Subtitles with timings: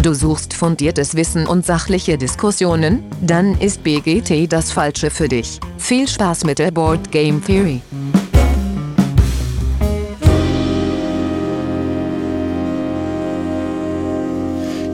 [0.00, 3.02] Du suchst fundiertes Wissen und sachliche Diskussionen?
[3.20, 5.58] Dann ist BGT das Falsche für dich.
[5.76, 7.82] Viel Spaß mit der Board Game Theory.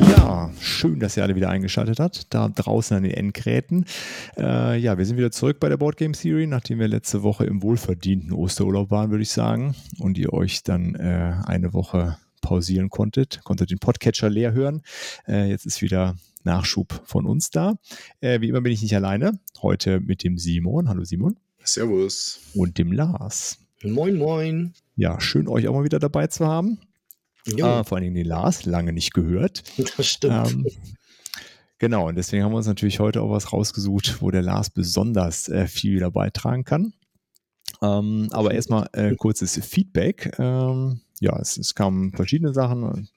[0.09, 3.85] Ja, schön, dass ihr alle wieder eingeschaltet habt, da draußen an den Endgeräten.
[4.39, 7.45] Äh, ja, wir sind wieder zurück bei der Board Game Theory, nachdem wir letzte Woche
[7.45, 12.91] im wohlverdienten Osterurlaub waren, würde ich sagen, und ihr euch dann äh, eine Woche pausieren
[12.91, 14.83] konntet, konntet den Podcatcher leer hören.
[15.27, 17.77] Äh, jetzt ist wieder Nachschub von uns da.
[18.21, 19.41] Äh, wie immer bin ich nicht alleine.
[19.63, 20.89] Heute mit dem Simon.
[20.89, 21.37] Hallo Simon.
[21.65, 22.41] Servus.
[22.55, 23.59] Und dem Lars.
[23.83, 24.75] Moin, moin.
[24.95, 26.79] Ja, schön euch auch mal wieder dabei zu haben.
[27.47, 29.63] Jo, Äh, vor allen Dingen den Lars, lange nicht gehört.
[29.97, 30.53] das stimmt.
[30.53, 30.67] Ähm,
[31.79, 35.49] genau, und deswegen haben wir uns natürlich heute auch was rausgesucht, wo der Lars besonders
[35.49, 36.93] äh, viel wieder beitragen kann.
[37.81, 40.35] Ähm, aber erstmal äh, kurzes Feedback.
[40.39, 43.09] Ähm, ja, es, es kamen verschiedene Sachen.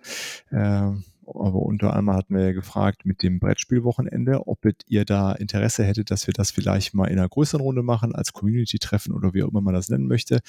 [0.49, 0.91] Äh,
[1.27, 6.09] aber unter anderem hatten wir ja gefragt mit dem Brettspielwochenende, ob ihr da Interesse hättet,
[6.09, 9.50] dass wir das vielleicht mal in einer größeren Runde machen, als Community-Treffen oder wie auch
[9.50, 10.39] immer man das nennen möchte.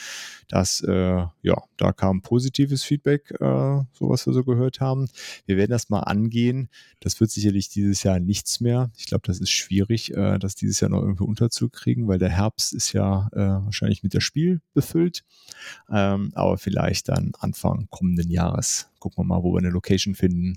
[0.48, 5.08] Das, äh, ja, da kam positives Feedback, äh, so was wir so gehört haben.
[5.46, 6.68] Wir werden das mal angehen.
[7.00, 8.90] Das wird sicherlich dieses Jahr nichts mehr.
[8.96, 12.72] Ich glaube, das ist schwierig, äh, das dieses Jahr noch irgendwie unterzukriegen, weil der Herbst
[12.72, 15.24] ist ja äh, wahrscheinlich mit der Spiel befüllt.
[15.90, 18.88] Ähm, aber vielleicht dann Anfang kommenden Jahres.
[18.98, 20.56] Gucken wir mal, wo wir eine Location finden,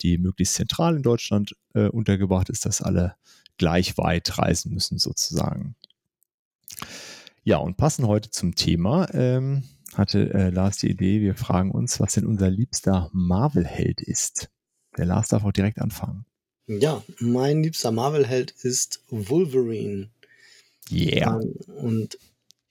[0.00, 3.16] die möglichst zentral in Deutschland äh, untergebracht ist, dass alle
[3.58, 5.76] gleich weit reisen müssen, sozusagen.
[7.44, 9.12] Ja, und passen heute zum Thema.
[9.14, 14.50] Ähm, hatte äh, Lars die Idee, wir fragen uns, was denn unser liebster Marvel-Held ist.
[14.96, 16.24] Der Lars darf auch direkt anfangen.
[16.66, 20.10] Ja, mein liebster Marvel-Held ist Wolverine.
[20.90, 21.40] Yeah.
[21.40, 22.18] Ähm, Und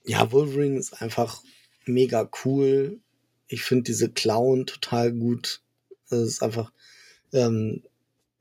[0.05, 1.43] ja, Wolverine ist einfach
[1.85, 2.99] mega cool.
[3.51, 5.61] Ich finde diese Clown total gut.
[6.09, 6.71] Das ist einfach,
[7.33, 7.83] ähm,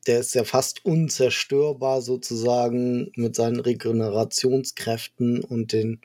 [0.07, 6.01] der ist ja fast unzerstörbar sozusagen mit seinen Regenerationskräften und den,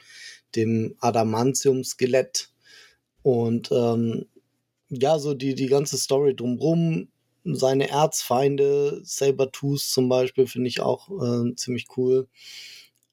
[0.55, 2.49] dem Adamantium-Skelett.
[3.21, 4.25] Und ähm,
[4.89, 7.09] ja, so die, die ganze Story drumrum,
[7.43, 12.27] seine Erzfeinde, Sabertooth zum Beispiel, finde ich auch äh, ziemlich cool.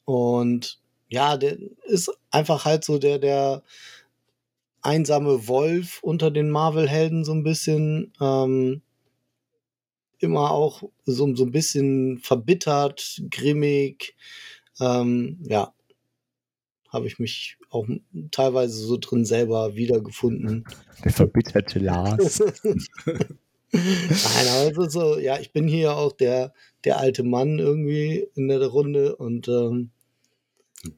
[0.06, 3.62] Und ja, der ist einfach halt so der, der
[4.82, 8.12] einsame Wolf unter den Marvel-Helden so ein bisschen.
[8.20, 8.82] Ähm,
[10.22, 14.14] immer auch so, so ein bisschen verbittert, grimmig.
[14.80, 15.74] Ähm, ja,
[16.88, 17.86] habe ich mich auch
[18.30, 20.64] teilweise so drin selber wiedergefunden.
[21.04, 22.40] Der verbitterte Lars.
[23.72, 26.52] Nein, aber es so, ja, ich bin hier auch der,
[26.84, 29.90] der alte Mann irgendwie in der Runde und ähm,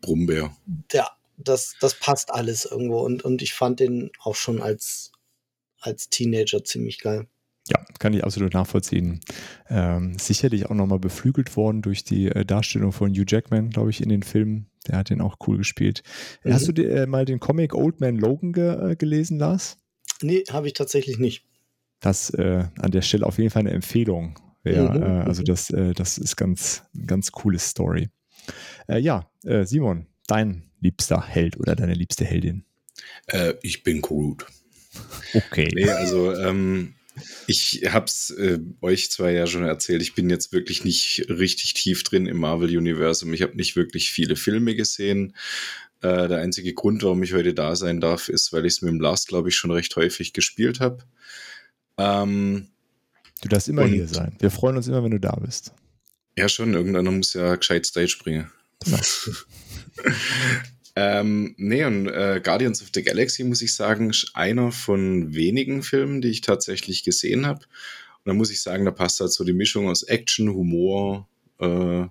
[0.01, 0.57] Brummbär.
[0.93, 3.01] ja, das, das passt alles irgendwo.
[3.01, 5.13] Und, und ich fand den auch schon als,
[5.81, 7.27] als Teenager ziemlich geil.
[7.69, 9.21] Ja, kann ich absolut nachvollziehen.
[9.71, 14.03] Ähm, sicherlich auch nochmal beflügelt worden durch die äh, Darstellung von Hugh Jackman, glaube ich,
[14.03, 14.67] in den Filmen.
[14.87, 16.03] Der hat den auch cool gespielt.
[16.43, 16.53] Mhm.
[16.53, 19.79] Hast du dir, äh, mal den Comic Old Man Logan ge äh, gelesen, Lars?
[20.21, 21.47] Nee, habe ich tatsächlich nicht.
[22.01, 24.39] Das äh, an der Stelle auf jeden Fall eine Empfehlung.
[24.63, 28.09] Ja, Mhm, äh, also das, das ist ganz, eine ganz coole Story.
[28.89, 29.31] Ja,
[29.65, 32.65] Simon, dein liebster Held oder deine liebste Heldin?
[33.27, 34.47] Äh, ich bin Groot.
[35.33, 35.69] Okay.
[35.75, 36.95] Nee, also ähm,
[37.49, 42.05] ich hab's äh, euch zwar ja schon erzählt, ich bin jetzt wirklich nicht richtig tief
[42.05, 43.33] drin im Marvel-Universum.
[43.35, 45.35] Ich habe nicht wirklich viele Filme gesehen.
[46.01, 48.93] Äh, der einzige Grund, warum ich heute da sein darf, ist, weil ich es mit
[48.93, 50.99] dem Lars, glaube ich, schon recht häufig gespielt habe.
[51.99, 52.69] Ähm,
[53.43, 54.37] Du darfst immer hier sein.
[54.39, 55.73] Wir freuen uns immer, wenn du da bist.
[56.39, 58.51] ja, schon, irgendeiner muss ja gescheit Stage bringen.
[60.97, 65.83] Ähm, nee, und äh, Guardians of the Galaxy, muss ich sagen, ist einer von wenigen
[65.83, 67.61] Filmen, die ich tatsächlich gesehen habe.
[67.61, 71.29] Und da muss ich sagen, da passt halt so die Mischung aus Action, Humor.
[71.59, 72.07] Äh,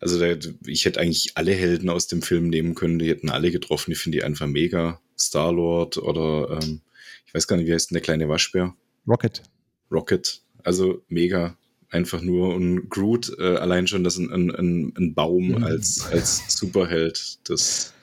[0.00, 3.50] also der, ich hätte eigentlich alle Helden aus dem Film nehmen können, die hätten alle
[3.50, 3.92] getroffen.
[3.92, 5.00] Ich finde die einfach mega.
[5.18, 6.80] Star-Lord oder ähm,
[7.26, 8.74] ich weiß gar nicht, wie heißt denn der kleine Waschbär?
[9.06, 9.42] Rocket.
[9.90, 10.42] Rocket.
[10.62, 11.56] Also mega.
[11.94, 15.64] Einfach nur und Groot, äh, allein schon, dass ein, ein, ein, Baum Mhm.
[15.64, 17.94] als, als Superheld, das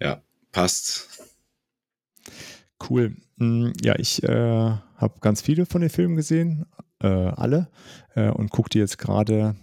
[0.00, 0.22] ja,
[0.52, 1.08] passt.
[2.88, 3.16] Cool.
[3.38, 6.66] Mm, Ja, ich äh, habe ganz viele von den Filmen gesehen,
[7.02, 7.68] äh, alle,
[8.28, 9.54] und gucke die jetzt gerade.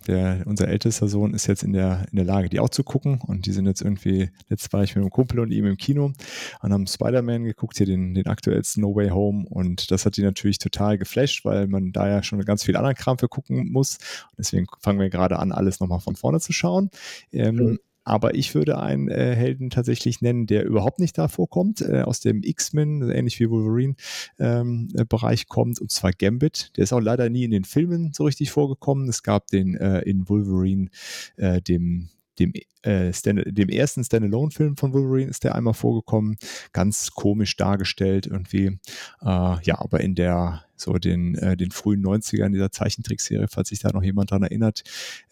[0.46, 3.20] Unser ältester Sohn ist jetzt in der, in der Lage, die auch zu gucken.
[3.26, 6.14] Und die sind jetzt irgendwie, letztes war ich mit einem Kumpel und ihm im Kino
[6.62, 9.46] und haben Spider-Man geguckt, hier den, den aktuellsten No Way Home.
[9.50, 12.96] Und das hat die natürlich total geflasht, weil man da ja schon ganz viel anderen
[12.96, 13.98] Kram für gucken muss.
[14.32, 16.90] Und deswegen fangen wir gerade an, alles nochmal von vorne zu schauen.
[17.32, 17.80] Ähm, Mhm.
[18.08, 22.22] Aber ich würde einen äh, Helden tatsächlich nennen, der überhaupt nicht da vorkommt, äh, aus
[22.22, 26.72] dem X-Men, ähnlich wie Wolverine-Bereich ähm, kommt, und zwar Gambit.
[26.78, 29.10] Der ist auch leider nie in den Filmen so richtig vorgekommen.
[29.10, 30.88] Es gab den äh, in Wolverine,
[31.36, 32.10] äh, dem
[32.40, 36.38] dem, äh, Stand dem ersten Standalone-Film von Wolverine ist der einmal vorgekommen,
[36.72, 38.78] ganz komisch dargestellt irgendwie.
[39.22, 43.80] Äh, ja, aber in der so den, äh, den frühen 90ern dieser Zeichentrickserie, falls sich
[43.80, 44.84] da noch jemand dran erinnert,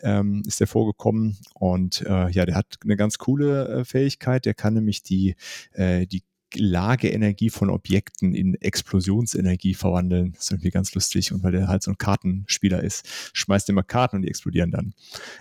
[0.01, 1.37] ähm, ist der vorgekommen.
[1.53, 4.45] Und äh, ja, der hat eine ganz coole äh, Fähigkeit.
[4.45, 5.35] Der kann nämlich die,
[5.73, 6.23] äh, die
[6.57, 10.33] Lageenergie von Objekten in Explosionsenergie verwandeln.
[10.33, 11.31] Das ist irgendwie ganz lustig.
[11.31, 14.93] Und weil der halt so ein Kartenspieler ist, schmeißt immer Karten und die explodieren dann.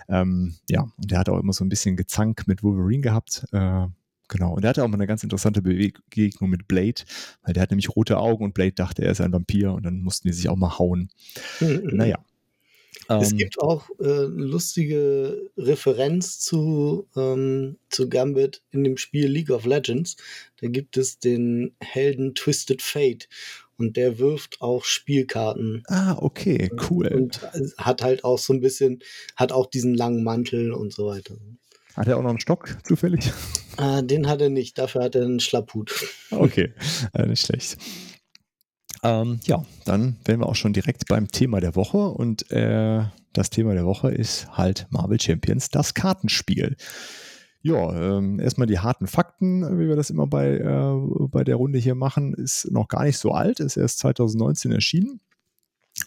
[0.09, 3.45] Ähm, ja, und der hat auch immer so ein bisschen Gezank mit Wolverine gehabt.
[3.51, 3.87] Äh,
[4.27, 4.53] genau.
[4.53, 7.01] Und der hatte auch mal eine ganz interessante Begegnung mit Blade,
[7.43, 10.01] weil der hat nämlich rote Augen und Blade dachte, er ist ein Vampir und dann
[10.01, 11.09] mussten die sich auch mal hauen.
[11.59, 12.17] naja.
[13.07, 19.51] Es ähm, gibt auch äh, lustige Referenz zu, ähm, zu Gambit in dem Spiel League
[19.51, 20.15] of Legends.
[20.59, 23.29] Da gibt es den Helden Twisted Fate
[23.77, 25.83] und der wirft auch Spielkarten.
[25.87, 27.07] Ah, okay, cool.
[27.07, 27.41] Und
[27.77, 28.99] hat halt auch so ein bisschen,
[29.35, 31.35] hat auch diesen langen Mantel und so weiter.
[31.95, 33.31] Hat er auch noch einen Stock zufällig?
[33.77, 35.93] Äh, den hat er nicht, dafür hat er einen Schlapphut.
[36.31, 36.73] Okay,
[37.13, 37.77] äh, nicht schlecht.
[39.03, 43.03] Ähm, ja, dann wären wir auch schon direkt beim Thema der Woche und äh,
[43.33, 46.75] das Thema der Woche ist halt Marvel Champions, das Kartenspiel.
[47.61, 51.79] Ja, ähm, erstmal die harten Fakten, wie wir das immer bei, äh, bei der Runde
[51.79, 55.19] hier machen, ist noch gar nicht so alt, ist erst 2019 erschienen.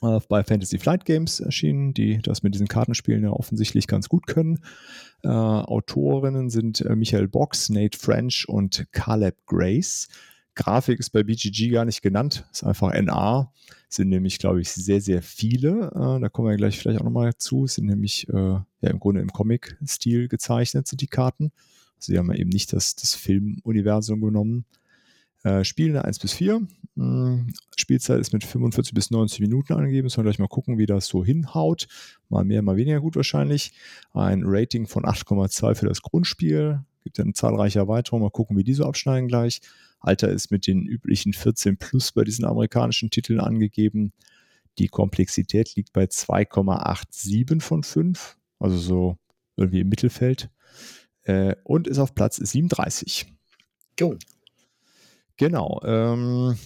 [0.02, 4.26] Äh, bei Fantasy Flight Games erschienen, die das mit diesen Kartenspielen ja offensichtlich ganz gut
[4.26, 4.60] können.
[5.22, 10.08] Äh, Autorinnen sind äh, Michael Box, Nate French und Caleb Grace.
[10.54, 13.52] Grafik ist bei BGG gar nicht genannt, ist einfach NA.
[13.88, 15.90] Sind nämlich, glaube ich, sehr, sehr viele.
[15.94, 17.66] Äh, da kommen wir gleich vielleicht auch nochmal zu.
[17.66, 21.52] Sind nämlich äh, ja im Grunde im Comic-Stil gezeichnet, sind die Karten.
[21.96, 24.66] Also sie haben ja eben nicht das, das Filmuniversum genommen.
[25.44, 26.66] Äh, Spiele 1 bis 4.
[26.96, 30.08] Hm, Spielzeit ist mit 45 bis 90 Minuten angegeben.
[30.08, 31.86] Sollen wir gleich mal gucken, wie das so hinhaut.
[32.28, 33.72] Mal mehr, mal weniger gut wahrscheinlich.
[34.12, 36.84] Ein Rating von 8,2 für das Grundspiel.
[37.04, 38.24] Gibt dann zahlreiche Erweiterungen.
[38.24, 39.60] Mal gucken, wie die so abschneiden gleich.
[40.00, 44.12] Alter ist mit den üblichen 14 plus bei diesen amerikanischen Titeln angegeben.
[44.78, 49.18] Die Komplexität liegt bei 2,87 von 5, also so
[49.56, 50.50] irgendwie im Mittelfeld.
[51.22, 53.26] Äh, und ist auf Platz 37.
[53.98, 54.16] Jo.
[55.38, 55.80] Genau.
[55.84, 56.56] Ähm,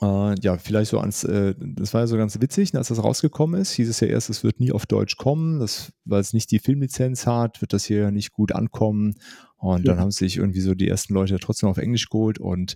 [0.00, 3.60] äh, ja, vielleicht so ans, äh, das war ja so ganz witzig, als das rausgekommen
[3.60, 6.50] ist, hieß es ja erst, es wird nie auf Deutsch kommen, das, weil es nicht
[6.50, 9.14] die Filmlizenz hat, wird das hier nicht gut ankommen.
[9.56, 9.92] Und ja.
[9.92, 12.74] dann haben sich irgendwie so die ersten Leute trotzdem auf Englisch geholt und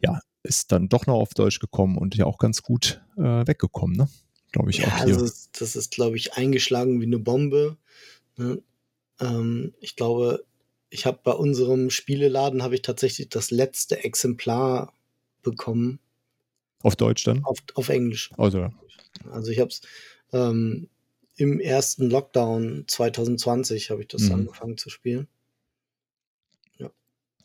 [0.00, 3.96] ja, ist dann doch noch auf Deutsch gekommen und ja auch ganz gut äh, weggekommen,
[3.96, 4.08] ne?
[4.52, 5.16] Glaube ich ja, auch hier.
[5.16, 7.78] Also das ist, glaube ich, eingeschlagen wie eine Bombe.
[8.36, 8.62] Ne?
[9.20, 10.44] Ähm, ich glaube,
[10.92, 14.92] ich habe bei unserem Spieleladen habe ich tatsächlich das letzte Exemplar
[15.42, 15.98] bekommen
[16.82, 17.44] auf Deutsch dann?
[17.44, 18.30] Auf, auf Englisch.
[18.36, 18.68] Also,
[19.30, 19.80] also ich habe es
[20.32, 20.88] ähm,
[21.36, 24.32] im ersten Lockdown 2020 habe ich das mhm.
[24.32, 25.28] angefangen zu spielen.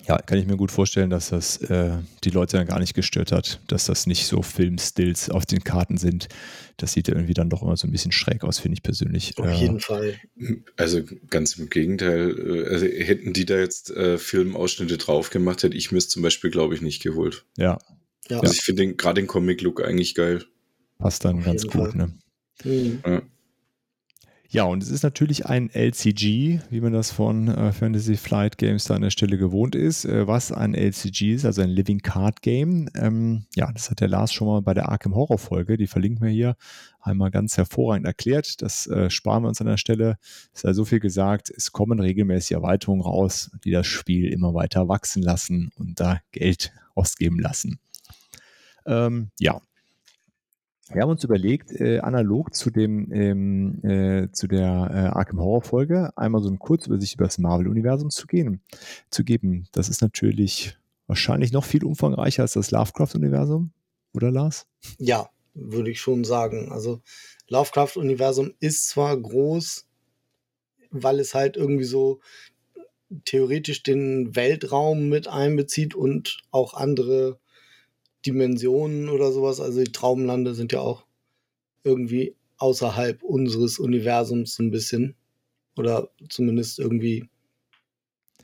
[0.06, 0.18] Ja.
[0.20, 3.60] kann ich mir gut vorstellen, dass das äh, die Leute dann gar nicht gestört hat,
[3.68, 6.28] dass das nicht so Filmstills auf den Karten sind.
[6.78, 9.38] Das sieht ja irgendwie dann doch immer so ein bisschen schräg aus, finde ich persönlich.
[9.38, 10.16] Auf äh, jeden Fall.
[10.78, 12.36] Also ganz im Gegenteil.
[12.38, 16.22] Äh, also hätten die da jetzt äh, Filmausschnitte drauf gemacht, hätte ich mir es zum
[16.22, 17.46] Beispiel, glaube ich, nicht geholt.
[17.58, 17.80] Ja,
[18.30, 18.40] ja.
[18.40, 20.44] Also ich finde gerade den Comic-Look eigentlich geil.
[21.00, 21.96] Passt dann Auf ganz gut, Fall.
[21.96, 22.14] ne?
[22.64, 23.00] Mhm.
[23.06, 23.22] Ja.
[24.50, 28.86] Ja, und es ist natürlich ein LCG, wie man das von äh, Fantasy Flight Games
[28.86, 30.06] da an der Stelle gewohnt ist.
[30.06, 32.90] Äh, was ein LCG ist, also ein Living Card Game.
[32.96, 36.26] Ähm, ja, das hat der Lars schon mal bei der Arkham Horror Folge, die verlinken
[36.26, 36.56] wir hier,
[37.02, 38.62] einmal ganz hervorragend erklärt.
[38.62, 40.18] Das äh, sparen wir uns an der Stelle.
[40.54, 44.88] Es sei so viel gesagt, es kommen regelmäßig Erweiterungen raus, die das Spiel immer weiter
[44.88, 47.80] wachsen lassen und da Geld ausgeben lassen.
[48.86, 49.60] Ähm, ja.
[50.92, 55.62] Wir haben uns überlegt, äh, analog zu dem ähm, äh, zu der äh, Arkham Horror
[55.62, 58.62] Folge einmal so eine Kurzübersicht über das Marvel-Universum zu gehen,
[59.10, 59.68] zu geben.
[59.72, 60.78] Das ist natürlich
[61.08, 63.72] wahrscheinlich noch viel umfangreicher als das Lovecraft-Universum,
[64.18, 64.68] oder Lars?
[64.98, 66.72] Ja, würde ich schon sagen.
[66.72, 67.02] Also
[67.48, 69.86] Lovecraft-Universum ist zwar groß,
[70.92, 72.20] weil es halt irgendwie so
[73.24, 77.40] theoretisch den Weltraum mit einbezieht und auch andere
[78.28, 79.60] Dimensionen oder sowas.
[79.60, 81.06] Also die Traumlande sind ja auch
[81.84, 85.16] irgendwie außerhalb unseres Universums ein bisschen.
[85.76, 87.30] Oder zumindest irgendwie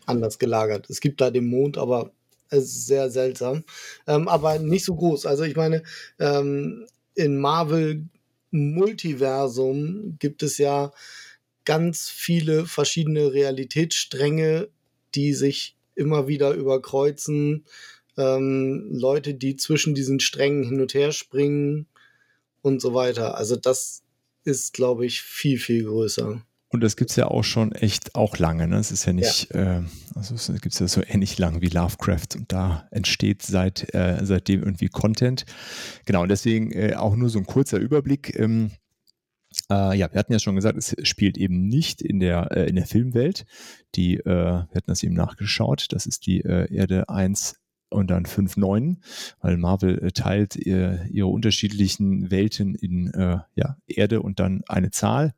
[0.06, 0.90] anders gelagert.
[0.90, 2.12] Es gibt da den Mond, aber
[2.50, 3.64] es ist sehr seltsam.
[4.08, 5.26] Ähm, aber nicht so groß.
[5.26, 5.84] Also ich meine,
[6.20, 6.86] ähm,
[7.16, 8.08] in Marvel
[8.52, 10.92] Multiversum gibt es ja
[11.66, 14.70] ganz viele verschiedene Realitätsstränge,
[15.16, 17.66] die sich immer wieder überkreuzen.
[18.18, 21.88] Ähm, Leute, die zwischen diesen Strängen hin und her springen
[22.62, 23.38] und so weiter.
[23.38, 24.04] Also das
[24.44, 26.42] ist, glaube ich, viel, viel größer.
[26.70, 28.68] Und das gibt es ja auch schon echt auch lange.
[28.68, 28.78] Ne?
[28.78, 29.80] Es ist ja nicht, ja.
[29.80, 29.84] Äh,
[30.16, 34.20] also es gibt es ja so ähnlich lang wie Lovecraft und da entsteht seit, äh,
[34.24, 35.46] seitdem irgendwie Content.
[36.06, 38.38] Genau, und deswegen äh, auch nur so ein kurzer Überblick.
[38.40, 38.72] Ähm,
[39.70, 42.76] äh, ja, wir hatten ja schon gesagt, es spielt eben nicht in der, äh, in
[42.76, 43.46] der Filmwelt.
[43.94, 47.56] Die, äh, wir hatten das eben nachgeschaut, das ist die Erde 1
[47.94, 48.98] und dann 5.9,
[49.42, 54.92] weil Marvel äh, teilt ihr, ihre unterschiedlichen Welten in äh, ja, Erde und dann eine
[54.92, 55.34] Zahl.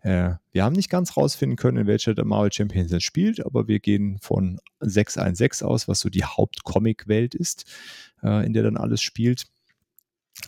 [0.00, 3.68] Äh, wir haben nicht ganz rausfinden können, in welcher der Marvel Champions jetzt spielt, aber
[3.68, 7.64] wir gehen von 616 aus, was so die Hauptcomic-Welt ist,
[8.22, 9.44] äh, in der dann alles spielt.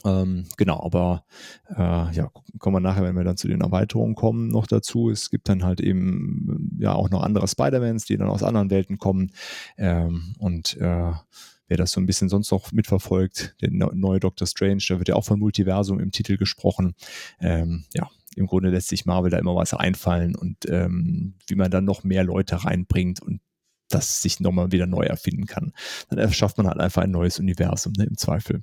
[0.04, 1.24] Ähm, genau, aber
[1.68, 5.10] äh, ja, kommen wir nachher, wenn wir dann zu den Erweiterungen kommen, noch dazu.
[5.10, 8.98] Es gibt dann halt eben ja auch noch andere Spider-Mans, die dann aus anderen Welten
[8.98, 9.32] kommen.
[9.76, 11.12] Ähm, und äh,
[11.68, 15.14] wer das so ein bisschen sonst noch mitverfolgt, der neue Doctor Strange, da wird ja
[15.14, 16.94] auch von Multiversum im Titel gesprochen.
[17.40, 21.70] Ähm, ja, im Grunde lässt sich Marvel da immer was einfallen und ähm, wie man
[21.70, 23.40] dann noch mehr Leute reinbringt und
[23.88, 25.72] das sich nochmal wieder neu erfinden kann.
[26.08, 28.62] Dann erschafft man halt einfach ein neues Universum, ne, im Zweifel.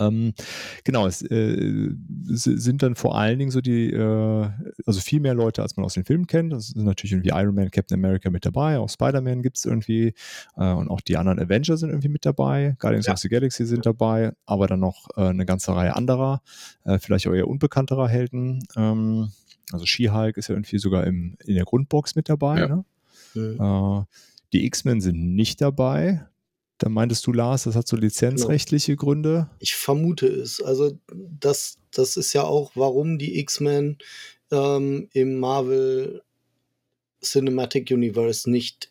[0.00, 0.34] Ähm,
[0.82, 1.90] genau, es äh,
[2.24, 4.48] sind dann vor allen Dingen so die, äh,
[4.86, 6.52] also viel mehr Leute, als man aus den Filmen kennt.
[6.52, 10.14] Das sind natürlich irgendwie Iron Man, Captain America mit dabei, auch Spider-Man gibt es irgendwie
[10.56, 13.12] äh, und auch die anderen Avengers sind irgendwie mit dabei, Guardians ja.
[13.12, 16.42] of the Galaxy sind dabei, aber dann noch äh, eine ganze Reihe anderer,
[16.84, 18.60] äh, vielleicht auch eher unbekannterer Helden.
[18.76, 19.30] Ähm,
[19.72, 22.60] also She-Hulk ist ja irgendwie sogar im, in der Grundbox mit dabei.
[22.60, 22.68] Ja.
[22.68, 22.84] Ne?
[23.36, 24.06] Mhm.
[24.52, 26.24] die X-Men sind nicht dabei.
[26.78, 29.04] Da meintest du, Lars, das hat so lizenzrechtliche genau.
[29.04, 29.50] Gründe?
[29.60, 30.60] Ich vermute es.
[30.60, 33.98] Also das, das ist ja auch, warum die X-Men
[34.50, 36.22] ähm, im Marvel
[37.22, 38.90] Cinematic Universe nicht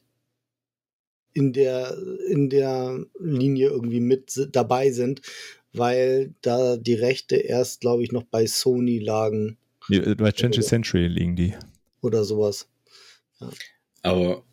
[1.34, 1.98] in der,
[2.30, 5.22] in der Linie irgendwie mit dabei sind,
[5.74, 9.58] weil da die Rechte erst, glaube ich, noch bei Sony lagen.
[9.90, 11.54] Ja, bei 20th Century liegen die.
[12.02, 12.68] Oder sowas.
[13.40, 13.50] Ja.
[14.04, 14.44] Aber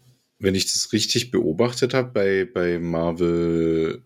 [0.41, 4.03] wenn ich das richtig beobachtet habe, bei, bei Marvel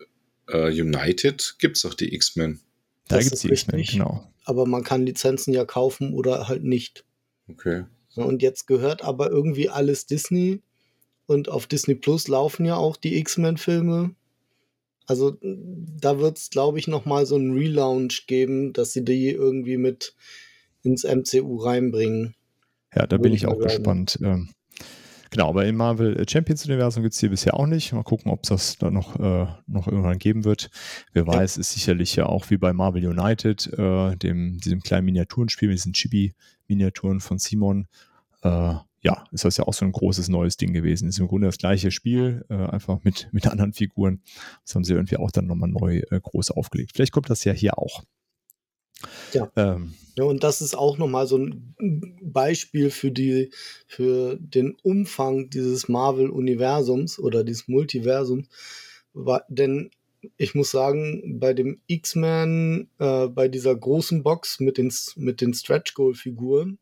[0.47, 2.59] äh, United gibt es auch die X-Men.
[3.07, 4.31] Da gibt es die X-Men, genau.
[4.43, 7.05] Aber man kann Lizenzen ja kaufen oder halt nicht.
[7.49, 7.85] Okay.
[8.15, 10.61] Und jetzt gehört aber irgendwie alles Disney.
[11.25, 14.13] Und auf Disney Plus laufen ja auch die X-Men-Filme.
[15.07, 19.77] Also da wird es, glaube ich, nochmal so einen Relaunch geben, dass sie die irgendwie
[19.77, 20.15] mit
[20.83, 22.35] ins MCU reinbringen.
[22.93, 24.19] Ja, da bin ich auch gespannt.
[24.21, 24.49] Ähm,
[25.31, 27.93] Genau, aber im Marvel Champions Universum gibt es hier bisher auch nicht.
[27.93, 30.69] Mal gucken, ob es das da noch, äh, noch irgendwann geben wird.
[31.13, 35.69] Wer weiß, ist sicherlich ja auch wie bei Marvel United, äh, dem, diesem kleinen Miniaturenspiel
[35.69, 37.87] mit diesen Chibi-Miniaturen von Simon.
[38.43, 41.07] Äh, ja, ist das ja auch so ein großes neues Ding gewesen.
[41.07, 44.21] Ist im Grunde das gleiche Spiel, äh, einfach mit, mit anderen Figuren.
[44.63, 46.91] Das haben sie irgendwie auch dann nochmal neu äh, groß aufgelegt.
[46.95, 48.03] Vielleicht kommt das ja hier auch.
[49.33, 49.51] Ja.
[49.55, 51.75] Ähm, ja, und das ist auch nochmal so ein
[52.21, 53.51] Beispiel für die,
[53.85, 58.47] für den Umfang dieses Marvel-Universums oder dieses Multiversums.
[59.49, 59.91] Denn
[60.37, 65.53] ich muss sagen, bei dem X-Men, äh, bei dieser großen Box mit den, mit den
[65.53, 66.79] Stretch-Goal-Figuren,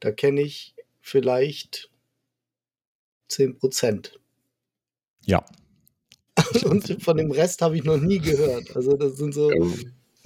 [0.00, 1.90] da kenne ich vielleicht
[3.30, 4.10] 10%.
[5.24, 5.44] Ja.
[6.64, 8.76] Und von dem Rest habe ich noch nie gehört.
[8.76, 9.50] Also das sind so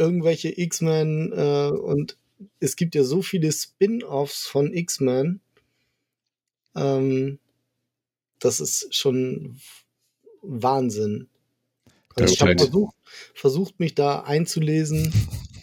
[0.01, 2.17] irgendwelche X-Men äh, und
[2.59, 5.41] es gibt ja so viele Spin-offs von X-Men.
[6.75, 7.39] Ähm,
[8.39, 9.61] das ist schon
[10.41, 11.29] Wahnsinn.
[12.17, 12.97] Also ich habe versucht,
[13.35, 15.13] versucht, mich da einzulesen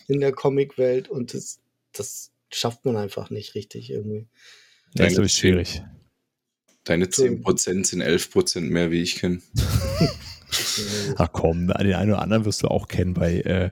[0.08, 1.60] in der Comicwelt und das,
[1.92, 4.28] das schafft man einfach nicht richtig irgendwie.
[4.94, 5.82] Das ist schwierig.
[6.84, 9.42] Deine 10% sind 11% mehr, wie ich kenne.
[11.18, 13.72] Ach komm, den einen oder anderen wirst du auch kennen bei, äh,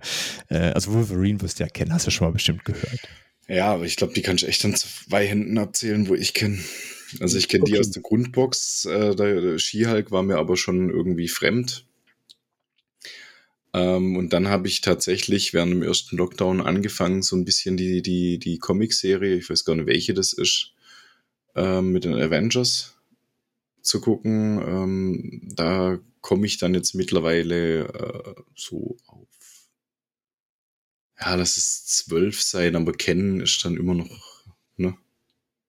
[0.49, 2.99] äh, also Wolverine wirst du ja kennen, hast du schon mal bestimmt gehört.
[3.47, 6.59] Ja, aber ich glaube, die kann ich echt an zwei Händen abzählen, wo ich kenne.
[7.19, 7.73] Also ich kenne okay.
[7.73, 8.85] die aus der Grundbox.
[8.85, 11.85] Äh, der, der Skihulk war mir aber schon irgendwie fremd.
[13.73, 18.01] Ähm, und dann habe ich tatsächlich während dem ersten Lockdown angefangen, so ein bisschen die,
[18.01, 20.73] die, die Comic-Serie, ich weiß gar nicht, welche das ist,
[21.55, 22.95] äh, mit den Avengers
[23.81, 24.61] zu gucken.
[24.65, 29.27] Ähm, da komme ich dann jetzt mittlerweile äh, so auf.
[31.19, 34.09] Ja, lass es zwölf sein, aber kennen ist dann immer noch,
[34.75, 34.95] ne?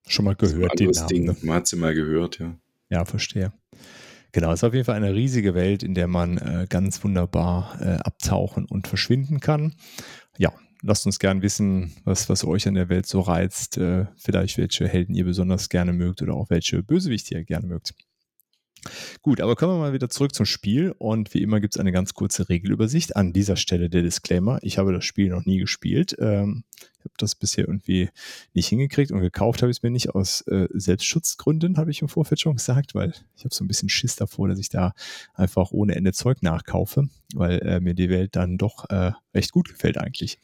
[0.09, 1.09] Schon mal gehört, die Namen.
[1.09, 1.25] Ding.
[1.27, 1.37] Ne?
[1.43, 2.59] Man hat sie mal gehört, ja.
[2.89, 3.53] Ja, verstehe.
[4.33, 7.79] Genau, es ist auf jeden Fall eine riesige Welt, in der man äh, ganz wunderbar
[7.83, 9.75] äh, abtauchen und verschwinden kann.
[10.39, 13.77] Ja, lasst uns gern wissen, was, was euch an der Welt so reizt.
[13.77, 17.93] Äh, vielleicht welche Helden ihr besonders gerne mögt oder auch welche Bösewichte ihr gerne mögt.
[19.23, 21.93] Gut, aber kommen wir mal wieder zurück zum Spiel und wie immer gibt es eine
[21.93, 23.17] ganz kurze Regelübersicht.
[23.17, 24.59] An dieser Stelle der Disclaimer.
[24.63, 26.17] Ich habe das Spiel noch nie gespielt.
[26.19, 28.11] Ähm, ich habe das bisher irgendwie
[28.53, 32.09] nicht hingekriegt und gekauft habe ich es mir nicht aus äh, Selbstschutzgründen, habe ich im
[32.09, 34.93] Vorfeld schon gesagt, weil ich habe so ein bisschen Schiss davor, dass ich da
[35.35, 39.69] einfach ohne Ende Zeug nachkaufe, weil äh, mir die Welt dann doch äh, recht gut
[39.69, 40.39] gefällt eigentlich.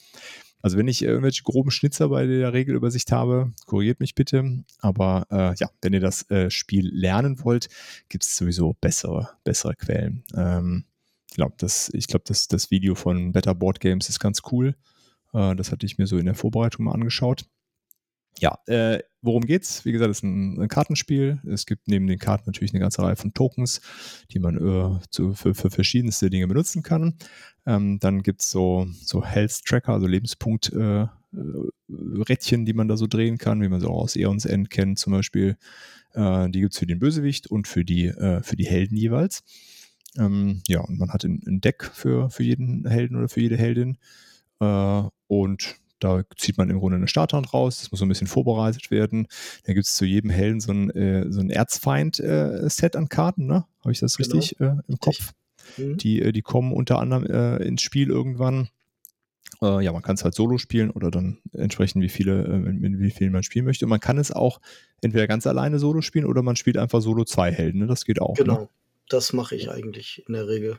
[0.62, 4.64] Also wenn ich irgendwelche groben Schnitzer bei der Regelübersicht habe, korrigiert mich bitte.
[4.78, 7.69] Aber äh, ja, wenn ihr das äh, Spiel lernen wollt,
[8.09, 10.25] gibt es sowieso bessere, bessere Quellen.
[10.35, 10.85] Ähm,
[11.28, 14.76] ich glaube, das, ich glaub, das, das Video von Better Board Games ist ganz cool.
[15.33, 17.45] Äh, das hatte ich mir so in der Vorbereitung mal angeschaut.
[18.39, 19.85] Ja, äh, worum geht's?
[19.85, 21.41] Wie gesagt, es ist ein, ein, Kartenspiel.
[21.47, 23.81] Es gibt neben den Karten natürlich eine ganze Reihe von Tokens,
[24.33, 27.15] die man äh, zu, für, für, verschiedenste Dinge benutzen kann.
[27.67, 31.07] Ähm, dann gibt's so, so Health Tracker, also Lebenspunkt äh,
[31.89, 35.12] Rädchen, die man da so drehen kann, wie man so aus Eons End kennt zum
[35.12, 35.57] Beispiel.
[36.15, 39.45] Äh, die gibt's für den Bösewicht und für die, äh, für die Helden jeweils.
[40.19, 43.57] Ähm, ja, und man hat ein, ein Deck für, für jeden Helden oder für jede
[43.57, 43.99] Heldin.
[44.61, 48.26] Äh, und da zieht man im Grunde eine Starthand raus, das muss so ein bisschen
[48.26, 49.26] vorbereitet werden.
[49.64, 53.47] Da gibt es zu jedem Helden so ein, äh, so ein Erzfeind-Set äh, an Karten,
[53.47, 53.64] ne?
[53.80, 54.37] Habe ich das genau.
[54.37, 55.32] richtig äh, im Kopf?
[55.76, 55.97] Mhm.
[55.99, 58.68] Die, äh, die kommen unter anderem äh, ins Spiel irgendwann.
[59.61, 63.11] Äh, ja, man kann es halt solo spielen oder dann entsprechend, wie viele, in, wie
[63.11, 63.85] vielen man spielen möchte.
[63.85, 64.61] Und man kann es auch
[65.02, 67.80] entweder ganz alleine solo spielen oder man spielt einfach solo zwei Helden.
[67.80, 67.87] Ne?
[67.87, 68.37] Das geht auch.
[68.37, 68.44] Ne?
[68.44, 68.68] Genau, ne?
[69.09, 70.78] das mache ich eigentlich in der Regel.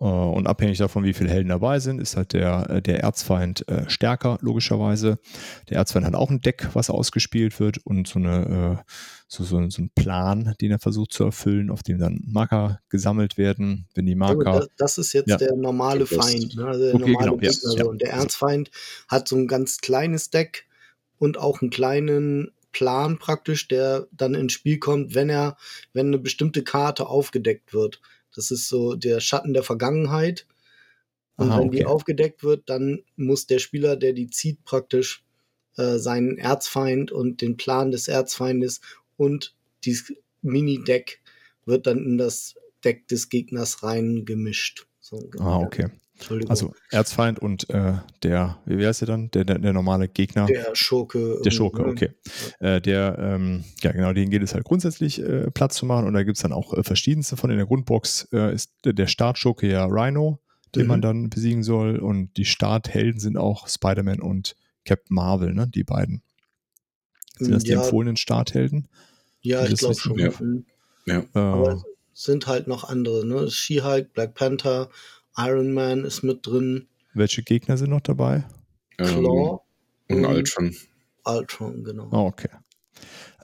[0.00, 0.06] Ja.
[0.06, 3.68] Äh, und abhängig davon, wie viele Helden dabei sind, ist halt der, äh, der Erzfeind
[3.68, 5.18] äh, stärker, logischerweise.
[5.68, 8.84] Der Erzfeind hat auch ein Deck, was ausgespielt wird und so, eine,
[9.28, 13.38] so, so, so einen Plan, den er versucht zu erfüllen, auf dem dann Marker gesammelt
[13.38, 13.86] werden.
[13.94, 14.60] Wenn die Marker.
[14.60, 15.36] Das, das, ist jetzt ja.
[15.36, 16.66] der normale Feind, ne?
[16.66, 17.74] also der okay, normale genau, Gegner.
[17.76, 18.70] Ja, und der Erzfeind
[19.08, 20.66] hat so ein ganz kleines Deck
[21.18, 25.56] und auch einen kleinen Plan praktisch, der dann ins Spiel kommt, wenn er,
[25.92, 28.00] wenn eine bestimmte Karte aufgedeckt wird.
[28.34, 30.46] Das ist so der Schatten der Vergangenheit.
[31.36, 31.78] Und Aha, wenn okay.
[31.78, 35.24] die aufgedeckt wird, dann muss der Spieler, der die zieht, praktisch
[35.76, 38.80] äh, seinen Erzfeind und den Plan des Erzfeindes
[39.16, 40.12] und dieses
[40.42, 41.20] Mini-Deck
[41.64, 44.86] wird dann in das Deck des Gegners reingemischt.
[45.00, 45.88] So, ah, okay.
[46.48, 49.30] Also Erzfeind und äh, der, wie heißt der dann?
[49.30, 50.46] Der, der, der, normale Gegner.
[50.46, 51.40] Der Schurke.
[51.44, 52.10] Der Schurke, okay.
[52.60, 52.76] Ja.
[52.76, 56.14] Äh, der, ähm, ja genau, denen geht es halt grundsätzlich äh, Platz zu machen und
[56.14, 57.50] da gibt es dann auch äh, verschiedenste von.
[57.50, 60.40] In der Grundbox äh, ist der Startschurke ja Rhino,
[60.74, 60.88] den mhm.
[60.88, 65.68] man dann besiegen soll und die Starthelden sind auch Spider-Man und Captain Marvel, ne?
[65.68, 66.22] Die beiden.
[67.38, 67.76] Sind das ja.
[67.76, 68.88] die empfohlenen Starthelden?
[69.40, 70.18] Ja, ich glaube schon.
[70.18, 70.30] Ja.
[71.06, 71.24] Ja.
[71.34, 73.50] Aber es sind halt noch andere, ne?
[73.50, 74.90] She-Hulk, Black Panther,
[75.36, 76.88] Iron Man ist mit drin.
[77.14, 78.44] Welche Gegner sind noch dabei?
[78.96, 79.60] Claw.
[80.08, 80.76] Ähm, und Ultron.
[81.24, 82.08] Ultron, genau.
[82.10, 82.48] Oh, okay.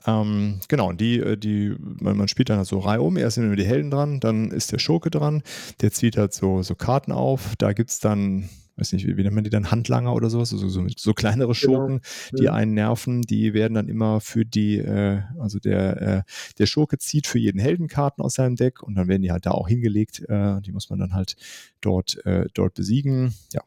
[0.05, 3.17] Ähm, genau, die, äh, die, man, man, spielt dann halt so Reihe um.
[3.17, 5.43] Erst sind immer die Helden dran, dann ist der Schurke dran,
[5.81, 7.55] der zieht halt so, so Karten auf.
[7.57, 10.53] Da gibt es dann weiß nicht, wie, wie nennt man die dann, Handlanger oder sowas,
[10.53, 11.53] also so, so kleinere genau.
[11.53, 12.41] Schurken, genau.
[12.41, 16.23] die einen nerven, die werden dann immer für die, äh, also der, äh,
[16.57, 19.51] der Schurke zieht für jeden Heldenkarten aus seinem Deck und dann werden die halt da
[19.51, 21.35] auch hingelegt, äh, die muss man dann halt
[21.81, 23.61] dort, äh, dort besiegen, ja,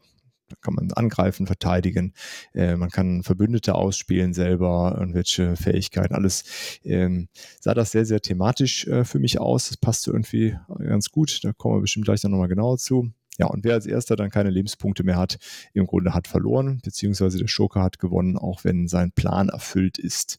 [0.51, 2.13] da kann man angreifen, verteidigen.
[2.53, 6.43] Äh, man kann Verbündete ausspielen selber, irgendwelche Fähigkeiten, alles.
[6.83, 9.69] Ähm, sah das sehr, sehr thematisch äh, für mich aus.
[9.69, 11.43] Das passte irgendwie ganz gut.
[11.43, 13.11] Da kommen wir bestimmt gleich dann nochmal genauer zu.
[13.41, 15.39] Ja, und wer als erster dann keine Lebenspunkte mehr hat,
[15.73, 20.37] im Grunde hat verloren, beziehungsweise der Schurke hat gewonnen, auch wenn sein Plan erfüllt ist.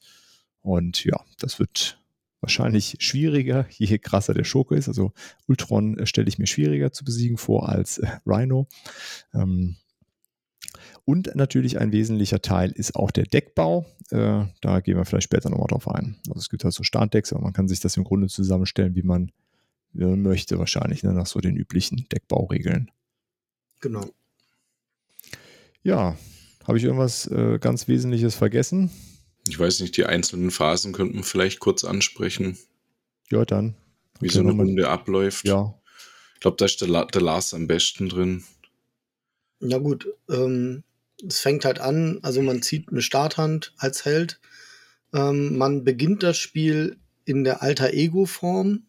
[0.61, 2.01] Und ja, das wird
[2.41, 4.87] wahrscheinlich schwieriger, je krasser der Schurke ist.
[4.87, 5.11] Also
[5.49, 8.69] Ultron äh, stelle ich mir schwieriger zu besiegen vor als äh, Rhino.
[9.35, 9.75] Ähm,
[11.05, 13.85] und natürlich ein wesentlicher Teil ist auch der Deckbau.
[14.11, 16.21] Äh, da gehen wir vielleicht später nochmal drauf ein.
[16.29, 19.03] Also es gibt halt so Startdecks, aber man kann sich das im Grunde zusammenstellen, wie
[19.03, 19.33] man
[19.92, 22.90] möchte, wahrscheinlich, ne, nach so den üblichen Deckbauregeln.
[23.81, 24.11] Genau.
[25.83, 26.16] Ja,
[26.66, 28.90] habe ich irgendwas äh, ganz Wesentliches vergessen?
[29.48, 32.57] Ich weiß nicht, die einzelnen Phasen könnten wir vielleicht kurz ansprechen.
[33.31, 33.74] Ja, dann.
[34.20, 35.46] Wie okay, so eine Runde abläuft.
[35.46, 35.74] Ja.
[36.35, 38.44] Ich glaube, da ist der, La der Lars am besten drin.
[39.59, 40.85] Na gut, ähm,
[41.26, 44.40] es fängt halt an, also man zieht eine Starthand als Held.
[45.12, 48.87] Ähm, man beginnt das Spiel in der alter Ego-Form.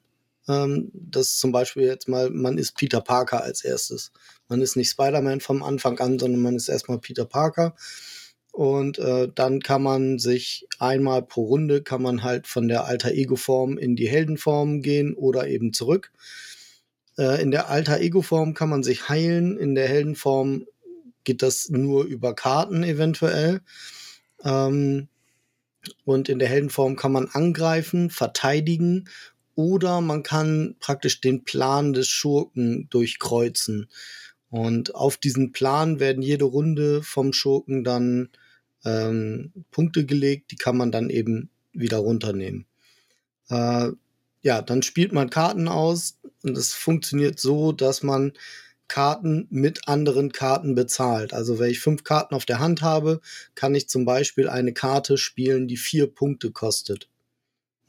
[0.48, 4.12] Ähm, das zum Beispiel jetzt mal, man ist Peter Parker als erstes.
[4.48, 7.76] Man ist nicht Spider-Man vom Anfang an, sondern man ist erstmal Peter Parker.
[8.52, 13.12] Und äh, dann kann man sich einmal pro Runde kann man halt von der alter
[13.12, 16.12] Ego-Form in die Heldenform gehen oder eben zurück.
[17.18, 20.68] Äh, in der alter Ego-Form kann man sich heilen, in der Heldenform
[21.24, 23.62] geht das nur über Karten eventuell.
[24.44, 25.08] Ähm,
[26.06, 29.10] und in der Heldenform kann man angreifen, verteidigen
[29.56, 33.90] oder man kann praktisch den Plan des Schurken durchkreuzen.
[34.50, 38.30] Und auf diesen Plan werden jede Runde vom Schurken dann
[38.86, 42.66] ähm, Punkte gelegt, die kann man dann eben wieder runternehmen.
[43.50, 43.90] Äh,
[44.42, 48.34] ja, dann spielt man Karten aus und es funktioniert so, dass man
[48.88, 51.34] Karten mit anderen Karten bezahlt.
[51.34, 53.22] Also wenn ich fünf Karten auf der Hand habe,
[53.56, 57.10] kann ich zum Beispiel eine Karte spielen, die vier Punkte kostet.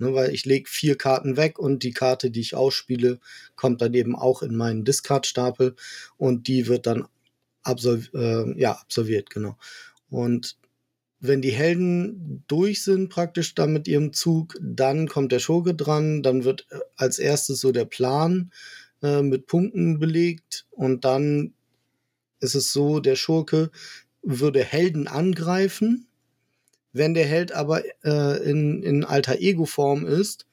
[0.04, 3.20] Ne, weil ich lege vier Karten weg und die Karte, die ich ausspiele,
[3.56, 5.76] kommt dann eben auch in meinen Discard-Stapel
[6.18, 7.06] und die wird dann
[7.62, 9.56] absolv äh, ja, absolviert, genau.
[10.10, 10.58] Und
[11.20, 16.22] wenn die Helden durch sind, praktisch dann mit ihrem Zug, dann kommt der Schurke dran,
[16.22, 18.52] dann wird äh, als erstes so der Plan
[19.02, 21.54] äh, mit Punkten belegt und dann
[22.40, 23.70] ist es so, der Schurke
[24.20, 26.08] würde Helden angreifen
[26.94, 30.46] wenn der Held aber äh, in, in alter Ego-Form ist,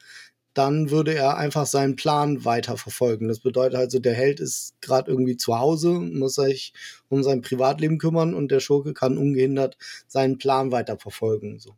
[0.54, 3.30] dann würde er einfach seinen Plan weiter verfolgen.
[3.30, 6.73] Das bedeutet also, der Held ist gerade irgendwie zu Hause, muss sich
[7.08, 9.77] um sein Privatleben kümmern und der Schurke kann ungehindert
[10.08, 11.60] seinen Plan weiter verfolgen.
[11.60, 11.77] So.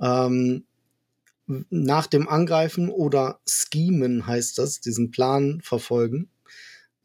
[0.00, 0.64] Ähm,
[1.46, 6.28] nach dem Angreifen oder Schemen heißt das, diesen Plan verfolgen,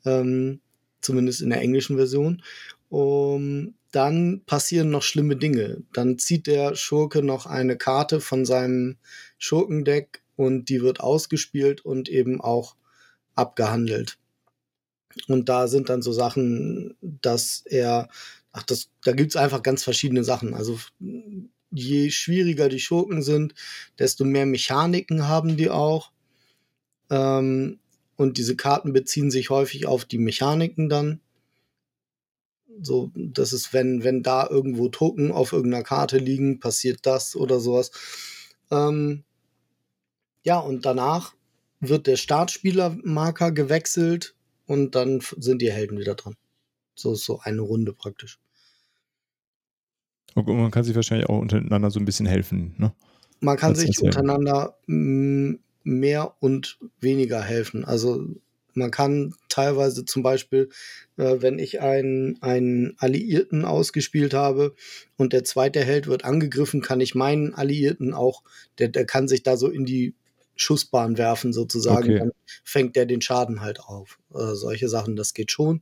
[0.03, 0.59] ähm,
[0.99, 2.41] zumindest in der englischen Version.
[2.89, 5.84] Um, dann passieren noch schlimme Dinge.
[5.93, 8.97] Dann zieht der Schurke noch eine Karte von seinem
[9.38, 12.75] Schurkendeck und die wird ausgespielt und eben auch
[13.36, 14.17] abgehandelt.
[15.27, 18.10] Und da sind dann so Sachen, dass er,
[18.54, 20.54] ach, das, da gibt's einfach ganz verschiedene Sachen.
[20.54, 20.80] Also
[21.71, 23.54] je schwieriger die Schurken sind,
[23.99, 26.12] desto mehr Mechaniken haben die auch.
[27.10, 27.80] Ähm,
[28.15, 31.19] und diese Karten beziehen sich häufig auf die Mechaniken dann.
[32.81, 37.59] So, das ist, wenn, wenn da irgendwo Token auf irgendeiner Karte liegen, passiert das oder
[37.59, 37.91] sowas.
[38.71, 39.23] Ähm,
[40.43, 41.35] ja, und danach
[41.79, 46.35] wird der Startspielermarker gewechselt und dann sind die Helden wieder dran.
[46.95, 48.39] So ist so eine Runde praktisch.
[50.33, 52.93] Und man kann sich wahrscheinlich auch untereinander so ein bisschen helfen, ne?
[53.41, 57.83] Man kann sich untereinander mehr und weniger helfen.
[57.83, 58.27] Also
[58.73, 60.69] man kann teilweise zum Beispiel,
[61.17, 64.75] äh, wenn ich einen, einen Alliierten ausgespielt habe
[65.17, 68.43] und der zweite Held wird angegriffen, kann ich meinen Alliierten auch,
[68.77, 70.15] der, der kann sich da so in die
[70.55, 72.19] Schussbahn werfen sozusagen, okay.
[72.19, 72.31] dann
[72.63, 74.19] fängt der den Schaden halt auf.
[74.34, 75.81] Äh, solche Sachen, das geht schon.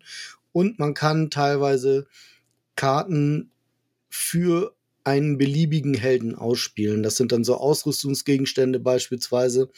[0.52, 2.08] Und man kann teilweise
[2.76, 3.52] Karten
[4.10, 4.74] für
[5.04, 7.04] einen beliebigen Helden ausspielen.
[7.04, 9.70] Das sind dann so Ausrüstungsgegenstände beispielsweise.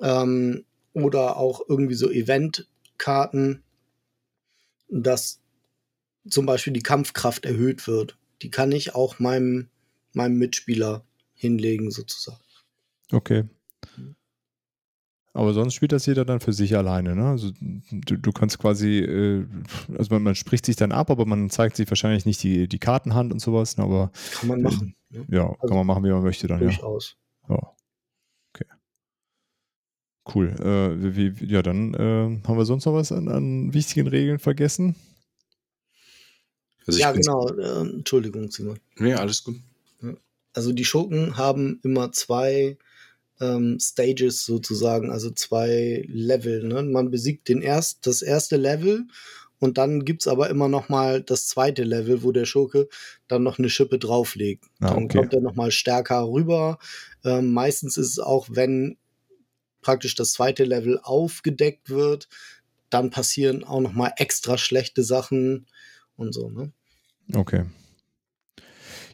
[0.00, 3.62] Ähm, oder auch irgendwie so Eventkarten,
[4.88, 5.40] dass
[6.28, 8.18] zum Beispiel die Kampfkraft erhöht wird.
[8.42, 9.68] Die kann ich auch meinem,
[10.12, 12.42] meinem Mitspieler hinlegen, sozusagen.
[13.10, 13.44] Okay.
[15.34, 17.24] Aber sonst spielt das jeder dann für sich alleine, ne?
[17.24, 17.52] Also
[17.90, 19.46] du, du kannst quasi, äh,
[19.96, 22.78] also man, man, spricht sich dann ab, aber man zeigt sich wahrscheinlich nicht die, die
[22.78, 23.84] Kartenhand und sowas, ne?
[23.84, 24.94] aber kann man machen.
[25.08, 26.60] Ja, ja also kann man machen, wie man möchte dann.
[26.60, 27.16] Durchaus.
[27.48, 27.54] Ja.
[27.54, 27.72] ja.
[30.24, 30.48] Cool.
[30.60, 34.94] Äh, wie, ja, dann äh, haben wir sonst noch was an, an wichtigen Regeln vergessen?
[36.86, 37.48] Also ja, genau.
[37.48, 38.78] Äh, Entschuldigung, Simon.
[38.98, 39.56] Ja, alles gut.
[40.54, 42.76] Also die Schurken haben immer zwei
[43.40, 46.64] ähm, Stages sozusagen, also zwei Level.
[46.64, 46.82] Ne?
[46.82, 49.06] Man besiegt den erst, das erste Level
[49.58, 52.88] und dann gibt es aber immer noch mal das zweite Level, wo der Schurke
[53.28, 54.64] dann noch eine Schippe drauflegt.
[54.80, 54.94] Ah, okay.
[54.94, 56.78] Dann kommt er noch mal stärker rüber.
[57.24, 58.98] Ähm, meistens ist es auch, wenn
[59.82, 62.28] praktisch das zweite Level aufgedeckt wird,
[62.90, 65.66] dann passieren auch noch mal extra schlechte Sachen
[66.16, 66.50] und so.
[66.50, 66.72] Ne?
[67.34, 67.64] Okay.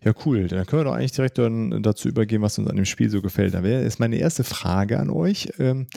[0.05, 0.47] Ja, cool.
[0.47, 3.21] Dann können wir doch eigentlich direkt dann dazu übergehen, was uns an dem Spiel so
[3.21, 3.55] gefällt.
[3.55, 5.49] Da wäre jetzt meine erste Frage an euch.
[5.59, 5.89] Ähm,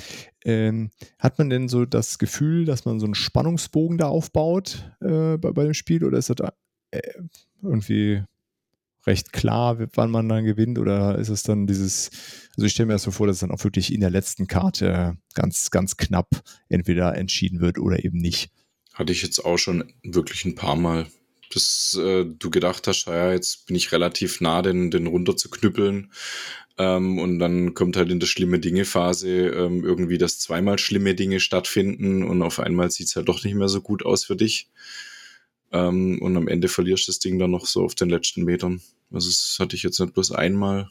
[0.43, 5.37] ähm, hat man denn so das Gefühl, dass man so einen Spannungsbogen da aufbaut äh,
[5.37, 6.49] bei, bei, dem Spiel oder ist das
[6.89, 6.99] äh,
[7.61, 8.23] irgendwie
[9.05, 10.79] recht klar, wann man dann gewinnt?
[10.79, 12.11] Oder ist es dann dieses,
[12.55, 14.47] also ich stelle mir das so vor, dass es dann auch wirklich in der letzten
[14.47, 16.29] Karte ganz, ganz knapp
[16.69, 18.51] entweder entschieden wird oder eben nicht.
[18.93, 21.07] Hatte ich jetzt auch schon wirklich ein paar Mal,
[21.53, 25.49] dass äh, du gedacht hast, ja, jetzt bin ich relativ nah, den, den runter zu
[25.49, 26.11] knüppeln.
[26.77, 31.39] Ähm, und dann kommt halt in der schlimme Dinge-Phase ähm, irgendwie, dass zweimal schlimme Dinge
[31.39, 34.69] stattfinden und auf einmal sieht es halt doch nicht mehr so gut aus für dich.
[35.71, 38.81] Ähm, und am Ende verlierst du das Ding dann noch so auf den letzten Metern.
[39.11, 40.89] Also das hatte ich jetzt nicht bloß einmal.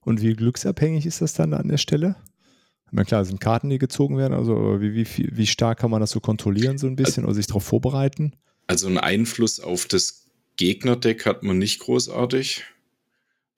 [0.00, 2.16] Und wie glücksabhängig ist das dann an der Stelle?
[2.92, 6.12] Na klar, sind Karten, die gezogen werden, also wie, wie, wie stark kann man das
[6.12, 8.36] so kontrollieren, so ein bisschen, oder sich darauf vorbereiten?
[8.68, 10.26] Also einen Einfluss auf das
[10.56, 12.64] Gegnerdeck hat man nicht großartig.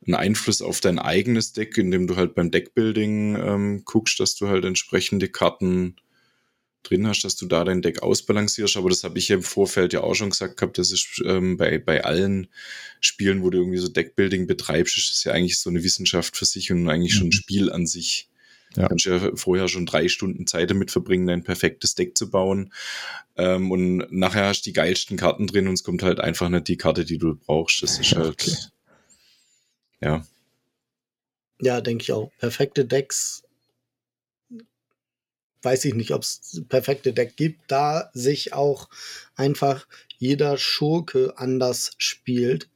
[0.06, 4.48] Einen Einfluss auf dein eigenes Deck, indem du halt beim Deckbuilding ähm, guckst, dass du
[4.48, 5.96] halt entsprechende Karten
[6.82, 8.76] drin hast, dass du da dein Deck ausbalancierst.
[8.76, 10.78] Aber das habe ich ja im Vorfeld ja auch schon gesagt gehabt.
[10.78, 12.48] Das ist ähm, bei, bei allen
[13.00, 16.44] Spielen, wo du irgendwie so Deckbuilding betreibst, ist das ja eigentlich so eine Wissenschaft für
[16.44, 17.32] sich und eigentlich schon ein mhm.
[17.32, 18.28] Spiel an sich.
[18.76, 18.82] Ja.
[18.82, 22.72] Du kannst ja vorher schon drei Stunden Zeit damit verbringen, dein perfektes Deck zu bauen.
[23.36, 26.68] Ähm, und nachher hast du die geilsten Karten drin und es kommt halt einfach nicht
[26.68, 27.82] die Karte, die du brauchst.
[27.82, 28.28] Das ist halt.
[28.28, 28.54] Okay.
[30.00, 30.26] Ja.
[31.60, 32.30] Ja, denke ich auch.
[32.38, 33.42] Perfekte Decks
[35.62, 38.88] weiß ich nicht, ob es perfekte Deck gibt, da sich auch
[39.34, 39.86] einfach
[40.18, 42.68] jeder Schurke anders spielt.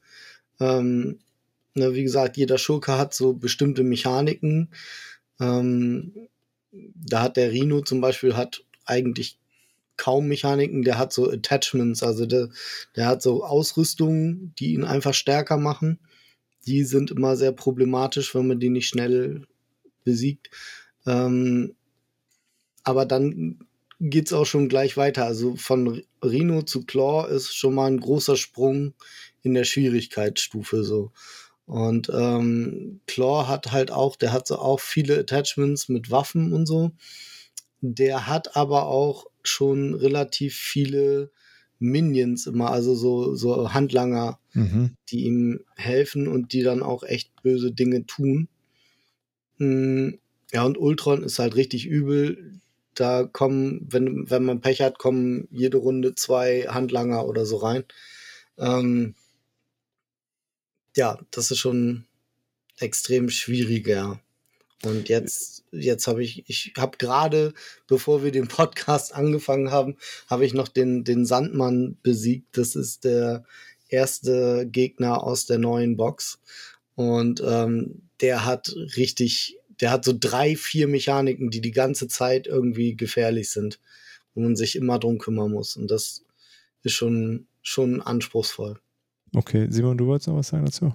[0.60, 1.18] Ähm,
[1.74, 4.70] ne, wie gesagt, jeder Schurke hat so bestimmte Mechaniken.
[5.40, 6.28] Ähm,
[6.72, 9.38] da hat der Rhino zum Beispiel hat eigentlich
[9.96, 12.48] kaum Mechaniken, der hat so Attachments, also der,
[12.96, 15.98] der hat so Ausrüstungen, die ihn einfach stärker machen.
[16.66, 19.46] Die sind immer sehr problematisch, wenn man die nicht schnell
[20.04, 20.50] besiegt.
[21.06, 21.74] Ähm,
[22.84, 23.58] aber dann
[24.00, 25.24] geht's auch schon gleich weiter.
[25.26, 28.94] Also von Rhino zu Claw ist schon mal ein großer Sprung
[29.42, 31.12] in der Schwierigkeitsstufe so.
[31.66, 36.66] Und ähm, Claw hat halt auch, der hat so auch viele Attachments mit Waffen und
[36.66, 36.90] so.
[37.80, 41.30] Der hat aber auch schon relativ viele
[41.78, 44.96] Minions immer, also so, so Handlanger, mhm.
[45.08, 48.48] die ihm helfen und die dann auch echt böse Dinge tun.
[49.58, 50.18] Hm,
[50.52, 52.60] ja, und Ultron ist halt richtig übel
[52.94, 57.84] da kommen, wenn, wenn man Pech hat, kommen jede Runde zwei Handlanger oder so rein.
[58.58, 59.14] Ähm,
[60.96, 62.04] ja, das ist schon
[62.78, 64.20] extrem schwieriger.
[64.84, 67.54] Und jetzt, jetzt habe ich, ich habe gerade,
[67.86, 69.96] bevor wir den Podcast angefangen haben,
[70.28, 72.56] habe ich noch den, den Sandmann besiegt.
[72.56, 73.44] Das ist der
[73.88, 76.40] erste Gegner aus der neuen Box.
[76.94, 82.46] Und ähm, der hat richtig der hat so drei, vier Mechaniken, die die ganze Zeit
[82.46, 83.80] irgendwie gefährlich sind,
[84.34, 85.76] wo man sich immer drum kümmern muss.
[85.76, 86.24] Und das
[86.84, 88.78] ist schon, schon anspruchsvoll.
[89.34, 90.94] Okay, Simon, du wolltest noch was sagen dazu?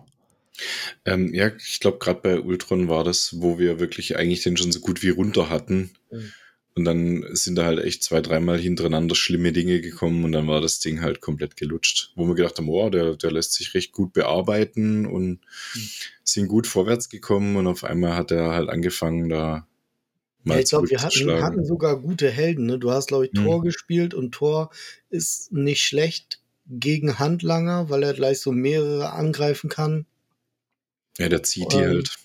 [1.06, 4.72] Ähm, ja, ich glaube, gerade bei Ultron war das, wo wir wirklich eigentlich den schon
[4.72, 5.92] so gut wie runter hatten.
[6.10, 6.32] Mhm.
[6.78, 10.62] Und dann sind da halt echt zwei, dreimal hintereinander schlimme Dinge gekommen und dann war
[10.62, 12.12] das Ding halt komplett gelutscht.
[12.16, 15.40] Wo wir gedacht haben, oh, der, der lässt sich recht gut bearbeiten und
[15.74, 15.90] mhm.
[16.24, 19.68] sind gut vorwärts gekommen und auf einmal hat er halt angefangen, da
[20.44, 22.68] mal ja, ich glaube, wir hatten, hatten, sogar gute Helden.
[22.68, 22.78] Ne?
[22.78, 23.44] Du hast, glaube ich, mhm.
[23.44, 24.70] Tor gespielt und Tor
[25.10, 30.06] ist nicht schlecht gegen Handlanger, weil er gleich so mehrere angreifen kann.
[31.18, 32.18] Ja, der zieht die ähm, halt.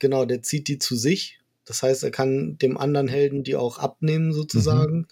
[0.00, 3.78] Genau, der zieht die zu sich das heißt, er kann dem anderen Helden die auch
[3.78, 5.06] abnehmen, sozusagen.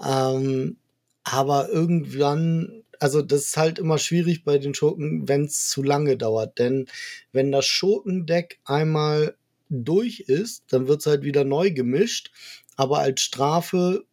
[0.00, 0.06] Mhm.
[0.06, 0.76] Ähm,
[1.24, 6.16] aber irgendwann, also das ist halt immer schwierig bei den Schurken, wenn es zu lange
[6.16, 6.58] dauert.
[6.58, 6.86] Denn
[7.32, 9.34] wenn das Schurkendeck einmal
[9.68, 12.30] durch ist, dann wird es halt wieder neu gemischt.
[12.76, 14.04] Aber als Strafe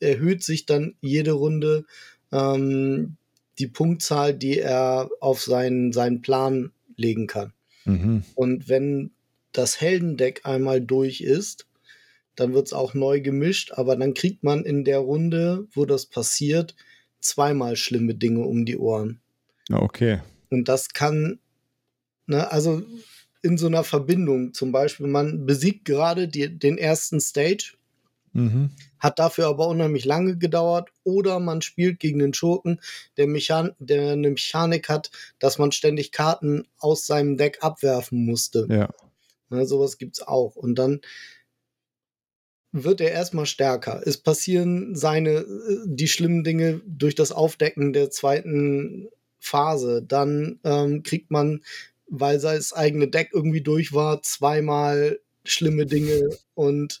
[0.00, 1.84] erhöht sich dann jede Runde
[2.32, 3.16] ähm,
[3.58, 7.52] die Punktzahl, die er auf seinen, seinen Plan legen kann.
[7.84, 8.24] Mhm.
[8.34, 9.12] Und wenn
[9.54, 11.66] das Heldendeck einmal durch ist,
[12.36, 16.06] dann wird es auch neu gemischt, aber dann kriegt man in der Runde, wo das
[16.06, 16.74] passiert,
[17.20, 19.20] zweimal schlimme Dinge um die Ohren.
[19.72, 20.20] Okay.
[20.50, 21.38] Und das kann,
[22.26, 22.82] ne, also
[23.42, 27.74] in so einer Verbindung, zum Beispiel, man besiegt gerade die, den ersten Stage,
[28.32, 28.70] mhm.
[28.98, 32.80] hat dafür aber unheimlich lange gedauert, oder man spielt gegen den Schurken,
[33.16, 38.66] der, Mechan der eine Mechanik hat, dass man ständig Karten aus seinem Deck abwerfen musste.
[38.68, 38.88] Ja.
[39.50, 40.56] Ne, sowas es auch.
[40.56, 41.00] Und dann
[42.72, 44.02] wird er erstmal stärker.
[44.04, 50.02] Es passieren seine, äh, die schlimmen Dinge durch das Aufdecken der zweiten Phase.
[50.02, 51.62] Dann ähm, kriegt man,
[52.08, 56.98] weil sein eigene Deck irgendwie durch war, zweimal schlimme Dinge und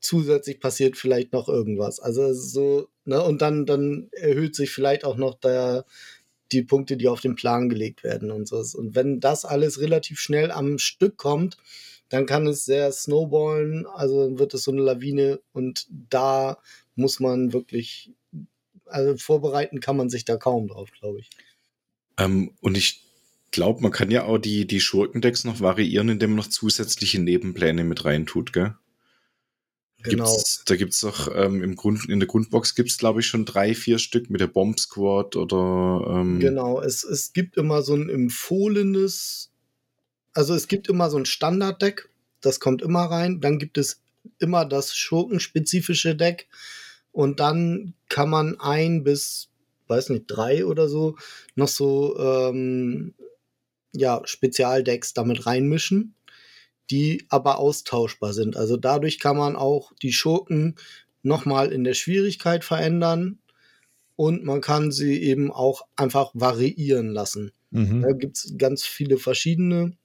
[0.00, 2.00] zusätzlich passiert vielleicht noch irgendwas.
[2.00, 5.84] Also so, ne, und dann, dann erhöht sich vielleicht auch noch der,
[6.52, 8.62] die Punkte, die auf den Plan gelegt werden und so.
[8.78, 11.56] Und wenn das alles relativ schnell am Stück kommt,
[12.08, 16.58] dann kann es sehr snowballen, also dann wird es so eine Lawine und da
[16.94, 18.12] muss man wirklich,
[18.84, 21.30] also vorbereiten kann man sich da kaum drauf, glaube ich.
[22.18, 23.02] Ähm, und ich
[23.50, 27.84] glaube, man kann ja auch die, die Schurkendecks noch variieren, indem man noch zusätzliche Nebenpläne
[27.84, 28.74] mit reintut, gell?
[30.02, 30.34] Genau.
[30.34, 33.26] Gibt's, da gibt es doch ähm, im Grund, in der Grundbox gibt es, glaube ich,
[33.26, 36.04] schon drei, vier Stück mit der Bomb Squad oder.
[36.10, 39.50] Ähm genau, es, es gibt immer so ein empfohlenes,
[40.32, 42.08] also es gibt immer so ein Standarddeck,
[42.40, 43.40] das kommt immer rein.
[43.40, 44.00] Dann gibt es
[44.38, 46.48] immer das schurkenspezifische Deck
[47.12, 49.52] und dann kann man ein bis
[49.92, 51.16] weiß nicht, drei oder so,
[51.54, 53.14] noch so ähm,
[53.92, 56.14] ja, Spezialdecks damit reinmischen,
[56.90, 58.56] die aber austauschbar sind.
[58.56, 60.76] Also dadurch kann man auch die Schurken
[61.22, 63.38] nochmal in der Schwierigkeit verändern
[64.16, 67.52] und man kann sie eben auch einfach variieren lassen.
[67.70, 68.02] Mhm.
[68.02, 69.96] Da gibt es ganz viele verschiedene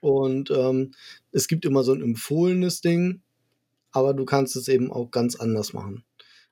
[0.00, 0.92] und ähm,
[1.32, 3.22] es gibt immer so ein empfohlenes Ding,
[3.92, 6.04] aber du kannst es eben auch ganz anders machen.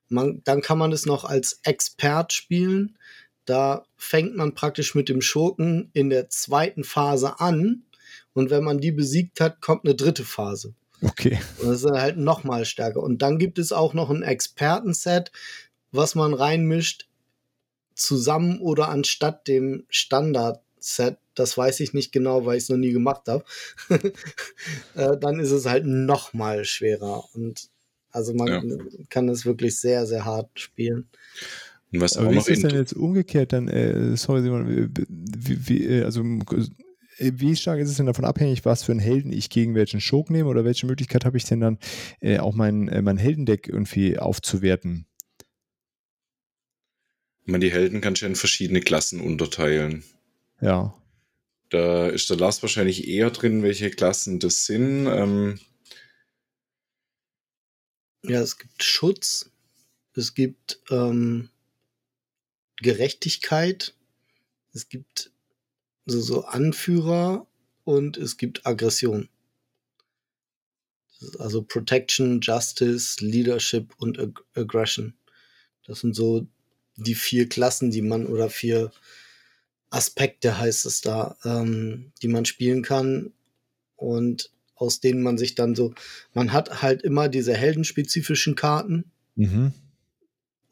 [0.08, 2.98] Man, dann kann man es noch als Expert spielen.
[3.44, 7.85] Da fängt man praktisch mit dem Schurken in der zweiten Phase an.
[8.34, 10.74] Und wenn man die besiegt hat, kommt eine dritte Phase.
[11.02, 11.38] Okay.
[11.58, 13.02] Und das ist halt noch mal stärker.
[13.02, 15.32] Und dann gibt es auch noch ein Expertenset,
[15.90, 17.08] was man reinmischt,
[17.94, 21.18] zusammen oder anstatt dem Standard-Set.
[21.34, 23.44] Das weiß ich nicht genau, weil ich es noch nie gemacht habe.
[24.94, 27.24] äh, dann ist es halt noch mal schwerer.
[27.34, 27.68] Und
[28.10, 28.62] also man ja.
[29.08, 31.08] kann es wirklich sehr, sehr hart spielen.
[31.92, 35.68] Und was Aber auch wie ist das denn jetzt umgekehrt dann, äh, sorry Simon, wie,
[35.68, 36.22] wie, äh, also
[37.18, 40.31] wie stark ist es denn davon abhängig, was für einen Helden ich gegen welchen Schurk
[40.31, 41.79] nehme oder welche Möglichkeit habe ich denn dann
[42.20, 45.07] äh, auch mein, äh, mein Heldendeck irgendwie aufzuwerten?
[47.44, 50.05] Man, die Helden du ja in verschiedene Klassen unterteilen.
[50.61, 50.94] Ja.
[51.70, 55.07] Da ist der Lars wahrscheinlich eher drin, welche Klassen das sind.
[55.07, 55.59] Ähm,
[58.25, 59.51] ja, es gibt Schutz,
[60.14, 61.48] es gibt ähm,
[62.77, 63.94] Gerechtigkeit,
[64.72, 65.31] es gibt
[66.06, 67.46] so, so Anführer
[67.84, 69.28] und es gibt Aggression.
[71.38, 75.14] Also Protection, Justice, Leadership und Ag Aggression.
[75.86, 76.46] Das sind so
[76.96, 78.90] die vier Klassen, die man oder vier
[79.90, 83.32] Aspekte heißt es da, ähm, die man spielen kann.
[83.96, 85.94] Und aus denen man sich dann so,
[86.34, 89.12] man hat halt immer diese heldenspezifischen Karten.
[89.36, 89.72] Mhm.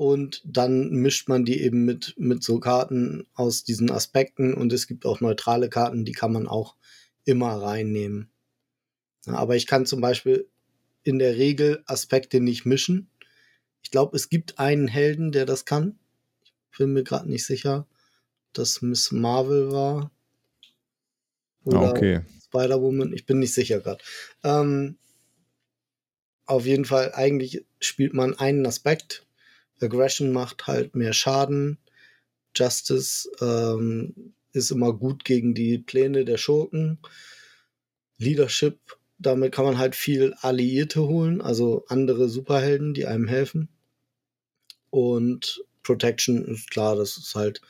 [0.01, 4.55] Und dann mischt man die eben mit, mit so Karten aus diesen Aspekten.
[4.55, 6.77] Und es gibt auch neutrale Karten, die kann man auch
[7.27, 8.31] immer reinnehmen.
[9.27, 10.49] Ja, aber ich kann zum Beispiel
[11.03, 13.11] in der Regel Aspekte nicht mischen.
[13.83, 15.99] Ich glaube, es gibt einen Helden, der das kann.
[16.73, 17.87] Ich bin mir gerade nicht sicher,
[18.55, 20.11] dass Miss Marvel war.
[21.67, 22.21] Ah, Oder okay.
[22.47, 24.03] Spider-Woman, ich bin nicht sicher gerade.
[24.45, 24.97] Ähm,
[26.47, 29.27] auf jeden Fall, eigentlich spielt man einen Aspekt.
[29.81, 31.79] Aggression macht halt mehr Schaden.
[32.57, 36.99] Justice ähm, ist immer gut gegen die Pläne der Schurken.
[38.19, 38.79] Leadership,
[39.19, 43.69] damit kann man halt viel Alliierte holen, also andere Superhelden, die einem helfen.
[44.91, 47.63] Und Protection ist klar, das ist halt,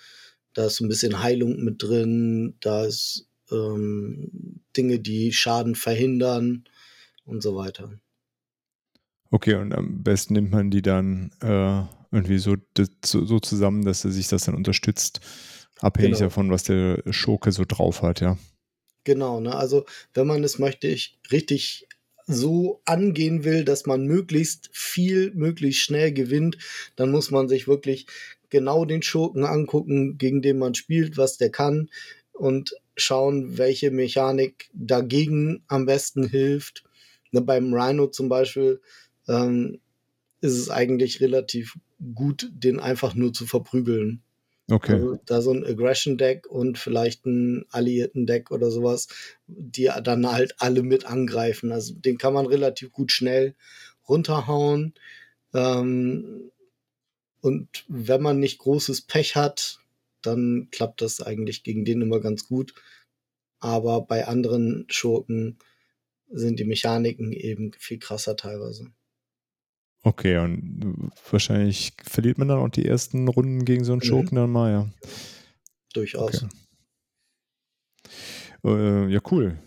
[0.55, 6.65] da ist ein bisschen Heilung mit drin, da ist ähm, Dinge, die Schaden verhindern
[7.25, 7.93] und so weiter.
[9.31, 12.57] Okay, und am besten nimmt man die dann äh, irgendwie so,
[13.05, 15.21] so, so, zusammen, dass er sich das dann unterstützt,
[15.81, 16.27] abhängig genau.
[16.27, 18.37] davon, was der Schurke so drauf hat, ja.
[19.05, 19.55] Genau, ne?
[19.55, 21.87] Also wenn man es möchte ich richtig
[22.27, 26.59] so angehen will, dass man möglichst viel, möglichst schnell gewinnt,
[26.97, 28.07] dann muss man sich wirklich
[28.51, 31.89] genau den Schurken angucken, gegen den man spielt, was der kann
[32.33, 36.85] und schauen, welche Mechanik dagegen am besten hilft.
[37.33, 38.81] Ne, beim Rhino zum Beispiel
[39.29, 39.81] ähm,
[40.41, 41.77] ist es eigentlich relativ
[42.15, 44.23] gut, den einfach nur zu verprügeln.
[44.71, 44.95] Okay.
[44.95, 49.09] Also, da so ein Aggression-Deck und vielleicht ein Alliierten-Deck oder sowas,
[49.47, 51.73] die dann halt alle mit angreifen.
[51.73, 53.55] Also den kann man relativ gut schnell
[54.09, 54.95] runterhauen.
[55.55, 56.51] Ähm,
[57.41, 59.81] und wenn man nicht großes Pech hat,
[60.23, 62.75] dann klappt das eigentlich gegen den immer ganz gut.
[63.59, 65.59] Aber bei anderen Schurken
[66.31, 68.93] sind die Mechaniken eben viel krasser teilweise.
[70.03, 74.07] Okay, und wahrscheinlich verliert man dann auch die ersten Runden gegen so einen mhm.
[74.07, 74.43] Schurken mhm.
[74.43, 74.89] dann mal, ja.
[75.93, 76.45] Durchaus.
[76.45, 76.49] Okay.
[78.65, 79.59] Äh, ja, cool.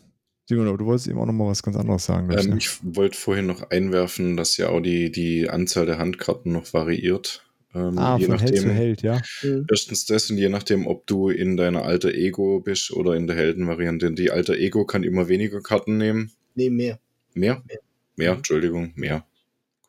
[0.45, 2.29] Simon, aber du wolltest eben auch noch mal was ganz anderes sagen.
[2.31, 2.57] Ähm, ne?
[2.57, 7.45] ich wollte vorhin noch einwerfen, dass ja auch die, die Anzahl der Handkarten noch variiert.
[7.73, 9.21] Ähm, ah, je von nachdem, Held zu Held, ja.
[9.41, 9.67] Mhm.
[9.69, 13.35] Erstens das und je nachdem, ob du in deiner alter Ego bist oder in der
[13.35, 14.11] Heldenvariante.
[14.11, 16.31] Die alter Ego kann immer weniger Karten nehmen.
[16.55, 16.99] Nee, mehr.
[17.33, 17.63] Mehr?
[17.65, 17.79] Mehr,
[18.15, 18.31] mehr.
[18.33, 19.25] Entschuldigung, mehr.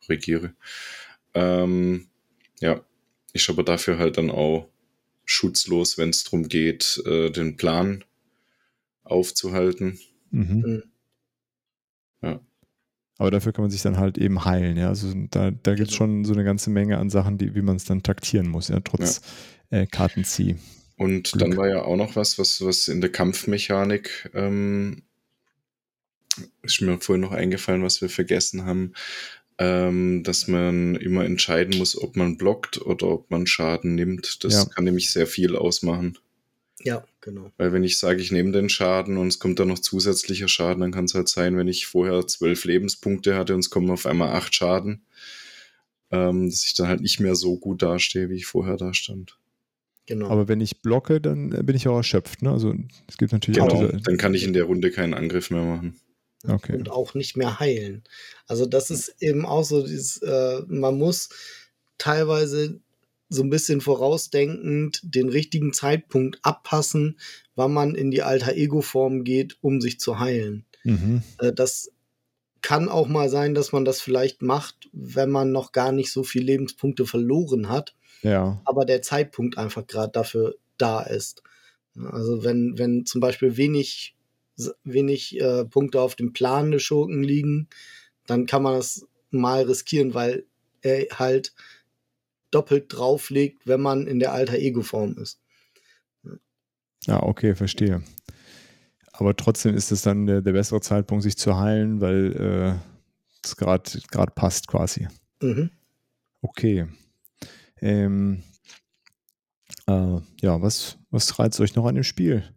[0.07, 0.55] Korrigiere.
[1.35, 2.09] Ähm,
[2.61, 2.81] ja,
[3.33, 4.69] ist aber dafür halt dann auch
[5.25, 8.05] schutzlos, wenn es darum geht, äh, den Plan
[9.03, 9.99] aufzuhalten.
[10.31, 10.61] Mhm.
[10.61, 10.83] mhm.
[12.23, 12.41] Ja.
[13.19, 14.89] Aber dafür kann man sich dann halt eben heilen, ja.
[14.89, 16.11] Also da, da gibt es genau.
[16.11, 18.81] schon so eine ganze Menge an Sachen, die, wie man es dann taktieren muss, ja,
[18.81, 19.21] trotz
[19.71, 19.81] ja.
[19.81, 20.57] Äh, Kartenzieh.
[20.97, 21.41] Und Glück.
[21.41, 25.03] dann war ja auch noch was, was, was in der Kampfmechanik ähm,
[26.63, 28.93] ist mir vorhin noch eingefallen, was wir vergessen haben.
[29.59, 34.43] Ähm, dass man immer entscheiden muss, ob man blockt oder ob man Schaden nimmt.
[34.45, 34.65] Das Ja.
[34.67, 36.19] kann nämlich sehr viel ausmachen.
[36.83, 37.51] Ja, genau.
[37.57, 40.81] Weil wenn ich sage, ich nehme den Schaden und es kommt dann noch zusätzlicher Schaden,
[40.81, 44.07] dann kann es halt sein, wenn ich vorher zwölf Lebenspunkte hatte und es kommen auf
[44.07, 45.03] einmal acht Schaden,
[46.11, 49.39] ähm, dass ich dann halt nicht mehr so gut dastehe, wie ich vorher da stand.
[50.07, 50.29] Genau.
[50.29, 52.43] Aber wenn ich blocke, dann äh, bin ich auch erschöpft.
[52.43, 52.51] Ne?
[52.51, 52.75] Also
[53.09, 54.03] es gibt natürlich auch Genau, diese.
[54.03, 55.97] dann kann ich in der Runde keinen Angriff mehr machen.
[56.47, 56.77] Okay.
[56.77, 58.05] und auch nicht mehr heilen.
[58.47, 61.31] Also das ist eben auch so dieses, äh, man muss
[61.99, 62.81] teilweise
[63.31, 67.19] so ein bisschen vorausdenkend den richtigen Zeitpunkt abpassen,
[67.57, 70.65] wann man in die alter Ego-Form geht, um sich zu heilen.
[70.85, 71.23] Mhm.
[71.39, 71.91] Äh, das
[72.61, 76.23] kann auch mal sein, dass man das vielleicht macht, wenn man noch gar nicht so
[76.25, 78.61] viel Lebenspunkte verloren hat, Ja.
[78.65, 81.43] aber der Zeitpunkt einfach gerade dafür da ist.
[81.95, 84.15] Also wenn, wenn zum Beispiel wenig,
[84.85, 87.69] wenig äh, Punkte auf dem Plan des Schurken liegen,
[88.27, 90.47] dann kann man das mal riskieren, weil
[90.83, 91.55] er halt
[92.51, 95.41] doppelt drauflegt, wenn man in der alter Ego-Form ist.
[97.07, 98.03] Ja, okay, verstehe.
[99.13, 102.75] Aber trotzdem ist es dann der, der bessere Zeitpunkt, sich zu heilen, weil äh,
[103.45, 105.09] es gerade passt quasi.
[105.41, 105.71] Mhm.
[106.41, 106.87] Okay.
[107.81, 108.43] Ähm,
[109.87, 112.54] äh, ja, was, was reizt euch noch an dem Spiel?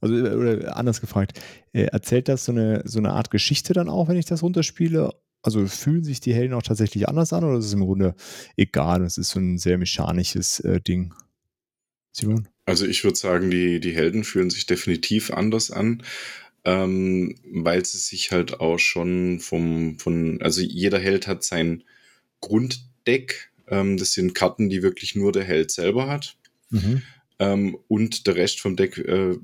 [0.00, 1.40] Also, äh, oder anders gefragt,
[1.72, 5.14] äh, erzählt das so eine, so eine Art Geschichte dann auch, wenn ich das runterspiele?
[5.42, 8.14] Also fühlen sich die Helden auch tatsächlich anders an oder ist es im Grunde
[8.56, 9.04] egal?
[9.04, 11.14] Es ist so ein sehr mechanisches äh, Ding.
[12.12, 12.48] Simon?
[12.66, 16.02] Also ich würde sagen, die, die Helden fühlen sich definitiv anders an,
[16.64, 21.84] ähm, weil sie sich halt auch schon vom, von, also jeder Held hat sein
[22.40, 23.50] Grunddeck.
[23.68, 26.36] Ähm, das sind Karten, die wirklich nur der Held selber hat.
[26.70, 27.02] Mhm.
[27.38, 29.36] Ähm, und der Rest vom Deck äh,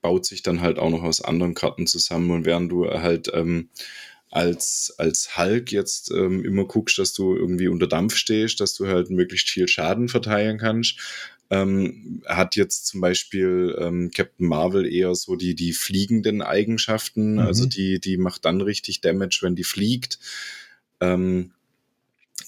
[0.00, 2.30] baut sich dann halt auch noch aus anderen Karten zusammen.
[2.30, 3.68] Und während du halt ähm,
[4.30, 8.86] als, als Hulk jetzt ähm, immer guckst, dass du irgendwie unter Dampf stehst, dass du
[8.86, 10.98] halt möglichst viel Schaden verteilen kannst,
[11.50, 17.34] ähm, hat jetzt zum Beispiel ähm, Captain Marvel eher so die, die fliegenden Eigenschaften.
[17.34, 17.38] Mhm.
[17.40, 20.20] Also die, die macht dann richtig Damage, wenn die fliegt.
[21.00, 21.50] Ähm,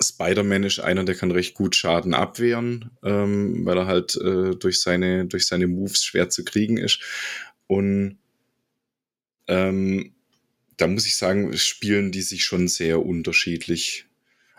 [0.00, 4.80] Spider-Man ist einer, der kann recht gut Schaden abwehren, ähm, weil er halt äh, durch,
[4.80, 7.00] seine, durch seine Moves schwer zu kriegen ist.
[7.66, 8.18] Und
[9.48, 10.12] ähm,
[10.76, 14.06] da muss ich sagen, spielen die sich schon sehr unterschiedlich.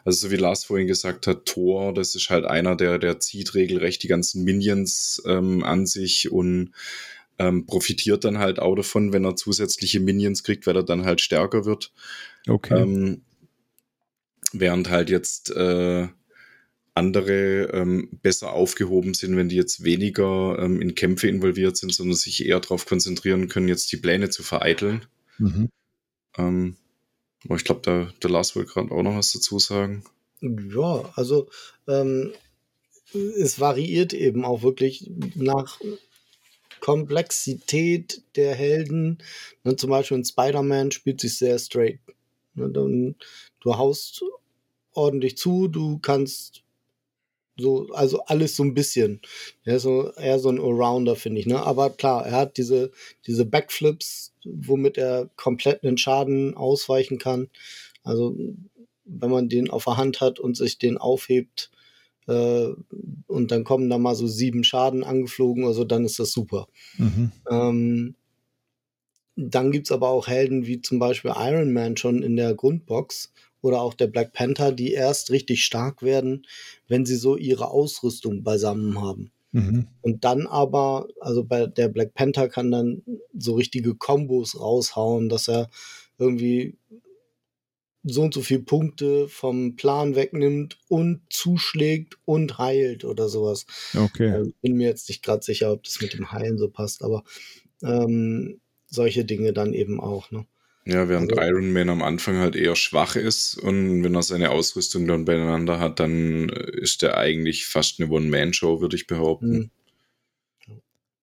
[0.06, 3.56] Also so wie Lars vorhin gesagt hat, Thor, das ist halt einer, der, der zieht
[3.56, 6.72] regelrecht die ganzen Minions ähm, an sich und
[7.40, 11.22] ähm, profitiert dann halt auch davon, wenn er zusätzliche Minions kriegt, weil er dann halt
[11.22, 11.92] stärker wird.
[12.48, 12.82] Okay.
[12.82, 13.22] Ähm,
[14.54, 16.08] während halt jetzt äh,
[16.96, 22.16] andere ähm, besser aufgehoben sind, wenn die jetzt weniger ähm, in Kämpfe involviert sind, sondern
[22.16, 25.06] sich eher darauf konzentrieren können, jetzt die Pläne zu vereiteln.
[25.40, 25.70] Mhm.
[26.38, 26.76] Ähm,
[27.46, 30.04] aber ich glaube, der, der Lars will gerade auch noch was dazu sagen.
[30.42, 31.50] Ja, also
[31.88, 32.34] ähm,
[33.14, 35.80] es variiert eben auch wirklich nach
[36.80, 39.20] Komplexität der Helden.
[39.64, 42.00] Ne, zum Beispiel in Spider-Man spielt sich sehr straight.
[42.56, 43.16] Ne, dann,
[43.62, 44.22] du haust
[44.94, 46.64] ordentlich zu, du kannst
[47.58, 49.22] so, also alles so ein bisschen.
[49.64, 51.46] Er ist so, eher so ein Allrounder, finde ich.
[51.46, 51.62] Ne?
[51.62, 52.92] Aber klar, er hat diese,
[53.28, 57.50] diese Backflips, womit er komplett einen Schaden ausweichen kann.
[58.04, 58.36] Also,
[59.06, 61.70] wenn man den auf der Hand hat und sich den aufhebt,
[62.28, 62.70] äh,
[63.28, 66.68] und dann kommen da mal so sieben Schaden angeflogen, also dann ist das super.
[66.98, 67.32] Mhm.
[67.50, 68.16] Ähm,
[69.36, 73.34] dann gibt's aber auch Helden wie zum Beispiel Iron Man schon in der Grundbox
[73.64, 76.46] oder auch der Black Panther, die erst richtig stark werden,
[76.88, 79.32] wenn sie so ihre Ausrüstung beisammen haben.
[79.54, 79.88] Mhm.
[80.02, 83.04] Und dann aber, also bei der Black Panther kann dann
[83.34, 85.70] so richtige Kombos raushauen, dass er
[86.18, 86.78] irgendwie
[88.04, 93.66] so und so viele Punkte vom Plan wegnimmt und zuschlägt und heilt oder sowas.
[93.96, 94.42] Okay.
[94.42, 97.24] Äh, bin mir jetzt nicht gerade sicher, ob das mit dem Heilen so passt, aber
[97.82, 100.32] ähm, solche Dinge dann eben auch.
[100.32, 100.46] Ne?
[100.86, 104.50] Ja, während Also- Iron Man am Anfang halt eher schwach ist und wenn er seine
[104.50, 109.54] Ausrüstung dann beieinander hat, dann ist der eigentlich fast eine One-Man-Show, würde ich behaupten.
[109.54, 109.70] Hm.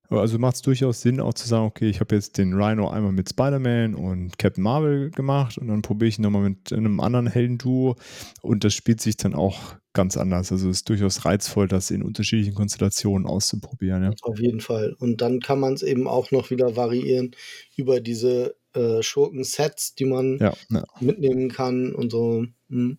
[0.09, 3.13] Also macht es durchaus Sinn, auch zu sagen, okay, ich habe jetzt den Rhino einmal
[3.13, 7.29] mit Spider-Man und Captain Marvel gemacht und dann probiere ich ihn nochmal mit einem anderen
[7.29, 7.95] Heldenduo
[8.43, 10.51] und das spielt sich dann auch ganz anders.
[10.51, 14.03] Also es ist durchaus reizvoll, das in unterschiedlichen Konstellationen auszuprobieren.
[14.03, 14.13] Ja.
[14.23, 14.97] Auf jeden Fall.
[14.99, 17.31] Und dann kann man es eben auch noch wieder variieren
[17.77, 20.85] über diese äh, Schurken-Sets, die man Ja, ja.
[21.01, 22.47] mitnehmen kann und so.
[22.69, 22.99] Hm.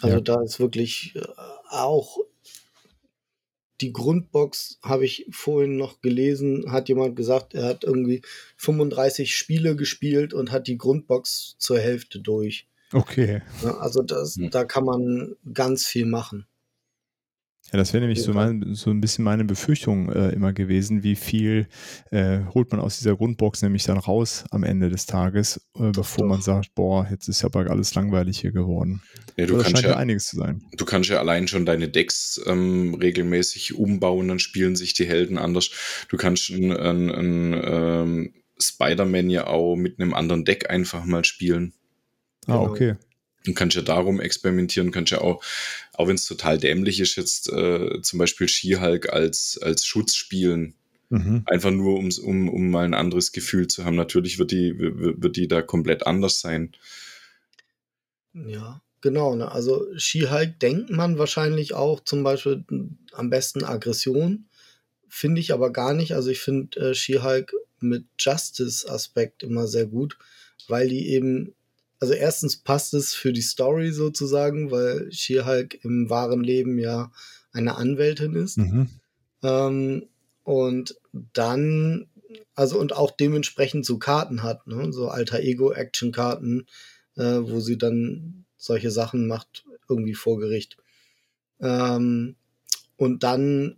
[0.00, 0.20] Also Ja.
[0.20, 1.22] da ist wirklich äh,
[1.70, 2.18] auch
[3.82, 8.22] die Grundbox, habe ich vorhin noch gelesen, hat jemand gesagt, er hat irgendwie
[8.56, 12.66] 35 Spiele gespielt und hat die Grundbox zur Hälfte durch.
[12.92, 13.42] Okay.
[13.80, 14.50] Also das, Hm.
[14.50, 16.46] da kann man ganz viel machen.
[17.72, 18.36] Ja, das wäre nämlich so, Ja.
[18.36, 21.66] mein, so ein bisschen meine Befürchtung äh, immer gewesen, wie viel
[22.12, 26.24] äh, holt man aus dieser Grundbox nämlich dann raus am Ende des Tages, äh, bevor
[26.24, 26.28] doch.
[26.28, 29.02] man sagt, boah, jetzt ist aber alles langweilig hier geworden.
[29.36, 30.62] Ja, du Aber das kannst scheint ja ja, einiges zu sein.
[30.76, 35.36] du kannst ja allein schon deine Decks ähm, regelmäßig umbauen, dann spielen sich die Helden
[35.36, 35.70] anders.
[36.08, 41.24] Du kannst einen, einen, einen ähm, Spider-Man ja auch mit einem anderen Deck einfach mal
[41.24, 41.74] spielen.
[42.46, 42.70] Ah, Genau.
[42.70, 42.94] okay.
[43.46, 45.42] Und kannst ja darum experimentieren, kannst ja auch,
[45.94, 50.74] auch wenn es total dämlich ist, jetzt äh, zum Beispiel She-Hulk als, als Schutz spielen.
[51.08, 51.42] Mhm.
[51.46, 53.94] Einfach nur, ums- um, um mal ein anderes Gefühl zu haben.
[53.96, 56.72] Natürlich wird die, wird die da komplett anders sein.
[58.34, 59.36] Ja, genau.
[59.36, 59.50] Ne?
[59.50, 64.46] Also She-Hulk denkt man wahrscheinlich auch zum Beispiel m, am besten Aggression.
[65.08, 66.12] Finde ich aber gar nicht.
[66.14, 70.18] Also ich finde äh, She-Hulk mit Justice-Aspekt immer sehr gut,
[70.66, 71.54] weil die eben,
[71.98, 77.10] also erstens passt es für die Story sozusagen, weil She-Hulk im wahren Leben ja
[77.52, 78.58] eine Anwältin ist.
[78.58, 78.88] Mhm.
[79.42, 80.06] Ähm,
[80.44, 80.96] und
[81.32, 82.08] dann,
[82.54, 84.92] also und auch dementsprechend so Karten hat, ne?
[84.92, 86.66] so alter Ego-Action-Karten,
[87.16, 90.76] äh, wo sie dann solche Sachen macht, irgendwie vor Gericht.
[91.60, 92.36] Ähm,
[92.96, 93.76] und dann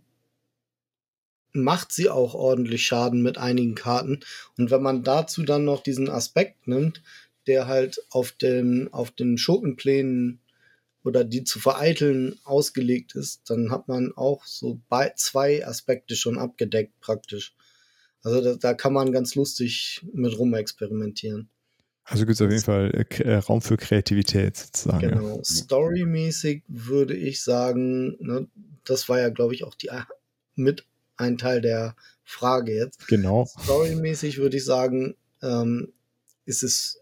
[1.51, 4.19] macht sie auch ordentlich Schaden mit einigen Karten.
[4.57, 7.01] Und wenn man dazu dann noch diesen Aspekt nimmt,
[7.47, 10.39] der halt auf den, auf den Schurkenplänen
[11.03, 16.37] oder die zu vereiteln ausgelegt ist, dann hat man auch so bei zwei Aspekte schon
[16.37, 17.55] abgedeckt praktisch.
[18.21, 21.49] Also da, da kann man ganz lustig mit rumexperimentieren.
[22.03, 25.03] Also gibt es auf jeden Fall äh, äh, Raum für Kreativität sozusagen.
[25.03, 25.09] Ja.
[25.09, 25.43] Genau.
[25.43, 28.47] Storymäßig würde ich sagen, ne,
[28.83, 29.89] das war ja, glaube ich, auch die
[30.55, 30.85] mit
[31.17, 33.07] ein Teil der Frage jetzt.
[33.07, 33.45] Genau.
[33.45, 35.93] Storymäßig würde ich sagen, ähm,
[36.45, 36.99] ist es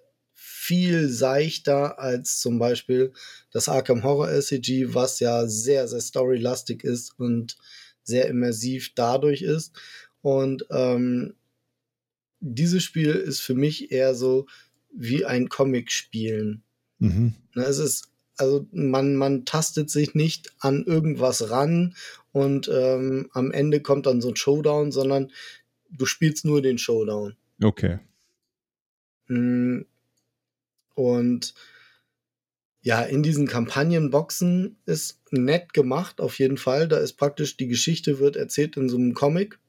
[0.68, 3.13] viel seichter als zum Beispiel
[3.51, 7.57] das Arkham Horror SCG, was ja sehr, sehr storylastig ist und
[8.03, 9.74] sehr immersiv dadurch ist.
[10.22, 11.36] Und ähm,
[12.41, 14.45] dieses Spiel ist für mich eher so
[14.91, 16.63] wie ein Comic spielen.
[16.99, 17.36] Mhm.
[17.55, 21.95] Ne, Es ist, also man, man tastet sich nicht an irgendwas ran
[22.34, 25.32] und ähm, am Ende kommt dann so ein Showdown, sondern
[25.91, 27.38] du spielst nur den Showdown.
[27.63, 27.99] Okay.
[30.98, 31.54] Und
[32.82, 36.88] ja, in diesen Kampagnenboxen ist nett gemacht, auf jeden Fall.
[36.88, 39.60] Da ist praktisch die Geschichte wird erzählt in so einem Comic.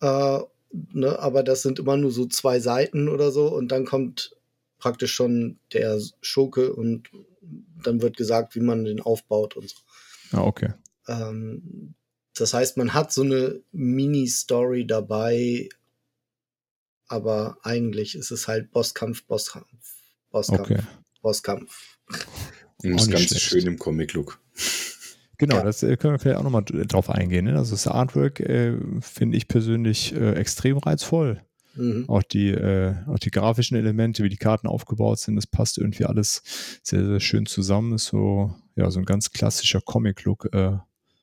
[0.00, 0.40] Äh,
[0.72, 4.36] ne, aber das sind immer nur so zwei Seiten oder so und dann kommt
[4.78, 7.10] praktisch schon der Schurke und
[7.84, 9.76] dann wird gesagt, wie man den aufbaut und so.
[10.32, 10.72] Ah, okay.
[11.06, 11.94] Ähm,
[12.34, 15.68] das heißt, man hat so eine Mini-Story dabei,
[17.08, 19.66] aber eigentlich ist es halt Bosskampf, Bosskampf,
[20.30, 20.80] Bosskampf, Okay.
[21.22, 21.98] Bosskampf.
[22.82, 23.42] Und nicht Ganze schlecht.
[23.44, 24.38] schön im Comic-Look.
[25.38, 25.62] Genau, Ja.
[25.64, 27.46] das äh, können wir vielleicht auch nochmal drauf eingehen.
[27.46, 27.56] Ne?
[27.56, 31.42] Also das Artwork äh, finde ich persönlich äh, extrem reizvoll.
[31.76, 32.04] Mhm.
[32.08, 36.04] Auch die, äh, auch die grafischen Elemente, wie die Karten aufgebaut sind, das passt irgendwie
[36.04, 36.42] alles
[36.84, 37.94] sehr, sehr schön zusammen.
[37.94, 40.76] Ist so, ja, so ein ganz klassischer Comic-Look, äh,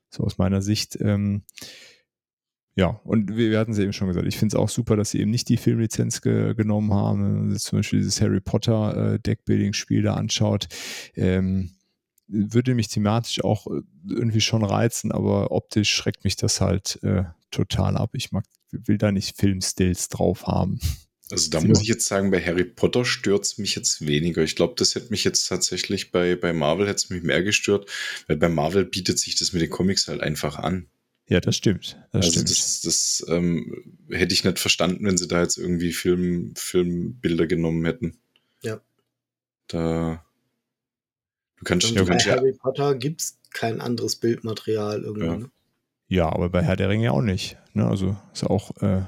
[0.10, 0.98] so aus meiner Sicht.
[1.00, 1.44] Ähm,
[2.76, 4.96] ja, und wir, wir hatten es ja eben schon gesagt, ich finde es auch super,
[4.96, 7.24] dass sie eben nicht die Filmlizenz ge genommen haben.
[7.24, 10.68] Wenn man sich zum Beispiel dieses Harry Potter äh, Deckbuilding-Spiel da anschaut,
[11.16, 11.72] ähm,
[12.28, 17.26] würde mich thematisch auch äh, irgendwie schon reizen, aber optisch schreckt mich das halt äh,
[17.52, 18.12] total ab.
[18.14, 20.80] Ich mag, will da nicht Filmstills drauf haben.
[21.30, 24.44] Also da muss ich jetzt sagen, bei Harry Potter stört es mich jetzt weniger.
[24.44, 27.90] Ich glaube, das hätte mich jetzt tatsächlich bei, bei Marvel hätte es mich mehr gestört,
[28.28, 30.88] weil bei Marvel bietet sich das mit den Comics halt einfach an.
[31.32, 31.98] Ja, das stimmt.
[32.12, 32.50] Das also stimmt.
[32.50, 37.86] das, das ähm, hätte ich nicht verstanden, wenn sie da jetzt irgendwie Film, Filmbilder genommen
[37.86, 38.18] hätten.
[38.62, 38.82] Ja.
[39.70, 40.26] Da
[41.58, 45.26] du kannst, Und du bei kannst ja, Harry Potter gibt's kein anderes Bildmaterial irgendwie.
[45.26, 45.38] Ja.
[45.38, 45.52] Ne?
[46.10, 47.56] ja, aber bei Herr der Ringe ja auch nicht.
[47.74, 47.88] Ne?
[47.88, 49.04] Also ist auch, äh,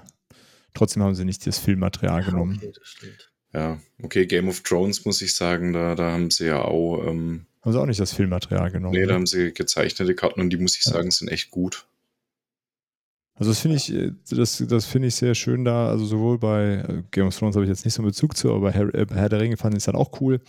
[0.73, 2.55] trotzdem haben sie nicht das Filmmaterial Ja, genommen.
[2.55, 3.31] okay, das stimmt.
[3.53, 7.47] ja, okay, Game of Thrones muss ich sagen, da, da haben sie ja auch, ähm,
[7.63, 8.93] Haben sie auch nicht das Filmmaterial genommen.
[8.93, 9.07] nee, ne?
[9.07, 10.93] da haben sie gezeichnete Karten und die muss ich Ja.
[10.93, 11.85] sagen, sind echt gut.
[13.43, 15.89] Also das finde ich, äh, das, das finde ich sehr schön da.
[15.89, 18.53] Also sowohl bei äh, Game of Thrones habe ich jetzt nicht so einen Bezug zu,
[18.53, 20.39] aber Herr, äh, Herr der Ringe fand ich es dann auch cool.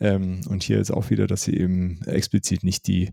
[0.00, 3.10] Ähm, und hier jetzt auch wieder, dass sie eben explizit nicht die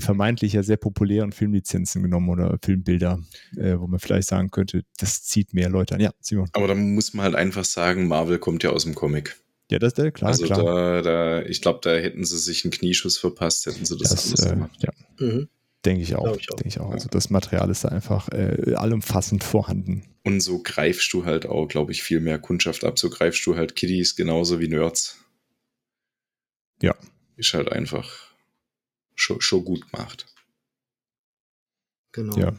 [0.00, 3.20] vermeintlich ja sehr populären Filmlizenzen genommen oder Filmbilder,
[3.56, 6.02] äh, wo man vielleicht sagen könnte, das zieht mehr Leute an.
[6.02, 6.50] Ja, Simon.
[6.52, 9.34] Aber da muss man halt einfach sagen, Marvel kommt ja aus dem Comic.
[9.70, 10.62] Ja, das ist klar, also klar.
[10.62, 14.26] da, da, ich glaube, da hätten sie sich einen Knieschuss verpasst, hätten sie das, das
[14.26, 14.78] anders äh, gemacht.
[14.82, 15.48] ja, Mhm.
[15.84, 16.36] Denke ich auch.
[16.36, 16.56] Ich auch.
[16.56, 16.90] Denke ich auch.
[16.90, 20.04] Also das Material ist da einfach äh, allumfassend vorhanden.
[20.24, 22.98] Und so greifst du halt auch, glaube ich, viel mehr Kundschaft ab.
[22.98, 25.18] So greifst du halt Kiddies genauso wie Nerds.
[26.82, 26.94] Ja.
[27.36, 28.32] Ist halt einfach
[29.14, 30.26] schon, schon gut gemacht.
[32.12, 32.36] Genau.
[32.38, 32.52] Ja.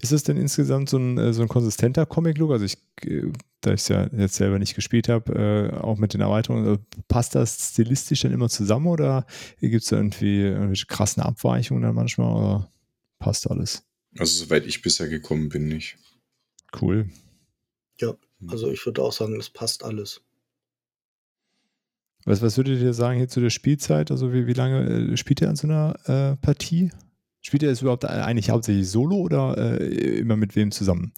[0.00, 2.50] Ist es denn insgesamt so ein, äh, so ein konsistenter Comic-Look?
[2.50, 6.14] Also ich, äh, da ich es ja jetzt selber nicht gespielt habe, äh, auch mit
[6.14, 9.26] den Erweiterungen, passt das stilistisch dann immer zusammen oder
[9.60, 12.72] gibt es da irgendwie irgendwelche krassen Abweichungen dann manchmal oder
[13.18, 13.84] passt alles?
[14.18, 15.96] Also soweit ich bisher gekommen bin, nicht.
[16.80, 17.08] Cool.
[18.00, 18.14] Ja,
[18.48, 20.20] also ich würde auch sagen, das passt alles.
[22.24, 24.10] Was, was würdet ihr sagen hier zu der Spielzeit?
[24.10, 26.90] Also wie, wie lange spielt ihr an so einer äh, Partie?
[27.42, 31.12] Spielt ihr das überhaupt eigentlich hauptsächlich solo oder äh, immer mit wem zusammen?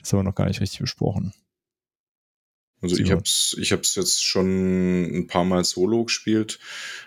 [0.00, 1.34] Das haben wir noch gar nicht richtig besprochen.
[2.80, 6.60] Also ich habe es ich hab's jetzt schon ein paar Mal solo gespielt,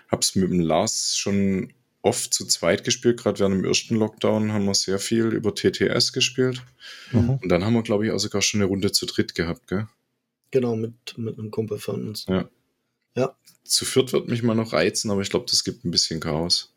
[0.08, 4.52] habe es mit dem Lars schon oft zu zweit gespielt, gerade während dem ersten Lockdown
[4.52, 6.62] haben wir sehr viel über TTS gespielt.
[7.12, 7.38] Mhm.
[7.42, 9.86] Und dann haben wir, glaube ich, auch sogar schon eine Runde zu dritt gehabt, gell?
[10.50, 12.26] Genau, mit, mit einem Kumpel von uns.
[12.28, 12.48] Ja.
[13.16, 13.36] Ja.
[13.64, 16.72] Zu viert wird mich mal noch reizen, aber ich glaube, das gibt ein bisschen Chaos.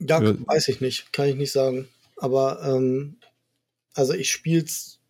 [0.00, 0.34] Ja, Ja.
[0.46, 1.88] weiß ich nicht, kann ich nicht sagen.
[2.16, 3.18] Aber ähm,
[3.94, 5.00] also ich spiele es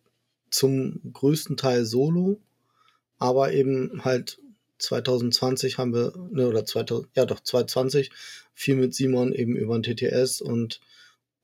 [0.49, 2.39] zum größten Teil solo,
[3.17, 4.39] aber eben halt
[4.79, 8.11] 2020 haben wir, ne, oder 2000, ja doch, 2020
[8.53, 10.79] viel mit Simon eben über ein TTS und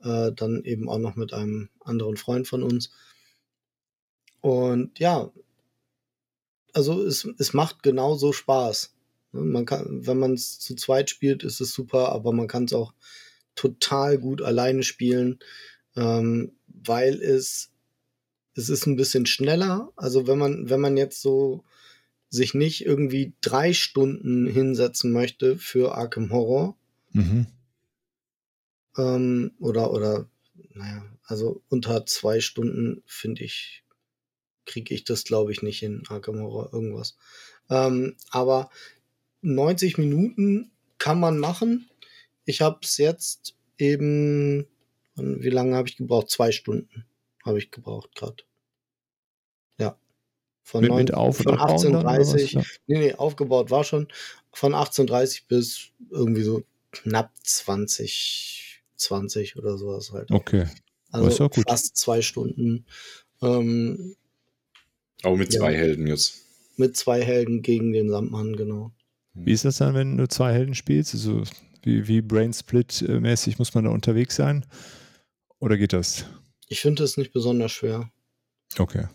[0.02, 2.92] äh, dann eben auch noch mit einem anderen Freund von uns.
[4.42, 5.32] Und ja,
[6.74, 8.94] also es, es macht genauso Spaß.
[9.32, 12.74] Man kann, wenn man es zu zweit spielt, ist es super, aber man kann es
[12.74, 12.94] auch
[13.56, 15.40] total gut alleine spielen,
[15.96, 17.72] ähm, weil es
[18.58, 19.92] es ist ein bisschen schneller.
[19.96, 21.64] Also wenn man wenn man jetzt so
[22.30, 26.76] sich nicht irgendwie drei Stunden hinsetzen möchte für Arkham Horror
[27.12, 27.48] Mhm.
[28.98, 30.28] ähm, oder oder
[30.74, 33.84] naja also unter zwei Stunden finde ich
[34.66, 37.16] kriege ich das glaube ich nicht in Arkham Horror irgendwas.
[37.70, 38.70] Ähm, aber
[39.42, 41.90] 90 Minuten kann man machen.
[42.46, 44.66] Ich habe es jetzt eben,
[45.16, 46.30] wie lange habe ich gebraucht?
[46.30, 47.06] Zwei Stunden
[47.44, 48.44] habe ich gebraucht gerade.
[49.80, 49.98] Ja.
[50.64, 52.34] Von, Mit, Auf- von Abbauen dann, oder was?
[52.34, 52.64] 18.30 Ja.
[52.88, 54.08] nee, nee, aufgebaut war schon
[54.52, 60.32] von 18.30 bis irgendwie so knapp 20, 20 oder sowas halt.
[60.32, 60.66] Okay.
[61.12, 61.66] Also ist ja gut.
[61.70, 62.86] fast zwei Stunden
[63.42, 64.16] ähm,
[65.24, 65.60] Aber mit Ja.
[65.60, 66.42] zwei Helden jetzt.
[66.78, 68.92] mit zwei Helden gegen den Sandmann, genau.
[69.34, 71.14] Wie ist das dann, wenn du zwei Helden spielst?
[71.14, 71.44] Also
[71.86, 74.66] wie, wie Brain Split-mäßig muss man da unterwegs sein?
[75.60, 76.26] Oder geht das?
[76.68, 78.12] Ich finde es nicht besonders schwer.
[78.78, 79.08] Okay.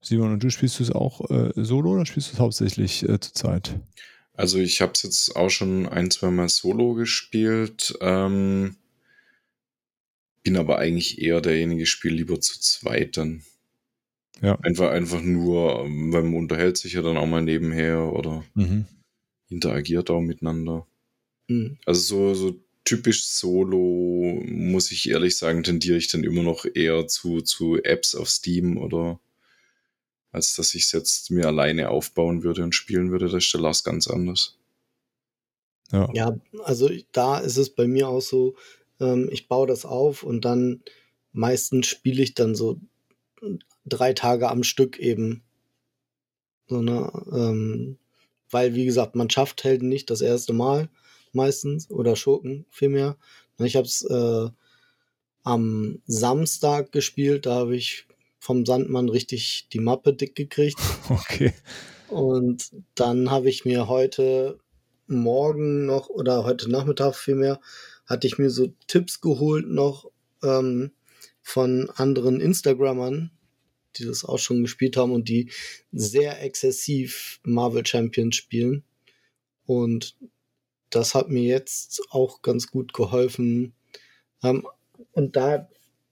[0.00, 3.18] Simon, und du spielst du es auch äh, solo oder spielst du es hauptsächlich äh,
[3.18, 3.80] zur Zeit?
[4.34, 7.96] Also ich habe es jetzt auch schon ein, zwei Mal solo gespielt.
[8.00, 8.76] Ähm,
[10.42, 13.42] bin aber eigentlich eher derjenige, spiele lieber zu zweit dann.
[14.42, 14.58] Ja.
[14.60, 18.86] Einfach, einfach nur, ähm, weil man unterhält sich ja dann auch mal nebenher oder Mhm.
[19.48, 20.86] Interagiert auch miteinander.
[21.48, 21.78] Hm.
[21.86, 27.06] Also so, so typisch Solo, muss ich ehrlich sagen, tendiere ich dann immer noch eher
[27.06, 29.20] zu, zu Apps auf Steam oder
[30.32, 33.28] als dass ich es jetzt mir alleine aufbauen würde und spielen würde.
[33.28, 34.58] Da ist der Lars ganz anders.
[35.92, 36.10] Ja.
[36.12, 38.56] Ja, also da ist es bei mir auch so,
[39.00, 40.82] ähm, ich baue das auf und dann
[41.32, 42.80] meistens spiele ich dann so
[43.84, 45.44] drei Tage am Stück eben.
[46.66, 47.98] So, ne, ähm,
[48.54, 50.88] weil, wie gesagt, man schafft Helden nicht das erste Mal
[51.32, 53.16] meistens oder Schurken vielmehr.
[53.58, 54.48] Ich habe es äh,
[55.42, 58.06] am Samstag gespielt, da habe ich
[58.38, 60.78] vom Sandmann richtig die Mappe dick gekriegt.
[61.08, 61.52] Okay.
[62.08, 64.60] Und dann habe ich mir heute
[65.08, 67.60] Morgen noch oder heute Nachmittag vielmehr,
[68.06, 70.10] hatte ich mir so Tipps geholt noch
[70.44, 70.92] ähm,
[71.42, 73.32] von anderen Instagrammern,
[73.98, 75.50] die das auch schon gespielt haben und die
[75.92, 78.84] sehr exzessiv Marvel Champions spielen.
[79.66, 80.16] Und
[80.90, 83.74] das hat mir jetzt auch ganz gut geholfen.
[84.42, 84.66] Ähm,
[85.12, 85.68] und da,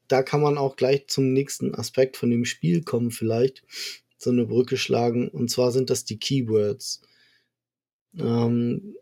[0.09, 3.63] da kann man auch gleich zum nächsten Aspekt von dem Spiel kommen, vielleicht
[4.19, 5.29] so eine Brücke schlagen.
[5.29, 7.03] Und zwar sind das die Keywords.
[8.19, 8.97] Ähm,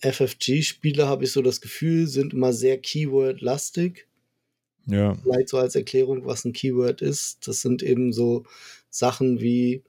[0.00, 4.06] FFG-Spiele, habe ich so das Gefühl, sind immer sehr Keyword-lastig.
[4.86, 5.14] Ja.
[5.22, 7.46] Vielleicht so als Erklärung, was ein Keyword ist.
[7.46, 8.44] Das sind eben so
[8.90, 9.82] Sachen wie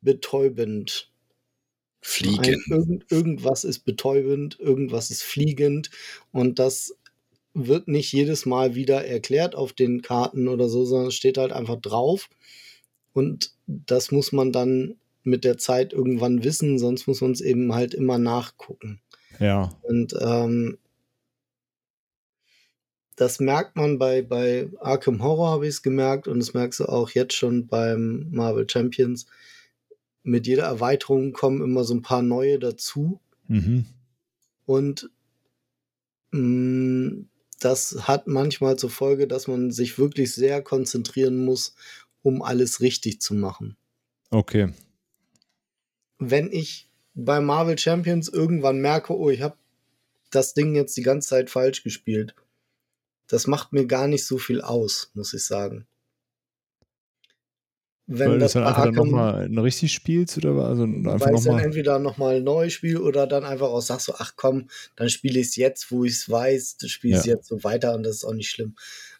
[0.00, 1.08] betäubend.
[2.04, 2.60] Fliegen.
[2.68, 5.90] Irgend, irgendwas ist betäubend, irgendwas ist fliegend
[6.32, 6.96] und das
[7.54, 11.52] wird nicht jedes Mal wieder erklärt auf den Karten oder so, sondern es steht halt
[11.52, 12.28] einfach drauf
[13.12, 17.72] und das muss man dann mit der Zeit irgendwann wissen, sonst muss man es eben
[17.72, 19.00] halt immer nachgucken.
[19.38, 19.70] Ja.
[19.82, 20.78] Und ähm,
[23.16, 26.86] das merkt man bei, bei Arkham Horror, habe ich es gemerkt, und das merkst du
[26.86, 29.26] auch jetzt schon beim Marvel Champions.
[30.22, 33.20] mit jeder Erweiterung kommen immer so ein paar neue dazu.
[33.48, 33.86] Mhm.
[34.66, 35.10] Und
[36.30, 37.24] mh,
[37.60, 41.74] das hat manchmal zur Folge, dass man sich wirklich sehr konzentrieren muss,
[42.22, 43.76] um alles richtig zu machen.
[44.30, 44.72] Okay.
[46.18, 49.56] Wenn ich bei Marvel Champions irgendwann merke, oh, ich habe
[50.30, 52.34] das Ding jetzt die ganze Zeit falsch gespielt,
[53.28, 55.86] das macht mir gar nicht so viel aus, muss ich sagen.
[58.06, 61.60] Wenn Weil das dann einfach dann nochmal richtig spielst oder also einfach weil ich dann
[61.60, 65.48] entweder nochmal neu spiele oder dann einfach auch sagst so, ach komm, dann spiele ich
[65.48, 67.34] es jetzt, wo ich es weiß, ich es ja.
[67.34, 68.74] jetzt so weiter und das ist auch nicht schlimm.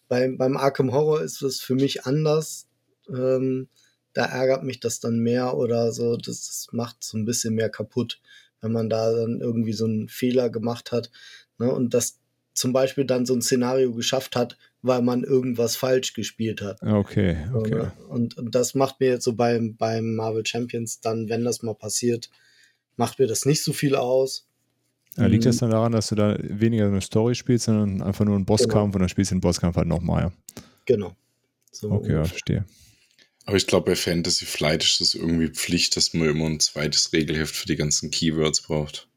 [0.09, 2.67] Beim, beim Arkham Horror ist es für mich anders.
[3.09, 3.69] Ähm,
[4.13, 6.17] da ärgert mich das dann mehr oder so.
[6.17, 8.21] Das, das, macht so ein bisschen mehr kaputt,
[8.61, 11.11] wenn man da dann irgendwie so einen Fehler gemacht hat.
[11.59, 11.73] Ne?
[11.73, 12.19] Und das
[12.55, 16.83] zum Beispiel dann so ein Szenario geschafft hat, weil man irgendwas falsch gespielt hat.
[16.83, 17.75] Okay, okay.
[17.75, 17.93] Ne?
[18.09, 21.75] und, und, das macht mir jetzt so beim, beim Marvel Champions dann, wenn das mal
[21.75, 22.31] passiert,
[22.97, 24.47] macht mir das nicht so viel aus.
[25.17, 25.61] Ja, liegt das mhm.
[25.61, 28.95] dann daran, dass du da weniger eine Story spielst, sondern einfach nur einen Bosskampf genau.
[28.95, 30.33] und dann spielst du den Bosskampf halt nochmal, ja?
[30.87, 31.15] Genau.
[31.71, 32.65] So okay, ja, verstehe.
[33.45, 37.13] Aber ich glaube, bei Fantasy Flight ist das irgendwie Pflicht, dass man immer ein zweites
[37.13, 39.09] Regelheft für die ganzen Keywords braucht.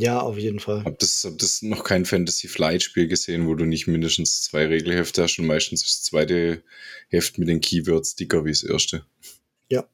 [0.00, 0.84] Ja, auf jeden Fall.
[0.84, 4.66] Hab das, hab das noch kein Fantasy Flight Spiel gesehen, wo du nicht mindestens zwei
[4.66, 6.62] Regelhefte hast und meistens ist das zweite
[7.08, 9.04] Heft mit den Keywords dicker wie das erste.
[9.68, 9.88] Ja.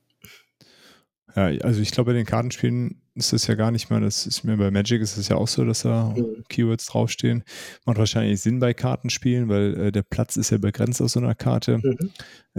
[1.37, 4.45] Ja, also ich glaube, bei den Kartenspielen ist das ja gar nicht mal, das ist
[4.45, 6.45] mir bei Magic ist es ja auch so, dass da mhm.
[6.49, 7.45] Keywords draufstehen.
[7.85, 11.35] Macht wahrscheinlich Sinn bei Kartenspielen, weil äh, der Platz ist ja begrenzt auf so einer
[11.35, 11.79] Karte.
[11.79, 12.11] Mhm.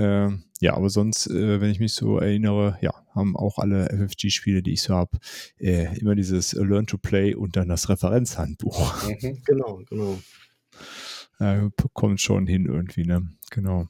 [0.02, 4.62] Äh, ja, aber sonst, äh, wenn ich mich so erinnere, ja, haben auch alle FFG-Spiele,
[4.62, 5.18] die ich so habe,
[5.58, 9.08] äh, immer dieses Learn to Play und dann das Referenzhandbuch.
[9.08, 9.42] Mhm.
[9.46, 10.20] Genau, genau.
[11.94, 13.28] kommt schon hin irgendwie, ne?
[13.52, 13.88] Genau.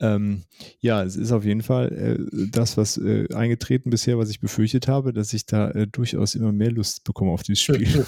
[0.00, 0.44] Ähm,
[0.80, 4.88] ja, es ist auf jeden Fall äh, das, was äh, eingetreten bisher, was ich befürchtet
[4.88, 7.86] habe, dass ich da äh, durchaus immer mehr Lust bekomme auf dieses Spiel.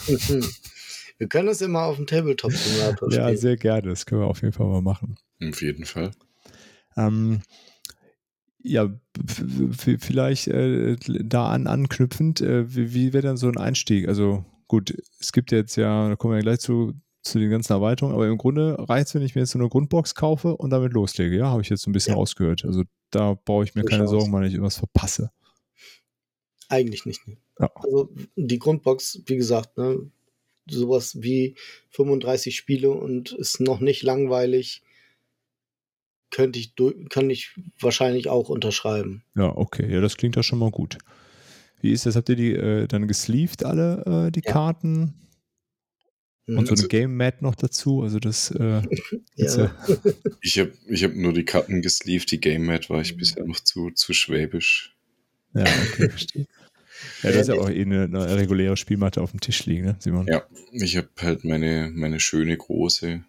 [1.18, 3.28] wir können es immer auf dem Tabletop-Simulator spielen.
[3.28, 3.88] Ja, sehr gerne.
[3.88, 5.16] Das können wir auf jeden Fall mal machen.
[5.42, 6.10] Auf jeden Fall.
[6.96, 7.42] Ähm,
[8.62, 8.90] ja,
[9.98, 14.08] vielleicht äh, da an, anknüpfend, äh, wie, wie wäre dann so ein Einstieg?
[14.08, 16.94] Also gut, es gibt jetzt ja, da kommen wir ja gleich zu,
[17.30, 19.68] zu den ganzen Erweiterungen, aber im Grunde reicht es, wenn ich mir jetzt so eine
[19.68, 21.36] Grundbox kaufe und damit loslege.
[21.36, 22.18] Ja, habe ich jetzt so ein bisschen ja.
[22.18, 22.64] rausgehört.
[22.64, 23.98] Also da brauche ich mir Durchaus.
[23.98, 25.30] keine Sorgen, weil ich irgendwas verpasse.
[26.68, 27.26] Eigentlich nicht.
[27.26, 27.36] Ne?
[27.60, 27.70] Ja.
[27.74, 30.10] Also die Grundbox, wie gesagt, ne,
[30.70, 31.54] sowas wie
[31.90, 34.82] 35 Spiele und ist noch nicht langweilig,
[36.30, 36.74] könnte ich,
[37.08, 39.24] kann ich wahrscheinlich auch unterschreiben.
[39.34, 39.90] Ja, okay.
[39.90, 40.98] Ja, das klingt ja schon mal gut.
[41.80, 42.16] Wie ist das?
[42.16, 44.52] Habt ihr die äh, dann gesleeved, alle äh, die ja.
[44.52, 45.14] Karten?
[46.56, 48.02] Und so eine also, Game Mat noch dazu.
[48.02, 48.50] Also das.
[48.52, 48.82] Äh,
[49.36, 49.74] ja.
[50.40, 52.30] ich habe ich hab nur die Karten gesleeved.
[52.30, 54.96] Die Game Mat war ich bisher noch zu, zu schwäbisch.
[55.54, 56.46] Ja, okay, verstehe.
[57.22, 59.96] Ja, das ist ja auch eh eine, eine, reguläre Spielmatte auf dem Tisch liegen, ne,
[60.00, 60.26] Simon?
[60.26, 63.22] Ja, ich habe halt meine, meine schöne große.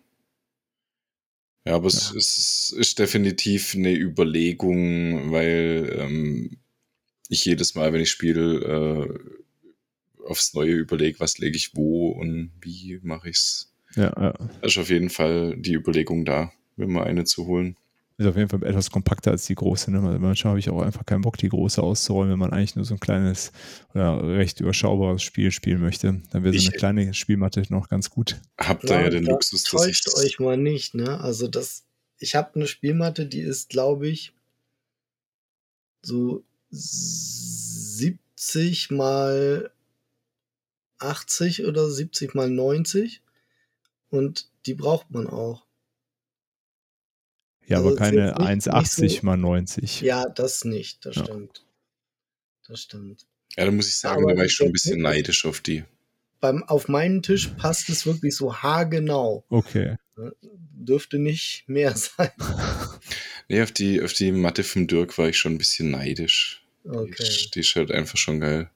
[1.66, 1.98] Ja, aber ja.
[1.98, 6.58] Es, es, ist definitiv eine Überlegung, weil ähm,
[7.30, 9.20] ich jedes Mal, wenn ich spiele, äh,
[10.26, 13.74] aufs Neue überlege, was lege ich wo und wie mache ich es.
[13.96, 14.34] Ja, ja.
[14.62, 17.76] Das ist auf jeden Fall die Überlegung da, mir mal eine zu holen.
[18.20, 19.90] Ist auf jeden Fall etwas kompakter als die große.
[19.92, 20.02] Ne?
[20.02, 22.96] Manchmal habe ich auch einfach keinen Bock, die große auszurollen, wenn man eigentlich nur so
[22.96, 23.54] ein kleines
[23.94, 26.22] oder recht überschaubares Spiel spielen möchte.
[26.32, 28.42] Dann wäre so eine kleine Spielmatte noch ganz gut.
[28.58, 31.22] Habt da ja, ja den da Luxus, dass täuscht ich euch mal nicht, ne?
[31.22, 31.86] Also das,
[32.18, 34.34] ich habe eine Spielmatte, die ist, glaube ich,
[36.02, 39.72] so 70 mal
[41.00, 43.22] 80 oder 70 mal 90
[44.10, 45.66] und die braucht man auch.
[47.66, 50.02] Ja, also aber keine 1,80 so, mal 90.
[50.02, 51.26] Ja, das nicht, das ja.
[51.26, 51.66] stimmt.
[52.68, 53.28] Das stimmt.
[53.56, 55.84] Ja, da muss ich sagen, aber da war ich schon ein bisschen neidisch auf die.
[56.40, 59.44] Beim, auf meinen Tisch passt es wirklich so haargenau.
[59.50, 59.98] Okay.
[60.42, 62.32] Dürfte nicht mehr sein.
[63.48, 66.64] nee, auf die, auf die Matte vom Dirk war ich schon ein bisschen neidisch.
[66.86, 67.24] Okay.
[67.24, 68.70] Die, die ist halt einfach schon geil.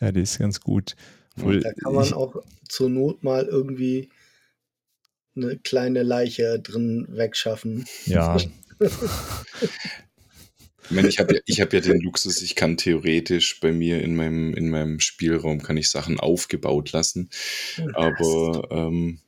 [0.00, 0.96] Ja, die ist ganz gut.
[1.36, 4.10] Obwohl, da kann man auch zur Not mal irgendwie
[5.36, 7.86] eine kleine Leiche drin wegschaffen.
[8.06, 8.36] Ja.
[8.80, 8.90] ich
[10.90, 14.54] meine, ich habe ja, hab ja den Luxus, ich kann theoretisch bei mir in meinem,
[14.54, 17.30] in meinem Spielraum kann ich Sachen aufgebaut lassen.
[17.94, 19.20] Aber ähm,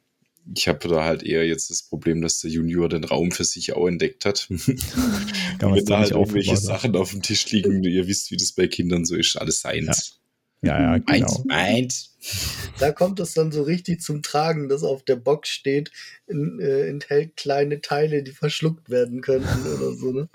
[0.55, 3.73] ich habe da halt eher jetzt das Problem, dass der Junior den Raum für sich
[3.75, 4.49] auch entdeckt hat.
[4.49, 9.05] Wenn da halt irgendwelche Sachen auf dem Tisch liegen, ihr wisst, wie das bei Kindern
[9.05, 10.20] so ist, alles seins.
[10.63, 10.81] Ja.
[10.81, 11.45] Ja, genau.
[11.49, 12.57] Eins, eins.
[12.79, 15.91] Da kommt es dann so richtig zum Tragen, dass auf der Box steht,
[16.27, 20.29] in, äh, enthält kleine Teile, die verschluckt werden könnten oder so, ne?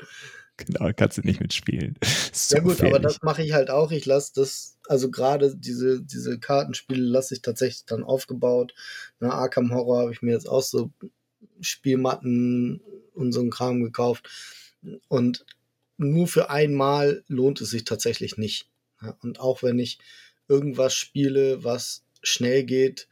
[0.57, 1.95] genau, kannst du nicht mitspielen.
[2.35, 2.95] So ja gut, gefährlich.
[2.95, 3.91] aber das mache ich halt auch.
[3.91, 8.73] Ich lasse das, also gerade diese, diese Kartenspiele lasse ich tatsächlich dann aufgebaut.
[9.21, 10.91] Na, Arkham Horror habe ich mir jetzt auch so
[11.61, 12.81] Spielmatten
[13.13, 14.29] und so ein Kram gekauft.
[15.07, 15.45] Und
[15.95, 18.67] nur für einmal lohnt es sich tatsächlich nicht.
[19.01, 19.99] Ja, und auch wenn ich
[20.47, 23.07] irgendwas spiele, was schnell geht,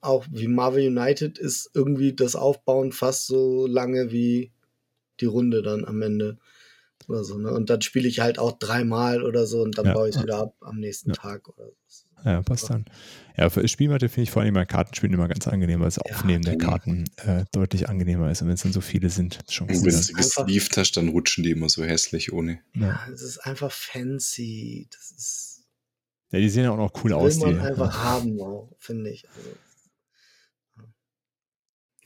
[0.00, 4.52] auch wie Marvel United ist irgendwie das Aufbauen fast so lange wie
[5.20, 6.38] die Runde dann am Ende.
[7.08, 7.52] Oder so, ne?
[7.52, 10.22] Und dann spiele ich halt auch dreimal oder so und dann ja, baue ich es
[10.22, 11.16] wieder ab am nächsten ja.
[11.16, 12.06] Tag oder so.
[12.24, 12.84] Ja, passt dann.
[13.36, 16.42] Ja, für Spielmatte finde ich vor allem bei Kartenspielen immer ganz angenehm, weil das Aufnehmen
[16.42, 18.42] der Karten äh, deutlich angenehmer ist.
[18.42, 19.76] Und wenn es dann so viele sind, ist schon cool.
[19.76, 22.60] Wenn du gesleeved hast, dann rutschen die immer so hässlich ohne.
[22.74, 24.88] Ja, es ist einfach fancy.
[24.90, 25.62] Das ist.
[26.32, 27.40] Ja, die sehen ja auch noch cool aus.
[27.40, 28.04] Will man die, einfach ja.
[28.04, 28.38] haben,
[28.78, 29.26] finde ich.
[29.28, 29.50] Also,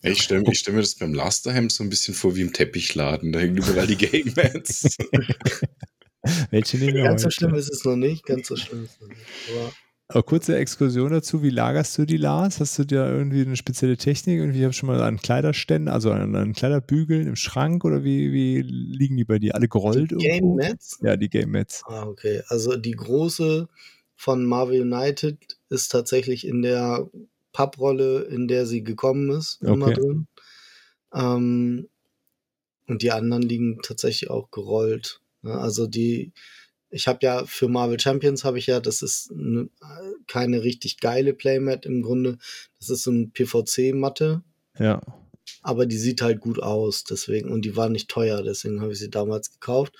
[0.02, 3.32] ich stelle stell mir das beim Lasterhemd so ein bisschen vor wie im Teppichladen.
[3.32, 4.98] Da hängen überall die Game Mats.
[6.50, 7.22] Welche nehmen wir Ganz heute?
[7.22, 8.24] so schlimm ist es noch nicht.
[8.24, 9.20] Ganz so schlimm ist es noch nicht.
[9.50, 9.72] Aber
[10.14, 12.60] aber kurze Exkursion dazu, wie lagerst du die Lars?
[12.60, 14.38] Hast du da irgendwie eine spezielle Technik?
[14.38, 18.32] Irgendwie habe ich schon mal an Kleiderständen, also an, an Kleiderbügeln im Schrank oder wie,
[18.32, 19.56] wie liegen die bei dir?
[19.56, 20.12] Alle gerollt?
[20.12, 21.00] Die Game Mats?
[21.02, 21.82] Ja, die Game Mats.
[21.86, 22.42] Ah, okay.
[22.46, 23.68] Also die große
[24.14, 27.10] von Marvel United ist tatsächlich in der
[27.52, 29.94] Papprolle, in der sie gekommen ist, immer okay.
[29.94, 30.26] drin.
[31.12, 31.88] Ähm,
[32.86, 35.20] und die anderen liegen tatsächlich auch gerollt.
[35.42, 36.32] Also die,
[36.94, 39.68] ich habe ja für Marvel Champions habe ich ja, das ist eine,
[40.28, 42.38] keine richtig geile Playmat im Grunde.
[42.78, 44.42] Das ist so ein PVC-Matte.
[44.78, 45.02] Ja.
[45.62, 49.00] Aber die sieht halt gut aus, deswegen, und die war nicht teuer, deswegen habe ich
[49.00, 49.96] sie damals gekauft.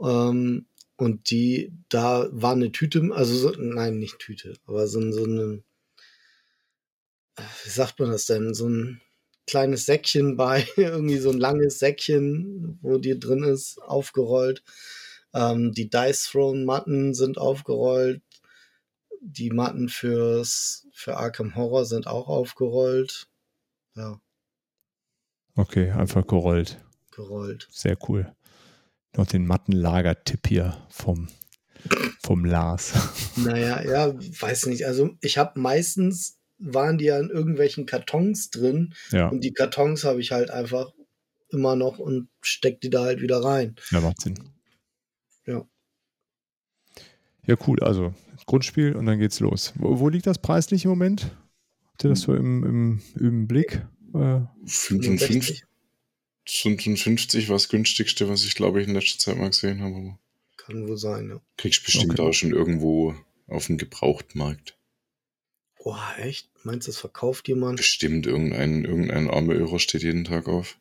[0.00, 0.66] Ähm,
[0.96, 5.62] und die, da war eine Tüte, also so, nein, nicht Tüte, aber so, so eine,
[7.36, 9.00] wie sagt man das denn, so ein
[9.46, 14.64] kleines Säckchen bei, irgendwie so ein langes Säckchen, wo die drin ist, aufgerollt.
[15.34, 18.22] Ähm, die Dice Throne Matten sind aufgerollt.
[19.20, 23.26] Die Matten fürs, für Arkham Horror sind auch aufgerollt.
[23.96, 24.20] Ja.
[25.56, 26.80] Okay, einfach gerollt.
[27.10, 27.68] Gerollt.
[27.70, 28.32] Sehr cool.
[29.16, 31.28] Noch den Mattenlager-Tipp hier vom,
[32.22, 32.92] vom Lars.
[33.36, 34.86] Naja, ja, weiß nicht.
[34.86, 38.94] Also ich habe meistens waren die ja in irgendwelchen Kartons drin.
[39.10, 39.28] Ja.
[39.28, 40.92] Und die Kartons habe ich halt einfach
[41.50, 43.74] immer noch und steck die da halt wieder rein.
[43.90, 44.53] Ja, macht Sinn.
[45.46, 45.66] Ja.
[47.46, 47.82] Ja, cool.
[47.82, 48.14] Also
[48.46, 49.72] Grundspiel und dann geht's los.
[49.76, 51.36] Wo, wo liegt das preislich im Moment?
[51.86, 53.86] Habt ihr das so im, im, im Blick?
[54.14, 55.64] Äh, 55,
[56.46, 60.18] 55 war das günstigste, was ich glaube ich in letzter Zeit mal gesehen habe.
[60.56, 61.40] Kann wohl sein, ja.
[61.56, 62.28] Kriegst bestimmt okay.
[62.28, 63.14] auch schon irgendwo
[63.46, 64.78] auf dem Gebrauchtmarkt.
[65.82, 66.48] Boah, echt?
[66.64, 67.76] Meinst du, das verkauft jemand?
[67.76, 70.78] Bestimmt, irgendein, irgendein armer Euro steht jeden Tag auf.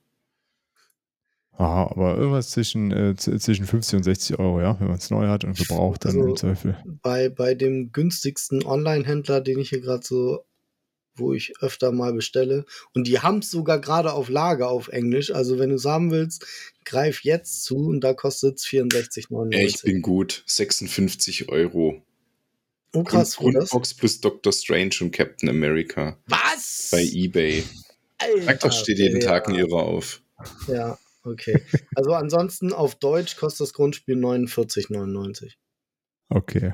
[1.57, 5.27] Aha, aber irgendwas zwischen, äh, zwischen 50 und 60 Euro, ja, wenn man es neu
[5.27, 6.77] hat und gebraucht, dann also im Zweifel.
[7.03, 10.45] Bei, bei dem günstigsten Online-Händler, den ich hier gerade so,
[11.15, 15.31] wo ich öfter mal bestelle, und die haben es sogar gerade auf Lager auf Englisch,
[15.31, 16.43] also wenn du es haben willst,
[16.85, 19.55] greif jetzt zu und da kostet es 64,99.
[19.55, 22.01] Ich bin gut, 56 Euro.
[22.95, 26.17] Oh krass, Grund, Grundbox plus Doctor Strange und Captain America.
[26.27, 26.89] Was?
[26.91, 27.63] Bei Ebay.
[28.17, 29.27] Alter, doch, steht jeden ja.
[29.27, 30.21] Tag ein Ihrer auf.
[30.67, 31.61] Ja, okay.
[31.95, 35.53] Also ansonsten auf Deutsch kostet das Grundspiel 49,99.
[36.29, 36.73] Okay.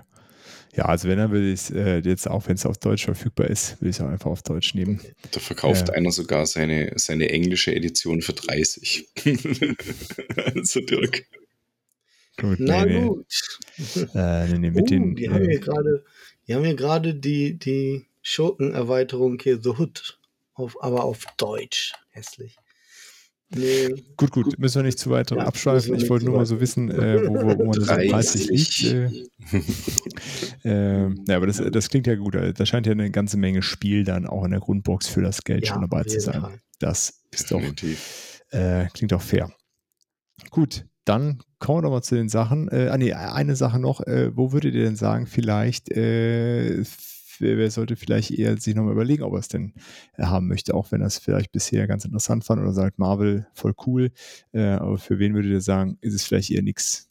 [0.76, 3.82] Ja, also wenn er will ich äh, jetzt auch, wenn es auf Deutsch verfügbar ist,
[3.82, 5.02] will ich es auch einfach auf Deutsch nehmen.
[5.32, 9.10] Da verkauft äh, einer sogar seine, seine englische Edition für 30.
[10.56, 11.26] also Dirk.
[12.38, 13.26] Gut, Na nee, gut.
[14.14, 16.06] Äh, nee, nee, mit oh, den, die, haben hier grade,
[16.48, 20.20] die haben hier gerade die, die Schurken-Erweiterung hier The Hood,
[20.54, 21.94] auf, aber auf Deutsch.
[22.12, 22.56] Hässlich.
[23.52, 24.04] Nee.
[24.16, 25.96] Gut, gut, müssen wir nicht zu weit ja, abschweifen.
[25.96, 28.84] Ich wollte nur mal so wissen, äh, wo, wo, wo man das preislich liegt.
[28.84, 29.10] Äh,
[30.70, 32.36] äh, ja, aber das, das klingt ja gut.
[32.36, 35.66] Da scheint ja eine ganze Menge Spiel dann auch in der Grundbox für das Geld
[35.66, 36.42] ja, schon dabei zu sein.
[36.42, 36.60] Fall.
[36.78, 37.62] Das ist doch,
[38.52, 39.52] äh, klingt doch fair.
[40.52, 42.68] Gut, dann kommen wir nochmal zu den Sachen.
[42.70, 44.02] Äh, ah, nee, eine Sache noch.
[44.02, 46.84] Äh, wo würdet ihr denn sagen, vielleicht, äh,
[47.42, 49.74] wer, wer, sollte vielleicht eher sich nochmal überlegen, ob er es denn
[50.18, 53.48] äh, haben möchte, auch wenn er es vielleicht bisher ganz interessant fand oder sagt, Marvel
[53.54, 54.12] voll cool.
[54.52, 57.10] Äh, aber für wen würdet ihr sagen, ist es vielleicht eher nichts?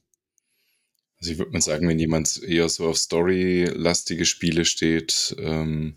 [1.20, 5.97] Also ich würde mal sagen, wenn jemand eher so auf Story-lastige Spiele steht, ähm,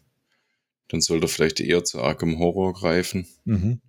[0.88, 3.28] dann sollte er vielleicht eher zu Arkham Horror greifen.
[3.46, 3.82] Mhm.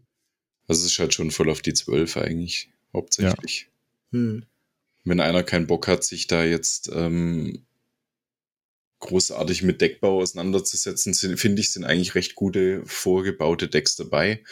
[0.69, 3.69] Also es ist halt schon voll auf die 12 eigentlich, hauptsächlich.
[4.13, 4.19] Ja.
[4.19, 4.45] Hm.
[5.05, 7.65] Wenn einer keinen Bock hat, sich da jetzt ähm,
[9.03, 14.43] großartig mit Deckbau auseinanderzusetzen, finde ich, sind eigentlich recht gute vorgebaute Decks dabei.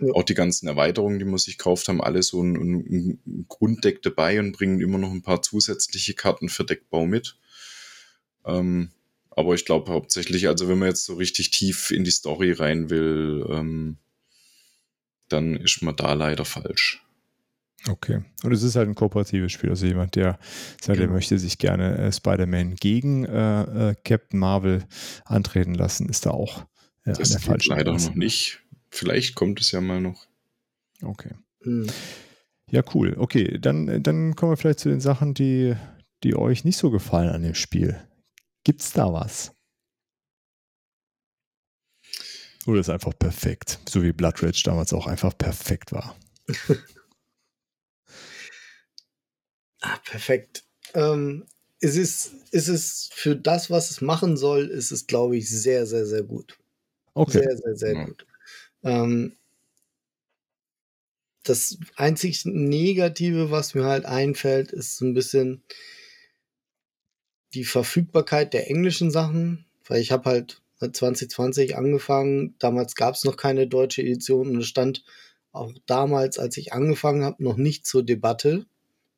[0.00, 0.12] Ja.
[0.12, 4.40] Auch die ganzen Erweiterungen, die man sich kauft, haben alle so ein, ein, Grunddeck dabei
[4.40, 7.36] und bringen immer noch ein paar zusätzliche Karten für Deckbau mit.
[8.44, 8.90] Ähm,
[9.30, 12.90] aber ich glaube hauptsächlich, also wenn man jetzt so richtig tief in die Story rein
[12.90, 13.98] will, ähm,
[15.28, 17.02] dann ist man da leider falsch.
[17.88, 18.22] Okay.
[18.44, 19.70] Und es ist halt ein kooperatives Spiel.
[19.70, 20.38] Also jemand, der
[20.80, 21.10] sagt, genau.
[21.10, 24.84] er möchte sich gerne äh, Spider-Man gegen äh, äh, Captain Marvel
[25.24, 26.66] antreten lassen, ist da auch
[27.04, 28.08] äh, das an der falschen leider Klasse.
[28.08, 28.60] noch nicht.
[28.90, 30.26] Vielleicht kommt es ja mal noch.
[31.02, 31.34] Okay.
[31.62, 31.86] Hm.
[32.70, 33.16] Ja, cool.
[33.18, 35.74] Okay, dann, dann kommen wir vielleicht zu den Sachen, die,
[36.22, 38.00] die euch nicht so gefallen an dem Spiel.
[38.64, 39.52] Gibt's da was?
[42.66, 46.16] Oder ist einfach perfekt, so wie Blood Rage damals auch einfach perfekt war.
[49.82, 50.64] ah, perfekt.
[50.94, 51.44] Ähm,
[51.80, 55.86] es ist, es ist für das, was es machen soll, ist es, glaube ich, sehr,
[55.86, 56.58] sehr, sehr gut.
[57.14, 57.38] Okay.
[57.38, 58.04] Sehr, sehr, sehr ja.
[58.04, 58.26] gut.
[58.84, 59.36] Ähm,
[61.42, 65.62] das einzig Negative, was mir halt einfällt, ist so ein bisschen
[67.54, 73.36] die Verfügbarkeit der englischen Sachen, weil ich habe halt 2020 angefangen, damals gab es noch
[73.36, 75.04] keine deutsche Edition und es stand
[75.52, 78.66] auch damals, als ich angefangen habe, noch nicht zur Debatte.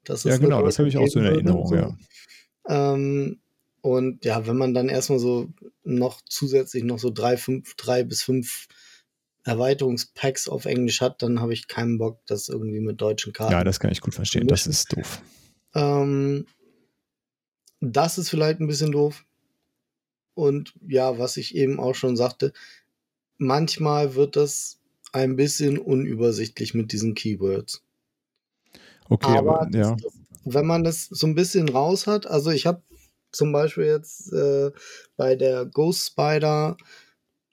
[0.09, 1.75] Ja, genau, das habe ich auch so in Erinnerung, so.
[1.77, 1.97] ja.
[2.69, 3.41] Ähm,
[3.81, 5.53] und ja, wenn man dann erstmal so
[5.83, 8.67] noch zusätzlich noch so drei, fünf, drei bis fünf
[9.45, 13.53] Erweiterungspacks auf Englisch hat, dann habe ich keinen Bock, das irgendwie mit deutschen Karten.
[13.53, 14.49] Ja, das kann ich gut verstehen.
[14.49, 15.21] Das ist doof.
[15.75, 16.47] Ähm,
[17.81, 19.27] das ist vielleicht ein bisschen doof.
[20.33, 22.53] Und ja, was ich eben auch schon sagte,
[23.37, 24.81] manchmal wird das
[25.13, 27.84] ein bisschen unübersichtlich mit diesen Keywords.
[29.09, 29.97] Okay, aber, aber ja.
[30.03, 30.13] Das,
[30.45, 32.83] wenn man das so ein bisschen raus hat, also ich habe
[33.33, 34.71] zum Beispiel jetzt äh,
[35.17, 36.77] bei der Ghost Spider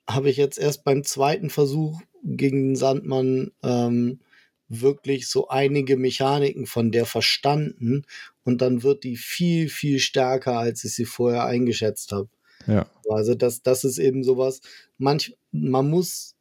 [0.08, 4.20] habe ich jetzt erst beim zweiten Versuch gegen den Sandmann ähm,
[4.68, 8.04] wirklich so einige Mechaniken von der verstanden
[8.44, 12.28] und dann wird die viel, viel stärker, als ich sie vorher eingeschätzt habe.
[12.66, 12.86] Ja.
[13.08, 14.60] Also das, das ist eben sowas,
[14.98, 16.34] manch, man muss,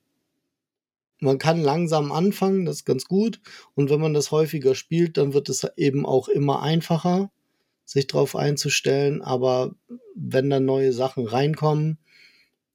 [1.22, 3.40] man kann langsam anfangen, das ist ganz gut.
[3.76, 7.32] Und wenn man das häufiger spielt, dann wird es eben auch immer einfacher,
[7.86, 9.22] sich darauf einzustellen.
[9.22, 9.76] Aber
[10.16, 12.00] wenn dann neue Sachen reinkommen,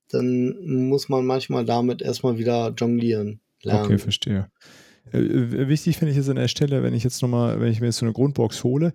[0.09, 3.41] dann muss man manchmal damit erstmal wieder jonglieren.
[3.63, 3.85] Lernen.
[3.85, 4.49] Okay, verstehe.
[5.13, 7.81] Äh, äh, wichtig finde ich es an der Stelle, wenn ich jetzt nochmal, wenn ich
[7.81, 8.93] mir jetzt so eine Grundbox hole,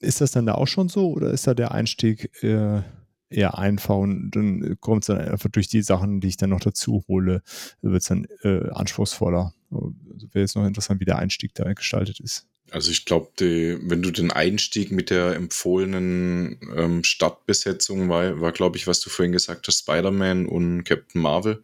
[0.00, 2.80] ist das dann da auch schon so oder ist da der Einstieg äh,
[3.28, 6.60] eher einfach und dann kommt es dann einfach durch die Sachen, die ich dann noch
[6.60, 7.42] dazu hole,
[7.82, 9.52] wird es dann äh, anspruchsvoller.
[9.70, 9.94] Also
[10.32, 12.46] Wäre jetzt noch interessant, wie der Einstieg da gestaltet ist.
[12.70, 18.76] Also ich glaube, wenn du den Einstieg mit der empfohlenen ähm, Stadtbesetzung war, war glaube
[18.76, 21.62] ich, was du vorhin gesagt hast, Spider-Man und Captain Marvel,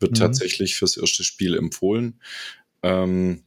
[0.00, 0.16] wird mhm.
[0.16, 2.20] tatsächlich fürs erste Spiel empfohlen.
[2.82, 3.42] Ähm,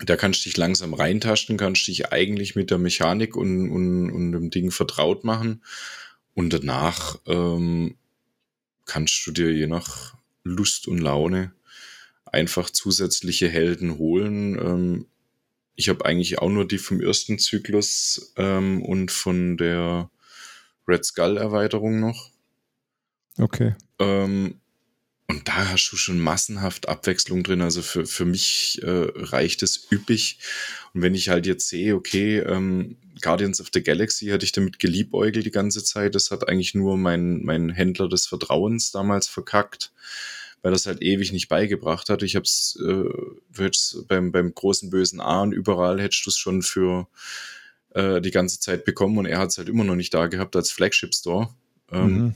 [0.00, 4.32] da kannst du dich langsam reintasten, kannst dich eigentlich mit der Mechanik und, und, und
[4.32, 5.62] dem Ding vertraut machen.
[6.34, 7.96] Und danach ähm,
[8.86, 11.52] kannst du dir je nach Lust und Laune
[12.24, 14.58] einfach zusätzliche Helden holen.
[14.58, 15.06] Ähm,
[15.76, 20.10] ich habe eigentlich auch nur die vom ersten Zyklus ähm, und von der
[20.86, 22.30] Red Skull Erweiterung noch.
[23.38, 23.74] Okay.
[23.98, 24.60] Ähm,
[25.26, 27.62] und da hast du schon massenhaft Abwechslung drin.
[27.62, 30.38] Also für, für mich äh, reicht es üppig.
[30.92, 34.78] Und wenn ich halt jetzt sehe, okay, ähm, Guardians of the Galaxy hatte ich damit
[34.78, 36.14] geliebäugelt die ganze Zeit.
[36.14, 39.92] Das hat eigentlich nur mein, mein Händler des Vertrauens damals verkackt,
[40.62, 42.22] weil das halt ewig nicht beigebracht hat.
[42.22, 46.62] Ich habe es äh, beim, beim großen bösen A und überall hättest du es schon
[46.62, 47.08] für
[47.90, 50.56] äh, die ganze Zeit bekommen und er hat es halt immer noch nicht da gehabt
[50.56, 51.54] als Flagship Store.
[51.90, 52.34] Ähm, mhm.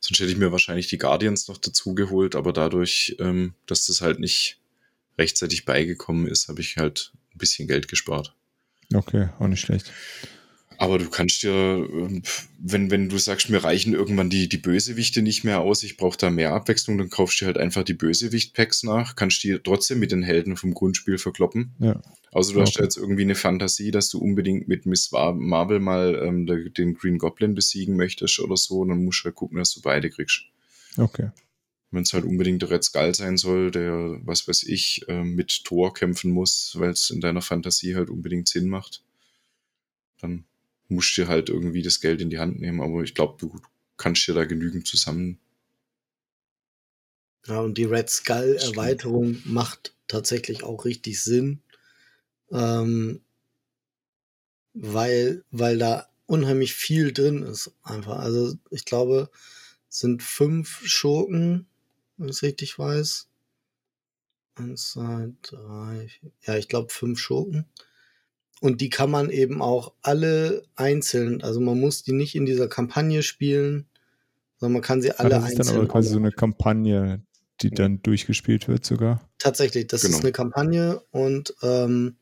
[0.00, 4.00] Sonst hätte ich mir wahrscheinlich die Guardians noch dazu geholt, aber dadurch, ähm, dass das
[4.00, 4.60] halt nicht
[5.18, 8.34] rechtzeitig beigekommen ist, habe ich halt ein bisschen Geld gespart.
[8.94, 9.92] Okay, auch nicht schlecht.
[10.78, 12.22] Aber du kannst dir, ähm,
[12.58, 16.18] wenn, wenn du sagst, mir reichen irgendwann die, die Bösewichte nicht mehr aus, ich brauche
[16.18, 20.12] da mehr Abwechslung, dann kaufst du halt einfach die Bösewicht-Packs nach, kannst die trotzdem mit
[20.12, 21.72] den Helden vom Grundspiel verkloppen.
[21.78, 22.00] Ja.
[22.32, 22.68] Also du okay.
[22.68, 27.18] hast jetzt irgendwie eine Fantasie, dass du unbedingt mit Miss Marvel mal ähm, den Green
[27.18, 30.42] Goblin besiegen möchtest oder so, dann musst du halt gucken, dass du beide kriegst.
[30.96, 31.30] Okay.
[31.94, 35.64] Wenn es halt unbedingt der Red Skull sein soll, der, was weiß ich, äh, mit
[35.64, 39.04] Thor kämpfen muss, weil es in deiner Fantasie halt unbedingt Sinn macht,
[40.20, 40.44] dann
[40.88, 43.60] musst dir halt irgendwie das Geld in die Hand nehmen, aber ich glaube, du
[43.96, 45.38] kannst dir da genügend zusammen.
[47.46, 51.60] Ja, und die Red Skull Erweiterung macht tatsächlich auch richtig Sinn,
[52.50, 53.20] ähm,
[54.72, 57.70] weil, weil da unheimlich viel drin ist.
[57.82, 58.18] Einfach.
[58.18, 59.30] Also ich glaube,
[59.88, 61.66] es sind fünf Schurken,
[62.16, 63.28] wenn ich es richtig weiß.
[64.56, 66.30] Eins, zwei, drei, vier.
[66.42, 67.66] Ja, ich glaube fünf Schurken.
[68.60, 72.68] Und die kann man eben auch alle einzeln, also man muss die nicht in dieser
[72.68, 73.86] Kampagne spielen,
[74.58, 75.74] sondern man kann sie alle ah, das ist einzeln.
[75.74, 77.20] dann aber quasi so eine Kampagne,
[77.60, 79.28] die dann durchgespielt wird sogar.
[79.38, 80.16] Tatsächlich, das Genau.
[80.16, 82.16] ist eine Kampagne und ähm,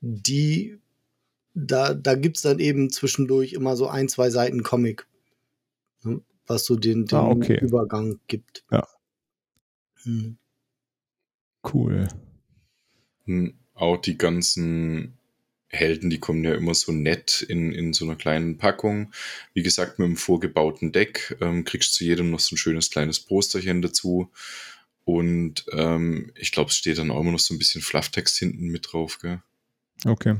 [0.00, 0.78] die,
[1.54, 5.06] da, da gibt's dann eben zwischendurch immer so ein, zwei Seiten Comic,
[6.02, 7.58] ne, was so den, den Ah, okay.
[7.60, 8.64] Übergang gibt.
[8.70, 8.86] Ja.
[10.02, 10.38] Hm.
[11.72, 12.08] Cool.
[13.24, 15.14] Hm, Auch die ganzen
[15.68, 19.12] Helden, die kommen ja immer so nett in, in so einer kleinen Packung.
[19.52, 22.90] Wie gesagt, mit einem vorgebauten Deck ähm, kriegst du zu jedem noch so ein schönes
[22.90, 24.30] kleines Posterchen dazu.
[25.04, 28.68] Und ähm, ich glaube, es steht dann auch immer noch so ein bisschen Flufftext hinten
[28.68, 29.42] mit drauf, gell?
[30.06, 30.36] Okay.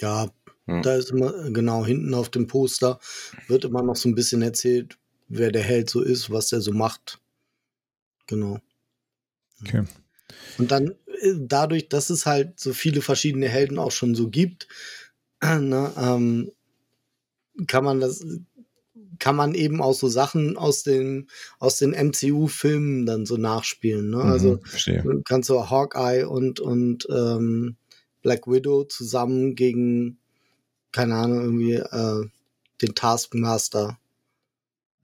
[0.00, 0.30] Ja,
[0.66, 0.80] Ja.
[0.80, 2.98] da ist immer, genau, hinten auf dem Poster
[3.46, 6.72] wird immer noch so ein bisschen erzählt, wer der Held so ist, was der so
[6.72, 7.20] macht.
[8.26, 8.58] Genau.
[9.62, 9.84] Okay.
[10.58, 14.68] Und dann äh, dadurch, dass es halt so viele verschiedene Helden auch schon so gibt,
[15.42, 16.52] ne, ähm,
[17.66, 18.24] kann man das,
[19.18, 24.10] kann man eben auch so Sachen aus den, aus den MCU-Filmen dann so nachspielen.
[24.10, 24.18] Ne?
[24.18, 25.02] Also Mhm, verstehe.
[25.02, 27.76] du kannst du Hawkeye und, und ähm,
[28.22, 30.18] Black Widow zusammen gegen,
[30.92, 32.28] keine Ahnung, irgendwie äh,
[32.82, 33.98] den Taskmaster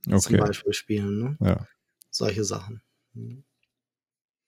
[0.05, 0.37] zum Okay.
[0.39, 1.19] Beispiel spielen.
[1.19, 1.37] Ne?
[1.41, 1.67] Ja.
[2.11, 2.83] Solche Sachen.
[3.15, 3.45] Mhm.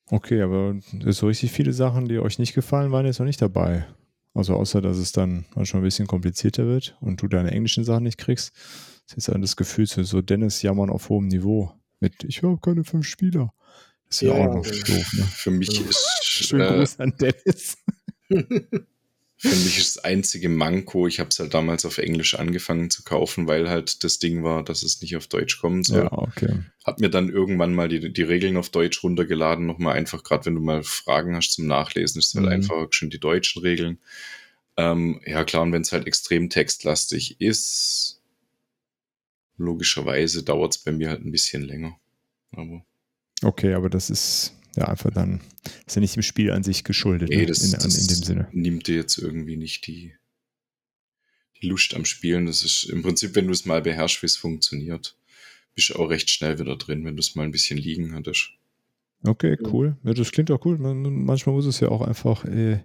[0.07, 0.79] Okay, aber
[1.09, 3.87] so richtig viele Sachen, die euch nicht gefallen, waren jetzt noch nicht dabei.
[4.35, 8.03] Also außer, dass es dann manchmal ein bisschen komplizierter wird und du deine englischen Sachen
[8.05, 8.53] nicht kriegst.
[8.55, 12.43] Das ist jetzt dann das Gefühl zu so Dennis jammern auf hohem Niveau mit ich
[12.43, 13.55] habe keine fünf Spieler.
[14.07, 14.73] Das ist ja, Ja, auch noch ja.
[14.73, 15.23] doof, ne?
[15.23, 15.89] Für mich Genau.
[15.89, 17.79] ist Schönen äh, Gruß an Dennis.
[19.37, 23.03] Für mich ist das einzige Manko, ich habe es halt damals auf Englisch angefangen zu
[23.03, 26.05] kaufen, weil halt das Ding war, dass es nicht auf Deutsch kommen soll.
[26.05, 26.63] Ja, okay.
[26.85, 30.55] Hab mir dann irgendwann mal die, die Regeln auf Deutsch runtergeladen, nochmal einfach, gerade wenn
[30.55, 32.53] du mal Fragen hast zum Nachlesen, ist halt Mhm.
[32.53, 33.99] einfach schon die deutschen Regeln.
[34.77, 38.21] Ähm, ja klar, und wenn es halt extrem textlastig ist,
[39.57, 41.97] logischerweise dauert es bei mir halt ein bisschen länger.
[42.53, 42.85] Aber
[43.43, 45.41] Okay, aber das ist ja einfach dann,
[45.87, 47.47] ist ja nicht dem Spiel an sich geschuldet, nee, ne?
[47.47, 48.49] das, in, das in dem Sinne.
[48.53, 50.15] nimmt dir jetzt irgendwie nicht die,
[51.61, 52.47] die Lust am Spielen.
[52.47, 55.17] Das ist im Prinzip, wenn du es mal beherrschst, wie es funktioniert,
[55.75, 58.51] bist du auch recht schnell wieder drin, wenn du es mal ein bisschen liegen hattest.
[59.27, 59.97] Okay, cool.
[60.05, 60.79] Ja, das klingt auch cool.
[60.79, 62.81] Man, manchmal muss es ja auch einfach äh,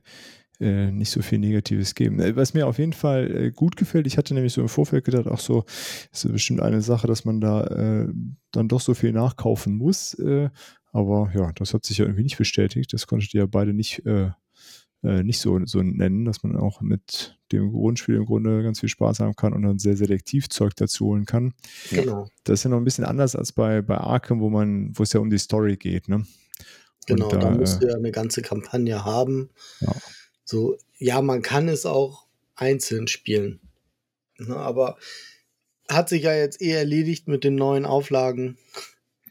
[0.60, 2.20] äh, nicht so viel Negatives geben.
[2.20, 5.05] Äh, Was mir auf jeden Fall äh, gut gefällt, ich hatte nämlich so im Vorfeld
[5.05, 5.64] gedacht, ach so,
[6.12, 8.07] ist ja bestimmt eine Sache, dass man da äh,
[8.51, 10.14] dann doch so viel nachkaufen muss.
[10.16, 10.49] Äh,
[10.91, 12.93] aber ja, das hat sich ja irgendwie nicht bestätigt.
[12.93, 14.32] Das konntet ihr ja beide nicht, äh,
[15.03, 18.89] äh, nicht so, so nennen, dass man auch mit dem Grundspiel im Grunde ganz viel
[18.89, 21.53] Spaß haben kann und dann sehr selektiv Zeug dazu holen kann.
[21.89, 22.28] Genau.
[22.43, 25.14] Das ist ja noch ein bisschen anders als bei, bei Arkham, wo man, wo es
[25.14, 26.26] ja um die Story geht, ne?
[27.05, 29.49] Genau, da, da, musst du ja eine ganze Kampagne haben.
[29.80, 29.95] Ja.
[30.49, 32.25] So, ja, man kann es auch
[32.55, 33.59] einzeln spielen.
[34.39, 34.97] Ne, aber
[35.87, 38.57] hat sich ja jetzt eh erledigt mit den neuen Auflagen.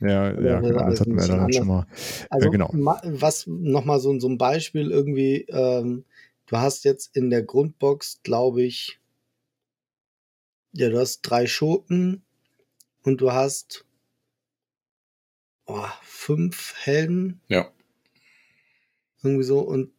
[0.01, 1.87] Ja, Oder ja, das genau, das hatten wir dann schon mal.
[2.31, 2.71] Also, genau.
[2.73, 6.05] ma- was nochmal so, so ein Beispiel irgendwie, ähm,
[6.47, 9.01] du hast jetzt in der Grundbox, glaube ich,
[10.71, 12.23] ja, du hast drei Schurken
[13.03, 13.85] und du hast
[15.67, 17.73] oh, fünf Helden, Ja,
[19.25, 19.59] irgendwie so.
[19.61, 19.91] Und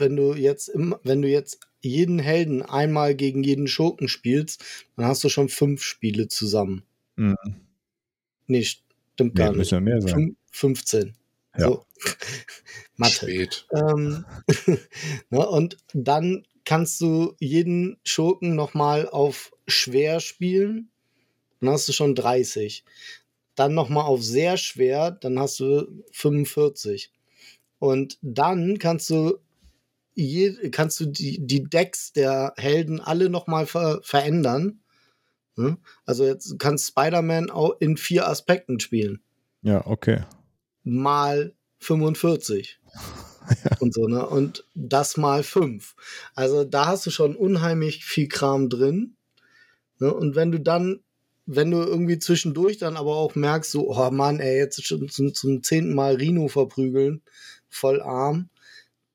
[0.00, 4.62] wenn du jetzt im, wenn du jetzt jeden Helden einmal gegen jeden Schurken spielst,
[4.96, 6.82] dann hast du schon fünf Spiele zusammen.
[7.16, 7.36] Mhm.
[8.46, 9.58] Nee, stimmt Nee, gar nicht.
[9.58, 10.12] müssen ja mehr sein.
[10.14, 11.14] Fün- 15.
[11.56, 11.64] Ja.
[11.68, 11.84] So.
[12.96, 13.12] Mathe.
[13.14, 13.66] spät.
[13.72, 14.24] Ähm,
[15.30, 20.90] ne, und dann kannst du jeden Schurken nochmal auf schwer spielen.
[21.60, 22.84] Dann hast du schon 30.
[23.54, 27.10] Dann nochmal auf sehr schwer, dann hast du 45.
[27.78, 29.38] Und dann kannst du
[30.14, 34.80] je, kannst du die, die Decks der Helden alle nochmal ver verändern.
[35.56, 35.78] Ne?
[36.04, 39.20] Also jetzt kannst Spider-Man auch in vier Aspekten spielen
[39.62, 40.24] Ja, okay.
[40.84, 42.78] mal 45.
[43.80, 44.26] Und so, ne?
[44.26, 45.96] Und das mal 5.
[46.34, 49.16] Also da hast du schon unheimlich viel Kram drin.
[49.98, 50.12] Ne?
[50.12, 51.00] Und wenn du dann,
[51.46, 55.34] wenn du irgendwie zwischendurch dann aber auch merkst, so, oh Mann, ey, jetzt schon zum,
[55.34, 57.22] zum zehnten Mal Rino verprügeln,
[57.68, 58.50] voll arm,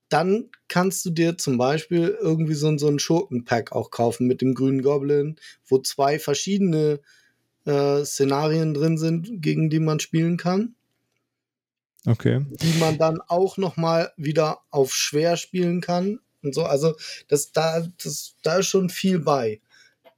[0.10, 4.42] dann kannst du dir zum Beispiel irgendwie so, ein- so ein Schurkenpack auch kaufen mit
[4.42, 5.38] dem grünen Goblin,
[5.68, 7.00] wo zwei verschiedene
[7.66, 10.76] äh, Szenarien drin sind, gegen die man spielen kann
[12.08, 12.46] Okay.
[12.48, 16.64] die man dann auch noch mal wieder auf schwer spielen kann und so.
[16.64, 16.96] Also
[17.28, 19.62] das da das da ist schon viel bei.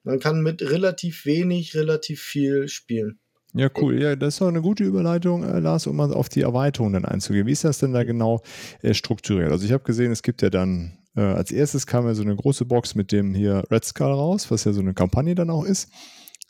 [0.04, 3.20] Man kann mit relativ wenig relativ viel spielen.
[3.58, 4.02] Ja, cool.
[4.02, 7.06] Ja, das ist doch eine gute Überleitung, äh, Lars, um mal auf die Erweiterungen dann
[7.06, 7.48] einzugehen.
[7.48, 8.42] Wie ist das denn da genau
[8.82, 9.52] äh, strukturiert?
[9.52, 12.36] Also ich habe gesehen, es gibt ja dann, äh, als erstes kam ja so eine
[12.36, 15.66] große Box mit dem hier Red Skull raus, was ja so eine Kampagne dann auch
[15.66, 15.90] ist.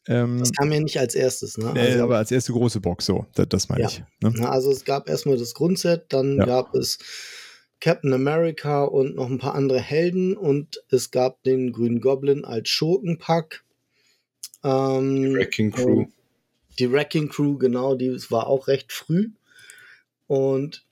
[0.07, 1.73] Ähm, das kam ja nicht als erstes, ne?
[1.73, 3.89] Also, aber als erste große Box, so, das, das meine ja.
[3.89, 4.03] ich.
[4.21, 4.33] Ne?
[4.37, 6.45] Na, also es gab erstmal das Grundset, dann ja.
[6.45, 6.97] gab es
[7.79, 12.69] Captain America und noch ein paar andere Helden und es gab den Grünen Goblin als
[12.69, 13.63] Schurkenpack.
[14.63, 16.05] Ähm, Wrecking Crew.
[16.79, 19.31] Die Wrecking Crew, genau, die war auch recht früh.
[20.27, 20.85] Und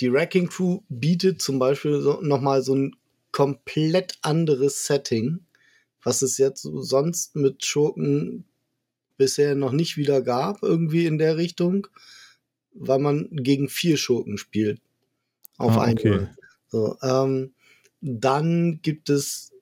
[0.00, 2.96] die Wrecking Crew bietet zum Beispiel so, nochmal so ein
[3.32, 5.40] komplett anderes Setting,
[6.02, 8.44] was es jetzt sonst mit Schurken
[9.16, 11.88] bisher noch nicht wieder gab, irgendwie in der Richtung,
[12.72, 14.80] weil man gegen vier Schurken spielt
[15.56, 16.14] auf ah, einmal.
[16.14, 16.26] Okay.
[16.68, 17.54] So, ähm,
[18.00, 19.52] dann gibt es,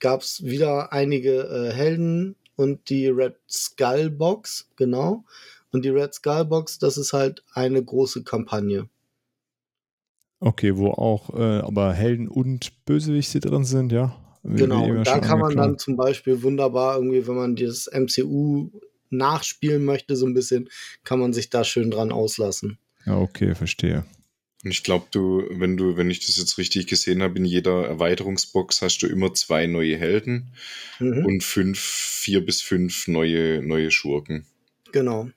[0.00, 5.24] gab es wieder einige äh, Helden und die Red Skull Box, genau.
[5.70, 8.88] Und die Red Skull Box, das ist halt eine große Kampagne.
[10.40, 14.16] Okay, wo auch äh, aber Helden und Bösewichte drin sind, ja.
[14.42, 18.70] Wie, genau, wie da kann man dann zum Beispiel wunderbar irgendwie, wenn man das MCU
[19.10, 20.68] nachspielen möchte, so ein bisschen,
[21.04, 22.78] kann man sich da schön dran auslassen.
[23.04, 24.04] Ja, okay, verstehe.
[24.64, 27.86] Und ich glaube, du, wenn du, wenn ich das jetzt richtig gesehen habe, in jeder
[27.86, 30.52] Erweiterungsbox hast du immer zwei neue Helden
[30.98, 31.24] mhm.
[31.24, 34.46] und fünf, vier bis fünf neue, neue Schurken.
[34.90, 35.30] Genau.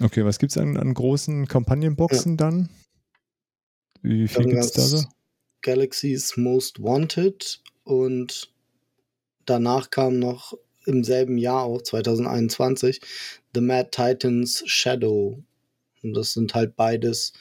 [0.00, 2.36] Okay, was gibt es an, an großen Kampagnenboxen ja.
[2.36, 2.68] dann?
[4.02, 5.04] Wie viel gibt es da so?
[5.62, 8.52] Galaxy's Most Wanted und
[9.46, 10.54] danach kam noch
[10.86, 13.00] im selben Jahr auch, 2021,
[13.54, 15.42] The Mad Titans Shadow.
[16.02, 17.32] Und das sind halt beides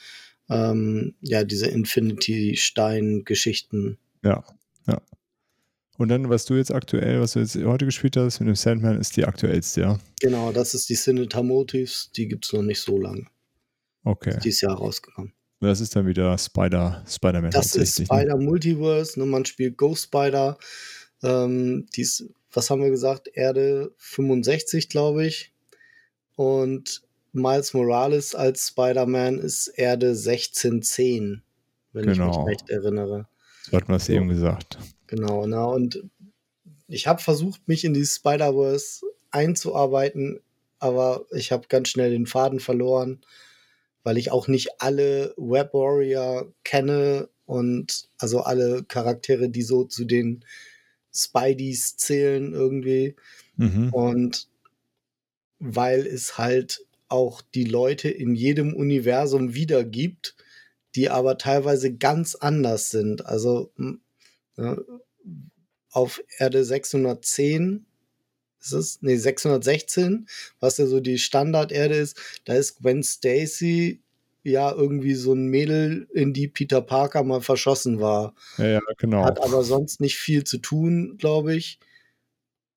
[0.51, 3.97] ähm, ja, diese Infinity-Stein-Geschichten.
[4.23, 4.43] Ja,
[4.87, 4.99] ja.
[5.97, 8.99] Und dann, was du jetzt aktuell, was du jetzt heute gespielt hast mit dem Sandman,
[8.99, 9.99] ist die aktuellste, ja?
[10.19, 13.27] Genau, das ist die Cinetar Motives, die gibt es noch nicht so lange.
[14.03, 14.31] Okay.
[14.31, 15.31] Ist dieses Jahr rausgekommen.
[15.61, 17.51] Das ist dann wieder Spider, Spider-Man.
[17.51, 18.05] Das ist ne?
[18.05, 18.43] Spider ne?
[18.43, 19.27] Multiverse, ne?
[19.27, 20.57] man spielt Ghost Spider.
[21.23, 23.29] Ähm, dies, was haben wir gesagt?
[23.33, 25.53] Erde 65, glaube ich.
[26.35, 27.03] Und
[27.33, 31.41] Miles Morales als Spider-Man ist Erde 1610,
[31.93, 32.11] wenn genau.
[32.11, 32.45] ich mich genau.
[32.45, 33.27] recht erinnere.
[33.63, 34.77] So hat man es eben gesagt.
[35.07, 36.03] Genau, na, und
[36.87, 40.41] ich habe versucht, mich in die Spider-Verse einzuarbeiten,
[40.79, 43.21] aber ich habe ganz schnell den Faden verloren,
[44.03, 50.05] weil ich auch nicht alle Web Warrior kenne und also alle Charaktere, die so zu
[50.05, 50.43] den
[51.13, 53.15] Spideys zählen irgendwie.
[53.57, 53.93] Mhm.
[53.93, 54.47] Und
[55.59, 60.35] weil es halt auch die Leute in jedem Universum wiedergibt,
[60.95, 63.25] die aber teilweise ganz anders sind.
[63.25, 63.71] Also
[64.57, 64.77] ja,
[65.89, 67.85] auf Erde 610
[68.59, 70.27] ist es, nee, 616,
[70.59, 74.01] was ja so die Standarderde ist, da ist Gwen Stacy
[74.43, 78.33] ja irgendwie so ein Mädel, in die Peter Parker mal verschossen war.
[78.57, 79.23] Ja, ja genau.
[79.23, 81.79] Hat aber sonst nicht viel zu tun, glaube ich.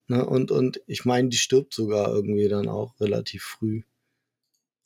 [0.09, 3.82] Ne, und, und ich meine, die stirbt sogar irgendwie dann auch relativ früh.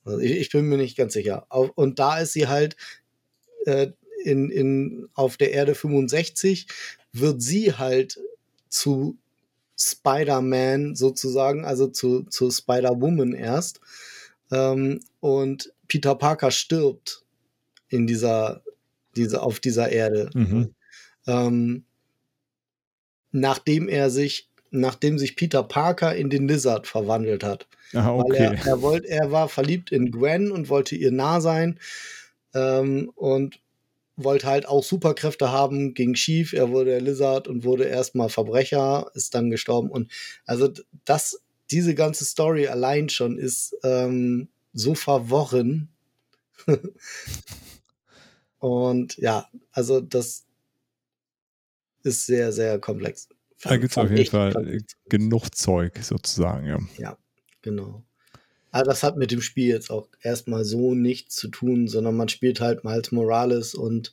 [0.08, 1.46] Also ich, ich, bin mir nicht ganz sicher.
[1.50, 2.76] Und da ist sie halt
[3.66, 3.88] äh,
[4.24, 6.66] in, in, auf der Erde 65,
[7.12, 8.18] wird sie halt
[8.68, 9.18] zu
[9.78, 13.80] Spider-Man sozusagen, also zu, zu Spider-Woman erst.
[14.50, 17.24] Ähm, und Peter Parker stirbt
[17.88, 18.62] in dieser,
[19.16, 20.30] diese, auf dieser Erde.
[20.34, 20.74] Mhm.
[21.26, 21.84] Ähm,
[23.30, 27.66] nachdem er sich nachdem sich Peter Parker in den Lizard verwandelt hat.
[27.94, 28.44] Ah, okay.
[28.44, 31.78] er, er, wollt, er war verliebt in Gwen und wollte ihr nah sein
[32.54, 33.60] ähm, und
[34.16, 39.10] wollte halt auch Superkräfte haben, ging schief, er wurde der Lizard und wurde erstmal Verbrecher,
[39.14, 40.10] ist dann gestorben und
[40.44, 40.68] also
[41.04, 41.40] das,
[41.70, 45.88] diese ganze Story allein schon ist ähm, so verworren.
[48.58, 50.44] und ja, also das
[52.02, 53.28] ist sehr, sehr komplex.
[53.62, 54.78] Da gibt es auf jeden Fall
[55.08, 56.78] genug Zeug sozusagen, ja.
[56.96, 57.18] Ja,
[57.62, 58.04] genau.
[58.70, 62.28] Aber das hat mit dem Spiel jetzt auch erstmal so nichts zu tun, sondern man
[62.28, 64.12] spielt halt Miles Morales und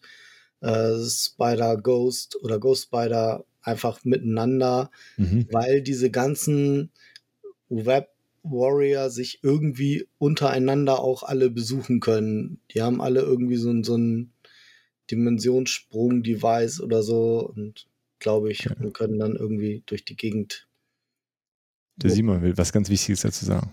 [0.61, 5.47] äh, Spider Ghost oder Ghost Spider einfach miteinander, mhm.
[5.51, 6.91] weil diese ganzen
[7.69, 8.09] Web
[8.43, 12.59] Warrior sich irgendwie untereinander auch alle besuchen können.
[12.71, 14.31] Die haben alle irgendwie so, so ein
[15.11, 17.87] Dimensionssprung-Device oder so und
[18.19, 18.83] glaube ich, okay.
[18.83, 20.67] und können dann irgendwie durch die Gegend.
[21.97, 23.71] Der Simon will was ganz Wichtiges dazu sagen.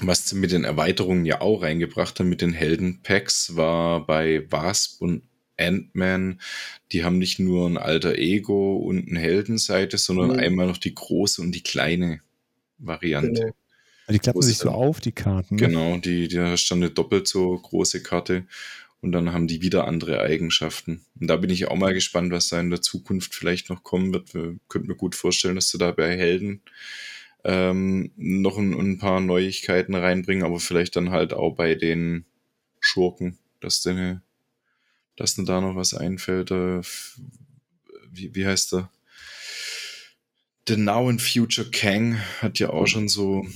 [0.00, 5.00] Was sie mit den Erweiterungen ja auch reingebracht haben, mit den Helden-Packs, war bei Wasp
[5.00, 5.22] und
[5.56, 6.40] Ant-Man,
[6.92, 10.38] die haben nicht nur ein alter Ego und eine Heldenseite, sondern mhm.
[10.38, 12.20] einmal noch die große und die kleine
[12.78, 13.40] Variante.
[13.40, 13.54] Genau.
[14.10, 15.56] Die klappen sich so auf, die Karten.
[15.56, 15.66] Ne?
[15.66, 18.46] Genau, die, da stand eine doppelt so große Karte
[19.00, 21.04] und dann haben die wieder andere Eigenschaften.
[21.20, 24.12] Und da bin ich auch mal gespannt, was da in der Zukunft vielleicht noch kommen
[24.12, 24.34] wird.
[24.34, 26.62] Wir könnten mir gut vorstellen, dass du da bei Helden
[27.44, 32.24] ähm, noch ein, ein, paar Neuigkeiten reinbringen, aber vielleicht dann halt auch bei den
[32.80, 34.22] Schurken, dass dir
[35.16, 36.50] dass dir da noch was einfällt.
[36.50, 36.80] Äh,
[38.10, 38.90] wie, wie heißt der?
[40.66, 43.46] The Now and Future Kang hat ja auch schon so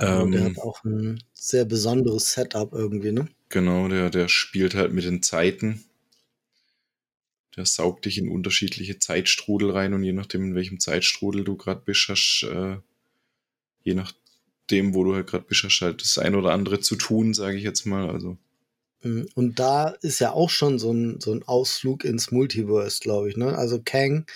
[0.00, 3.28] Genau, ähm, der hat auch ein sehr besonderes Setup irgendwie, ne?
[3.50, 5.84] Genau, der, der spielt halt mit den Zeiten.
[7.56, 11.82] Der saugt dich in unterschiedliche Zeitstrudel rein und je nachdem, in welchem Zeitstrudel du gerade
[11.84, 12.76] bist, hast, äh,
[13.82, 17.34] je nachdem, wo du halt gerade bist, hast halt das ein oder andere zu tun,
[17.34, 18.08] sage ich jetzt mal.
[18.08, 18.38] Also.
[19.02, 23.28] Mhm, und da ist ja auch schon so ein, so ein Ausflug ins Multiverse, glaube
[23.28, 23.36] ich.
[23.36, 23.58] Ne?
[23.58, 24.26] Also Kang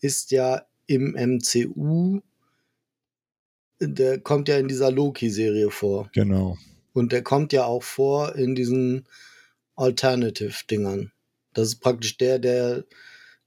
[0.00, 2.22] ist ja im MCU
[3.80, 6.10] der kommt ja in dieser Loki-Serie vor.
[6.12, 6.58] Genau.
[6.92, 9.06] Und der kommt ja auch vor in diesen
[9.76, 11.12] Alternative-Dingern.
[11.54, 12.84] Das ist praktisch der, der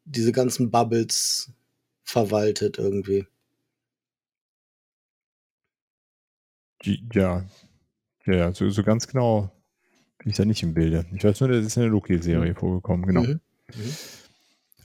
[0.05, 1.51] diese ganzen Bubbles
[2.03, 3.25] verwaltet irgendwie.
[7.13, 7.45] Ja,
[8.25, 9.51] ja, so, so ganz genau
[10.17, 11.05] bin ich da nicht im Bilde.
[11.13, 12.55] Ich weiß nur, der ist in der Loki-Serie mhm.
[12.55, 13.23] vorgekommen, genau.
[13.23, 13.39] Mhm.
[13.73, 13.93] Mhm.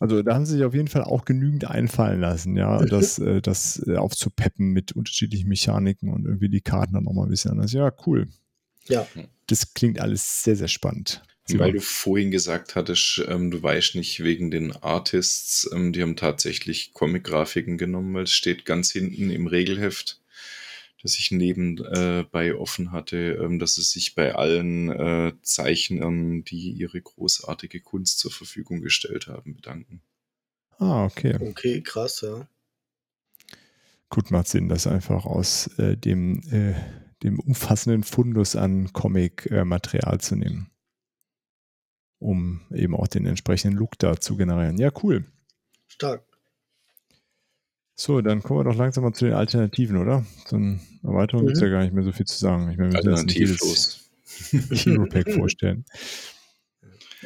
[0.00, 2.86] Also da haben sie sich auf jeden Fall auch genügend einfallen lassen, ja, mhm.
[2.86, 7.30] das, äh, das äh, aufzupeppen mit unterschiedlichen Mechaniken und irgendwie die Karten dann nochmal ein
[7.30, 7.72] bisschen anders.
[7.72, 8.28] Ja, cool.
[8.88, 9.06] Ja.
[9.46, 11.22] Das klingt alles sehr, sehr spannend.
[11.50, 16.14] Weil du vorhin gesagt hattest, ähm, du weißt nicht wegen den Artists, ähm, die haben
[16.14, 20.20] tatsächlich Comic-Grafiken genommen, weil es steht ganz hinten im Regelheft
[21.02, 26.72] das ich nebenbei äh, offen hatte, ähm, dass es sich bei allen äh, Zeichnern, die
[26.72, 30.02] ihre großartige Kunst zur Verfügung gestellt haben, bedanken.
[30.78, 31.36] Ah, okay.
[31.40, 32.48] Okay, krass, ja.
[34.08, 36.74] Gut, macht Sinn, das einfach aus äh, dem, äh,
[37.22, 40.70] dem umfassenden Fundus an Comic-Material zu nehmen.
[42.18, 44.78] Um eben auch den entsprechenden Look da zu generieren.
[44.78, 45.24] Ja, cool.
[45.86, 46.24] Stark.
[47.94, 50.24] So, dann kommen wir doch langsam mal zu den Alternativen, oder?
[50.46, 51.46] So eine Erweiterung mhm.
[51.48, 52.70] gibt es ja gar nicht mehr so viel zu sagen.
[52.70, 54.10] Ich meine, wir jedes
[54.50, 55.84] Hero Pack vorstellen.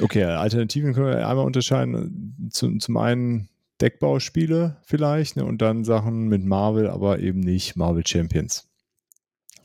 [0.01, 2.49] Okay, Alternativen können wir einmal unterscheiden.
[2.51, 3.51] Zum, zum einen
[3.83, 8.72] Deckbauspiele vielleicht ne, und dann Sachen mit Marvel, aber eben nicht Marvel Champions.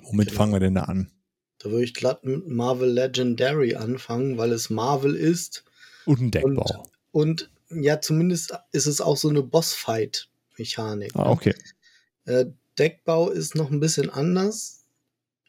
[0.09, 1.11] Womit fangen wir denn da an?
[1.59, 5.63] Da würde ich glatt mit Marvel Legendary anfangen, weil es Marvel ist.
[6.05, 6.87] Und ein Deckbau.
[7.11, 11.11] Und, und ja, zumindest ist es auch so eine Bossfight Mechanik.
[11.15, 11.53] Ah, okay.
[12.25, 12.45] Äh,
[12.77, 14.85] Deckbau ist noch ein bisschen anders.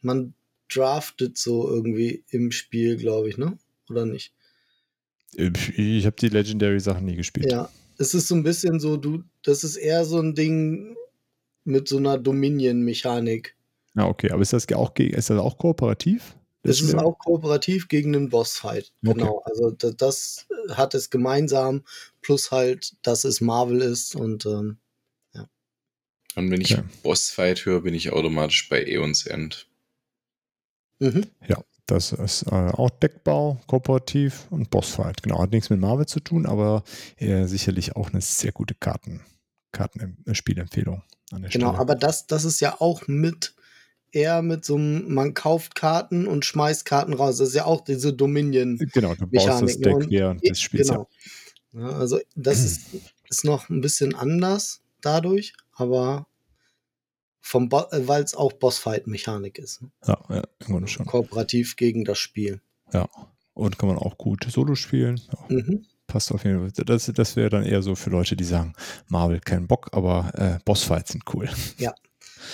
[0.00, 0.34] Man
[0.68, 3.58] draftet so irgendwie im Spiel, glaube ich, ne?
[3.88, 4.32] Oder nicht?
[5.34, 7.50] Ich habe die Legendary Sachen nie gespielt.
[7.50, 10.96] Ja, es ist so ein bisschen so, du, das ist eher so ein Ding
[11.64, 13.54] mit so einer Dominion-Mechanik.
[13.98, 16.36] Ah, okay, aber ist das auch, ist das auch kooperativ?
[16.62, 18.92] Das ist auch kooperativ gegen den Bossfight.
[19.04, 19.14] Okay.
[19.14, 19.42] Genau.
[19.44, 21.82] Also das, das, hat es gemeinsam,
[22.20, 24.78] plus halt, dass es Marvel ist und ähm,
[26.38, 26.84] und wenn ich ja.
[27.02, 29.66] Bossfight höre, bin ich automatisch bei Eons End.
[31.00, 31.26] Mhm.
[31.48, 35.22] Ja, das ist äh, auch Deckbau, kooperativ und Bossfight.
[35.22, 36.84] Genau, hat nichts mit Marvel zu tun, aber
[37.16, 39.20] äh, sicherlich auch eine sehr gute Karten,
[39.72, 41.02] Kartenspielempfehlung
[41.32, 41.80] äh, an der genau, Stelle.
[41.80, 43.54] aber das, das ist ja auch mit
[44.12, 47.38] eher mit so einem, man kauft Karten und schmeißt Karten raus.
[47.38, 48.78] Das ist ja auch diese Dominion.
[48.92, 50.88] Genau, du baust das Deck während des Spiels.
[50.88, 51.08] Genau.
[51.72, 52.86] Ja, also das ist,
[53.28, 56.26] ist noch ein bisschen anders dadurch, aber
[57.40, 59.82] vom äh, weil es auch Bossfight-Mechanik ist.
[59.82, 59.90] Ne?
[60.06, 61.06] Ja, ja, im Grunde schon.
[61.06, 62.60] Kooperativ gegen das Spiel.
[62.92, 63.08] Ja,
[63.54, 65.20] und kann man auch gut Solo spielen.
[65.32, 65.56] Ja.
[65.56, 65.86] Mhm.
[66.06, 66.84] Passt auf jeden Fall.
[66.86, 68.72] Das, das wäre dann eher so für Leute, die sagen,
[69.08, 71.50] Marvel kein Bock, aber äh, Bossfights sind cool.
[71.76, 71.94] Ja.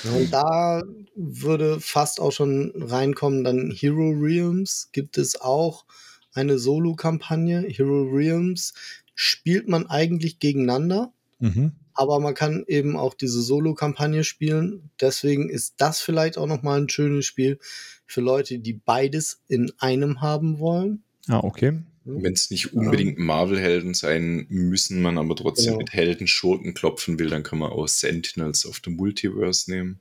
[0.04, 0.82] Und da
[1.14, 5.84] würde fast auch schon reinkommen, dann Hero Realms gibt es auch
[6.32, 7.62] eine Solo-Kampagne.
[7.68, 8.74] Hero Realms
[9.14, 11.12] spielt man eigentlich gegeneinander.
[11.38, 14.90] Mhm aber man kann eben auch diese Solo-Kampagne spielen.
[15.00, 17.58] Deswegen ist das vielleicht auch nochmal ein schönes Spiel
[18.04, 21.04] für Leute, die beides in einem haben wollen.
[21.28, 21.80] Ah, okay.
[22.04, 22.22] Hm?
[22.22, 25.78] Wenn es nicht unbedingt Marvel-Helden sein müssen, man aber trotzdem genau.
[25.78, 30.00] mit Helden-Schurken klopfen will, dann kann man auch Sentinels of the Multiverse nehmen.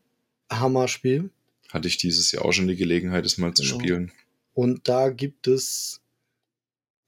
[0.52, 1.30] Hammer-Spiel.
[1.70, 3.80] Hatte ich dieses Jahr auch schon die Gelegenheit, es mal zu genau.
[3.80, 4.12] spielen.
[4.54, 6.02] Und da gibt es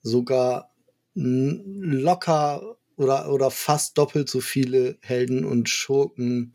[0.02, 0.72] sogar
[1.14, 6.54] locker oder, oder fast doppelt so viele Helden und Schurken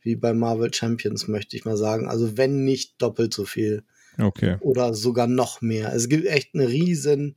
[0.00, 2.08] wie bei Marvel Champions, möchte ich mal sagen.
[2.08, 3.84] Also wenn nicht doppelt so viel.
[4.18, 4.56] Okay.
[4.60, 5.92] Oder sogar noch mehr.
[5.92, 7.34] Es gibt echt eine riesen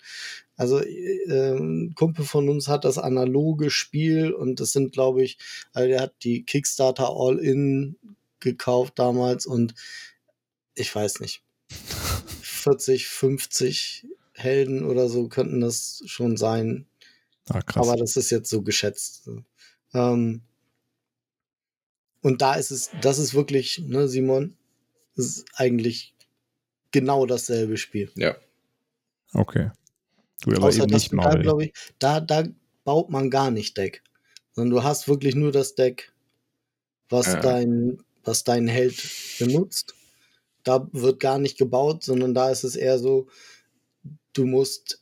[0.56, 5.38] Also äh, ein Kumpel von uns hat das analoge Spiel und das sind, glaube ich,
[5.74, 7.96] also der hat die Kickstarter All-In
[8.40, 9.74] gekauft damals und
[10.76, 11.44] ich weiß nicht,
[12.42, 16.86] 40, 50 Helden oder so könnten das schon sein.
[17.50, 17.62] Ah.
[17.76, 19.30] Aber das ist jetzt so geschätzt.
[19.94, 20.42] Ähm,
[22.22, 24.58] und da ist es, das ist wirklich, ne, Simon,
[25.16, 26.14] ist eigentlich
[26.92, 28.12] genau dasselbe Spiel.
[28.16, 28.36] Ja.
[29.34, 29.72] Okay.
[30.44, 31.42] Gut, aber Außer eben das nicht da, Marvel.
[31.42, 32.44] glaube ich, da, da
[32.84, 34.04] baut man gar nicht Deck.
[34.54, 36.12] Sondern du hast wirklich nur das Deck,
[37.10, 37.40] was Ja.
[37.42, 39.02] dein, was dein Held
[39.40, 39.94] benutzt.
[40.64, 43.28] Da wird gar nicht gebaut, sondern da ist es eher so,
[44.34, 45.02] du musst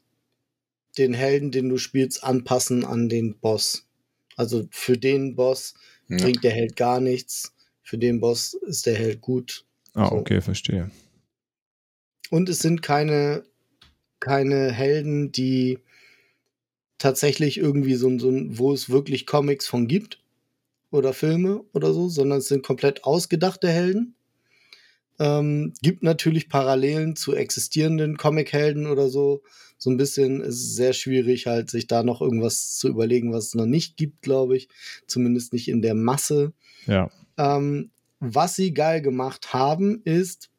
[0.97, 3.85] den Helden, den du spielst, anpassen an den Boss.
[4.37, 5.73] Also für den Boss
[6.07, 6.17] Ja.
[6.17, 7.53] bringt der Held gar nichts.
[7.81, 9.65] Für den Boss ist der Held gut.
[9.93, 10.15] Ah, so.
[10.15, 10.91] okay, verstehe.
[12.31, 13.43] Und es sind keine,
[14.19, 15.79] keine Helden, die
[16.97, 20.21] tatsächlich irgendwie so, ein- so ein, wo es wirklich Comics von gibt
[20.91, 24.15] oder Filme oder so, sondern es sind komplett ausgedachte Helden.
[25.17, 29.43] Ähm, gibt natürlich Parallelen zu existierenden Comic-Helden oder so.
[29.77, 33.47] So ein bisschen ist es sehr schwierig, halt sich da noch irgendwas zu überlegen, was
[33.47, 34.67] es noch nicht gibt, glaube ich.
[35.07, 36.53] Zumindest nicht in der Masse.
[36.85, 37.09] Ja.
[37.37, 40.49] Ähm, was sie geil gemacht haben, ist,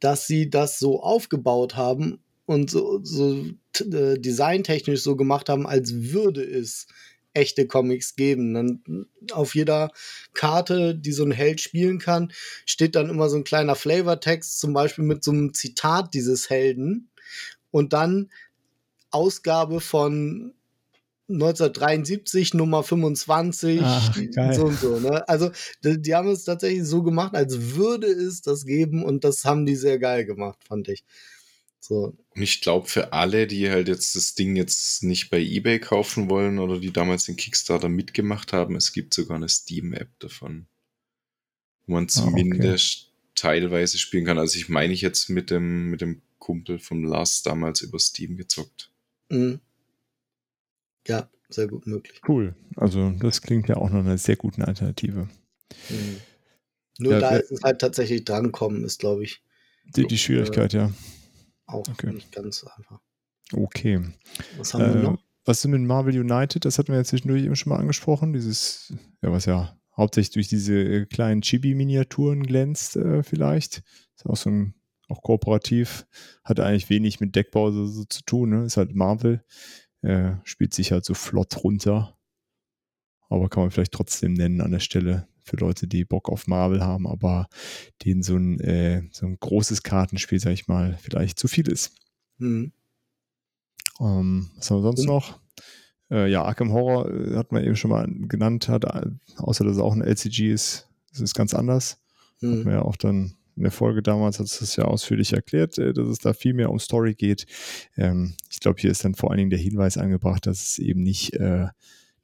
[0.00, 3.46] dass sie das so aufgebaut haben und so, so
[3.78, 6.88] äh, designtechnisch so gemacht haben, als würde es
[7.32, 8.54] echte Comics geben.
[8.54, 9.92] Dann auf jeder
[10.34, 12.32] Karte, die so ein Held spielen kann,
[12.66, 17.10] steht dann immer so ein kleiner Flavortext, zum Beispiel mit so einem Zitat dieses Helden.
[17.70, 18.30] Und dann
[19.10, 20.54] Ausgabe von
[21.30, 24.14] 1973, Nummer 25, Ach,
[24.52, 24.98] so und so.
[25.00, 25.26] Ne?
[25.28, 25.50] Also
[25.84, 29.66] die, die haben es tatsächlich so gemacht, als würde es das geben und das haben
[29.66, 31.04] die sehr geil gemacht, fand ich.
[31.82, 35.78] So, Und ich glaube, für alle, die halt jetzt das Ding jetzt nicht bei eBay
[35.80, 40.66] kaufen wollen oder die damals den Kickstarter mitgemacht haben, es gibt sogar eine Steam-App davon,
[41.86, 42.30] wo man Ah, okay.
[42.30, 44.38] zumindest teilweise spielen kann.
[44.38, 48.36] Also ich meine ich jetzt mit dem, mit dem Kumpel vom Lars damals über Steam
[48.36, 48.90] gezockt.
[49.30, 49.58] mh.
[51.06, 52.20] Ja, sehr gut möglich.
[52.26, 52.54] Cool.
[52.76, 55.28] Also, das klingt ja auch noch eine sehr gute Alternative.
[55.88, 56.16] Mhm.
[56.98, 59.42] Nur Ja, da ist es halt tatsächlich drankommen, ist, glaube ich,
[59.96, 60.92] Die, die Schwierigkeit, ja.
[61.66, 62.12] auch Okay.
[62.12, 63.00] nicht ganz einfach.
[63.52, 64.00] Okay.
[64.58, 65.18] Was haben wir Äh, noch?
[65.44, 66.64] was ist mit Marvel United?
[66.64, 68.32] Das hatten wir ja zwischendurch eben schon mal angesprochen.
[68.32, 73.82] Dieses, ja, was ja hauptsächlich durch diese äh, kleinen Chibi-Miniaturen glänzt, äh, vielleicht.
[74.16, 74.74] Ist auch so ein,
[75.08, 76.06] auch kooperativ.
[76.44, 78.64] Hat eigentlich wenig mit Deckbau so, so zu tun, ne?
[78.64, 79.42] Ist halt Marvel.
[80.02, 82.16] Äh, spielt sich halt so flott runter.
[83.28, 86.82] Aber kann man vielleicht trotzdem nennen an der Stelle für Leute, die Bock auf Marvel
[86.82, 87.48] haben, aber
[88.04, 91.92] denen so ein, äh, so ein großes Kartenspiel, sag ich mal, vielleicht zu viel ist.
[92.38, 92.72] Mhm.
[94.00, 95.40] Ähm, was haben wir sonst Und- noch?
[96.10, 99.06] Äh, ja, Arkham Horror äh, hat man eben schon mal genannt, hat, äh,
[99.36, 102.00] außer dass es auch ein LCG ist, das ist ganz anders.
[102.36, 102.62] Hat Mhm.
[102.64, 106.08] man ja auch dann in der Folge damals hat es ja ausführlich erklärt, äh, dass
[106.08, 107.46] es da viel mehr um Story geht.
[107.96, 111.02] Ähm, ich glaube, hier ist dann vor allen Dingen der Hinweis angebracht, dass es eben
[111.02, 111.66] nicht, äh,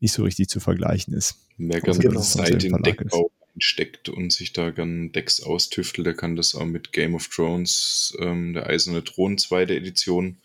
[0.01, 1.37] nicht so richtig zu vergleichen ist.
[1.59, 6.37] Wer es aus Zeit in Deckbau steckt und sich da gern Decks austüftelt, der kann
[6.37, 10.39] das auch mit Game of Thrones, ähm, der Eiserne Thron, zweite Edition.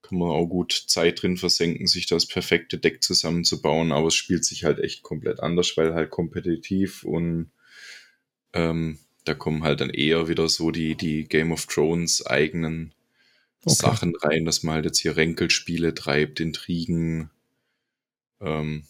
[0.00, 4.44] Kann man auch gut Zeit drin versenken, sich das perfekte Deck zusammenzubauen, aber es spielt
[4.44, 7.50] sich halt echt komplett anders, weil halt kompetitiv und
[8.54, 8.98] ähm,
[9.28, 12.92] da kommen halt dann eher wieder so die, die Game of Thrones eigenen
[13.66, 13.74] Okay.
[13.74, 17.30] Sachen rein, dass man halt jetzt hier Ränkelspiele treibt, Intrigen.
[18.40, 18.84] Ähm,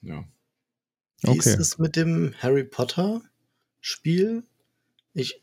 [0.00, 0.24] ja.
[1.20, 1.38] Wie Okay.
[1.38, 3.20] ist es mit dem Harry Potter
[3.80, 4.42] Spiel?
[5.12, 5.42] Ich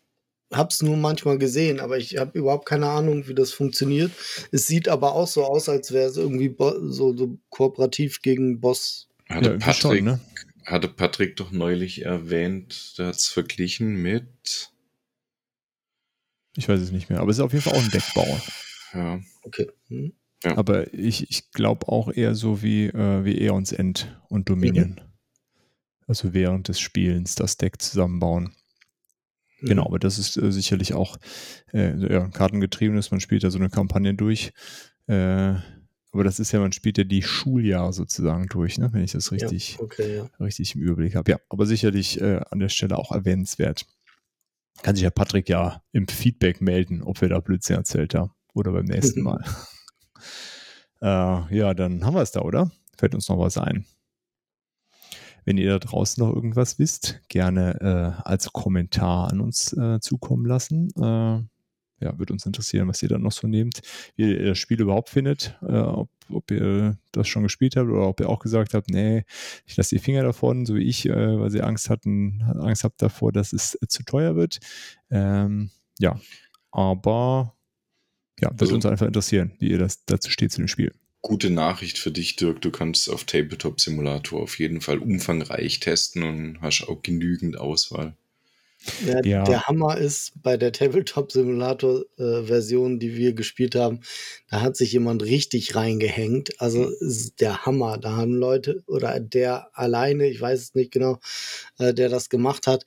[0.52, 4.12] hab's nur manchmal gesehen, aber ich habe überhaupt keine Ahnung, wie das funktioniert.
[4.52, 9.08] Es sieht aber auch so aus, als wäre es irgendwie so, so kooperativ gegen Boss.
[9.30, 10.20] Hatte Ja, Patrick, schon, ne?
[10.66, 14.72] Hatte Patrick doch neulich erwähnt, der hat es verglichen mit.
[16.56, 18.42] Ich weiß es nicht mehr, aber es ist auf jeden Fall auch ein Deckbau.
[18.94, 19.68] Ja, Okay.
[19.88, 20.14] Hm?
[20.44, 25.00] Aber ich, ich glaube auch eher so wie, äh, wie Eons End und Dominion.
[26.06, 28.54] Also während des Spielens das Deck zusammenbauen.
[29.62, 29.68] Mhm.
[29.68, 31.18] Genau, aber das ist äh, sicherlich auch
[31.72, 33.12] äh, ja, kartengetriebenes.
[33.12, 34.52] Man spielt da so eine Kampagne durch.
[35.08, 35.56] Äh,
[36.14, 38.94] aber das ist ja, man spielt ja die Schuljahre sozusagen durch, ne?
[38.94, 40.30] wenn ich das richtig, Ja, okay, ja.
[40.40, 41.32] richtig im Überblick habe.
[41.32, 43.88] Ja, aber sicherlich äh, an der Stelle auch erwähnenswert.
[44.84, 48.32] Kann sich ja Patrick ja im Feedback melden, ob wir da Blödsinn erzählt haben.
[48.54, 49.44] Oder beim nächsten Mal.
[51.02, 52.72] äh, ja, dann haben wir es da, oder?
[52.96, 53.86] Fällt uns noch was ein.
[55.46, 60.46] Wenn ihr da draußen noch irgendwas wisst, gerne äh, als Kommentar an uns äh, zukommen
[60.46, 60.90] lassen.
[62.04, 63.82] Ja, wird uns interessieren, was ihr dann noch so nehmt,
[64.18, 68.08] wie ihr das Spiel überhaupt findet, äh, ob, ob ihr das schon gespielt habt oder
[68.08, 69.24] ob ihr auch gesagt habt, nee,
[69.66, 73.02] ich lasse die Finger davon, so wie ich, äh, weil sie Angst hatten, Angst habt
[73.02, 74.60] davor, dass es äh, zu teuer wird.
[75.10, 76.20] Ähm, ja,
[76.72, 77.56] aber
[78.42, 80.92] ja, wird also, uns einfach interessieren, wie ihr das dazu steht zu dem Spiel.
[81.22, 82.60] Gute Nachricht für dich, Dirk.
[82.62, 88.18] Du kannst auf Tabletop Simulator auf jeden Fall umfangreich testen und hast auch genügend Auswahl.
[89.06, 89.44] Der, ja.
[89.44, 94.02] der Hammer ist bei der Tabletop Simulator äh, Version, die wir gespielt haben,
[94.50, 96.60] da hat sich jemand richtig reingehängt.
[96.60, 97.32] Also mhm.
[97.40, 97.98] der Hammer.
[97.98, 101.20] Da haben Leute oder der alleine, ich weiß es nicht genau,
[101.78, 102.86] äh, der das gemacht hat,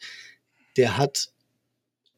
[0.77, 1.31] der hat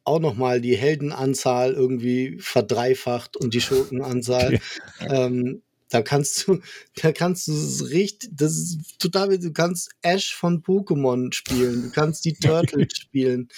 [0.03, 4.59] auch nochmal die Heldenanzahl irgendwie verdreifacht und die Schurkenanzahl.
[4.99, 5.07] Okay.
[5.09, 6.59] Ähm, da kannst du,
[7.01, 11.91] da kannst du es richtig, das ist total, du kannst Ash von Pokémon spielen, du
[11.91, 13.49] kannst die Turtles spielen.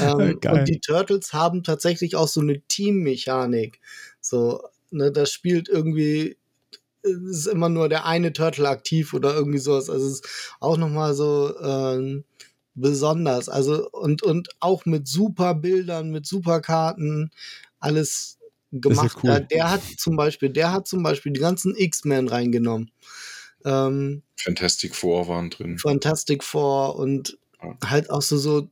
[0.00, 3.80] Ähm, und die Turtles haben tatsächlich auch so eine Teammechanik.
[4.20, 6.36] So, ne, das spielt irgendwie,
[7.02, 9.90] ist immer nur der eine Turtle aktiv oder irgendwie sowas.
[9.90, 10.28] Also es ist
[10.60, 12.24] auch nochmal so ähm,
[12.74, 13.48] besonders.
[13.48, 17.30] Also, und, und auch mit super Bildern, mit super Karten,
[17.78, 18.39] alles
[18.72, 19.18] gemacht.
[19.22, 19.46] Ja cool.
[19.50, 22.90] der hat zum Beispiel, der hat zum Beispiel die ganzen X-Men reingenommen.
[23.64, 25.78] Ähm, Fantastic Four waren drin.
[25.78, 27.76] Fantastic Four und ja.
[27.84, 28.68] halt auch so, so,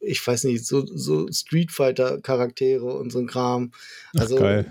[0.00, 3.72] ich weiß nicht, so, so Street Fighter Charaktere und so ein Kram.
[4.14, 4.64] Also, Ach,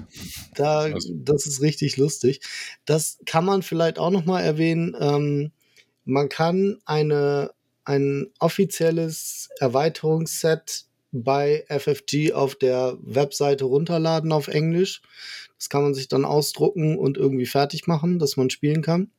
[0.55, 2.41] da, also das ist richtig lustig.
[2.85, 4.95] Das kann man vielleicht auch noch mal erwähnen.
[4.99, 5.51] Ähm,
[6.03, 7.51] man kann eine,
[7.85, 10.85] ein offizielles Erweiterungsset
[11.23, 15.01] bei FFG auf der Webseite runterladen auf Englisch.
[15.57, 19.09] Das kann man sich dann ausdrucken und irgendwie fertig machen, dass man spielen kann.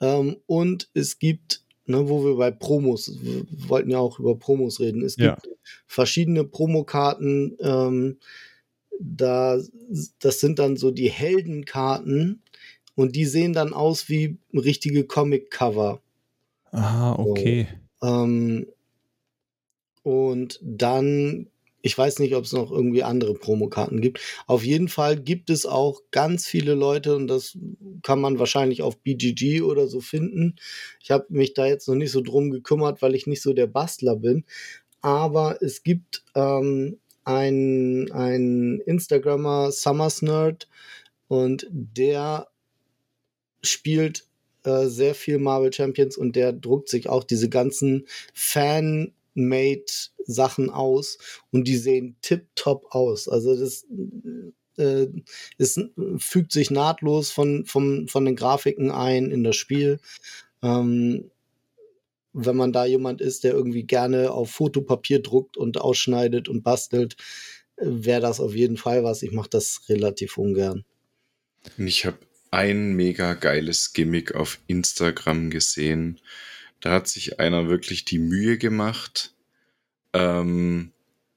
[0.00, 4.80] Ähm, und es gibt, ne, wo wir bei Promos, wir wollten ja auch über Promos
[4.80, 5.52] reden, es gibt ja.
[5.86, 8.18] verschiedene Promokarten, ähm,
[8.98, 9.58] da,
[10.18, 12.42] das sind dann so die Heldenkarten
[12.94, 16.02] und die sehen dann aus wie richtige Comic-Cover.
[16.72, 17.68] Ah, okay.
[18.00, 18.66] So, ähm,
[20.10, 21.48] und dann,
[21.82, 24.20] ich weiß nicht, ob es noch irgendwie andere Promokarten gibt.
[24.46, 27.56] Auf jeden Fall gibt es auch ganz viele Leute und das
[28.02, 30.56] kann man wahrscheinlich auf BGG oder so finden.
[31.02, 33.66] Ich habe mich da jetzt noch nicht so drum gekümmert, weil ich nicht so der
[33.66, 34.44] Bastler bin.
[35.00, 40.68] Aber es gibt ähm, einen, einen Instagrammer, Summers Nerd,
[41.30, 42.48] und der
[43.62, 44.26] spielt
[44.64, 49.84] äh, sehr viel Marvel Champions und der druckt sich auch diese ganzen Fan made
[50.24, 51.18] Sachen aus
[51.50, 53.28] und die sehen tipptopp aus.
[53.28, 53.86] Also das
[54.76, 55.08] äh,
[55.58, 55.80] es
[56.18, 60.00] fügt sich nahtlos von, von, von den Grafiken ein in das Spiel.
[60.62, 61.30] Ähm,
[62.32, 67.16] wenn man da jemand ist, der irgendwie gerne auf Fotopapier druckt und ausschneidet und bastelt,
[67.76, 69.22] wäre das auf jeden Fall was.
[69.22, 70.84] Ich mache das relativ ungern.
[71.76, 72.18] Ich habe
[72.50, 76.20] ein mega geiles Gimmick auf Instagram gesehen.
[76.80, 79.34] Da hat sich einer wirklich die Mühe gemacht,
[80.12, 80.92] ähm,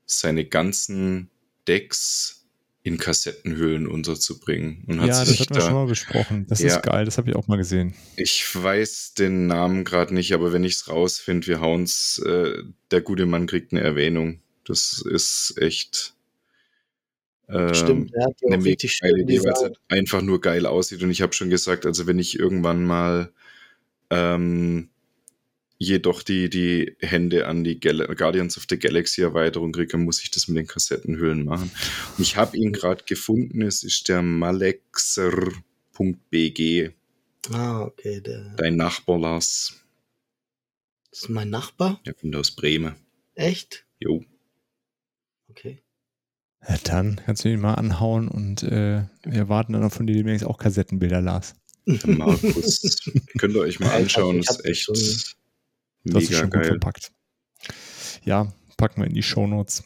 [0.05, 1.29] seine ganzen
[1.67, 2.45] Decks
[2.83, 4.83] in Kassettenhüllen unterzubringen.
[4.87, 6.45] Und hat ja, das hatten wir schon mal besprochen.
[6.49, 7.93] Das ja, ist geil, das habe ich auch mal gesehen.
[8.17, 13.01] Ich weiß den Namen gerade nicht, aber wenn ich es rausfinde, wir hauen's, äh, der
[13.01, 14.41] gute Mann kriegt eine Erwähnung.
[14.65, 16.13] Das ist echt
[17.49, 21.03] ähm, Stimmt, er hat eine mega geile Idee, weil es halt einfach nur geil aussieht.
[21.03, 23.31] Und ich habe schon gesagt, also wenn ich irgendwann mal
[24.09, 24.89] ähm,
[25.83, 30.23] jedoch die, die Hände an die Gal Guardians of the Galaxy Erweiterung kriege, dann muss
[30.23, 31.71] ich das mit den Kassettenhüllen machen.
[32.17, 35.53] Und ich habe ihn gerade gefunden, es ist der malexer.bg.
[37.51, 38.21] Ah, okay.
[38.21, 39.73] Der Dein Nachbar Lars.
[41.11, 41.99] Das ist mein Nachbar?
[42.05, 42.95] Ja, kommt aus Bremen.
[43.35, 43.85] Echt?
[43.99, 44.23] Jo.
[45.49, 45.83] Okay.
[46.67, 50.45] Ja, dann kannst du ihn mal anhauen und äh, wir warten dann von dir demnächst
[50.45, 51.55] auch Kassettenbilder, Lars.
[52.05, 53.01] Markus,
[53.37, 55.35] könnt ihr euch mal anschauen, das ist echt
[56.03, 56.61] Mega das ist schon geil.
[56.61, 57.11] gut verpackt.
[58.23, 59.83] Ja, packen wir in die Shownotes.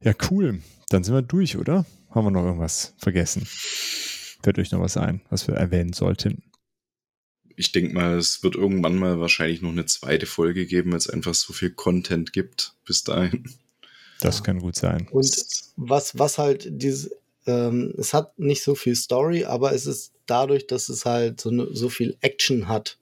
[0.00, 0.60] Ja, cool.
[0.88, 1.84] Dann sind wir durch, oder?
[2.10, 3.46] Haben wir noch irgendwas vergessen?
[3.46, 6.44] Fällt euch noch was ein, was wir erwähnen sollten?
[7.56, 11.08] Ich denke mal, es wird irgendwann mal wahrscheinlich noch eine zweite Folge geben, weil es
[11.08, 13.50] einfach so viel Content gibt bis dahin.
[14.20, 15.08] Das kann gut sein.
[15.10, 15.26] Und
[15.76, 17.10] was, was halt dieses,
[17.46, 21.72] ähm, es hat nicht so viel Story, aber es ist dadurch, dass es halt so,
[21.72, 22.98] so viel Action hat,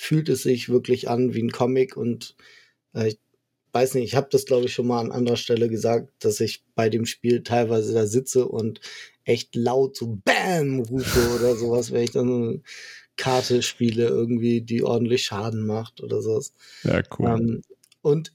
[0.00, 2.34] fühlt es sich wirklich an wie ein Comic und
[2.94, 3.18] äh, ich
[3.72, 6.64] weiß nicht, ich habe das glaube ich schon mal an anderer Stelle gesagt, dass ich
[6.74, 8.80] bei dem Spiel teilweise da sitze und
[9.24, 12.62] echt laut so BAM rufe oder sowas, wenn ich dann so eine
[13.18, 16.54] Karte spiele irgendwie, die ordentlich Schaden macht oder sowas.
[16.82, 17.28] Ja, cool.
[17.28, 17.62] Ähm,
[18.00, 18.32] und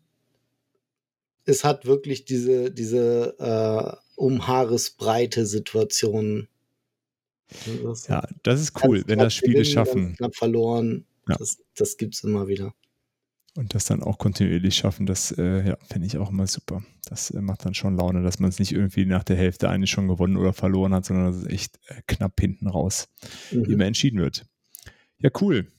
[1.45, 6.47] es hat wirklich diese, diese äh, um Haaresbreite Situation.
[7.83, 10.15] Das ja, das ist cool, wenn das Spiele gewinnen, schaffen.
[10.15, 11.05] Knapp verloren.
[11.27, 11.35] Ja.
[11.37, 12.73] Das, das gibt es immer wieder.
[13.55, 16.83] Und das dann auch kontinuierlich schaffen, das äh, ja, finde ich auch immer super.
[17.05, 19.91] Das äh, macht dann schon Laune, dass man es nicht irgendwie nach der Hälfte eigentlich
[19.91, 23.07] schon gewonnen oder verloren hat, sondern dass es echt äh, knapp hinten raus
[23.51, 23.65] mhm.
[23.65, 24.45] immer entschieden wird.
[25.19, 25.71] Ja, cool.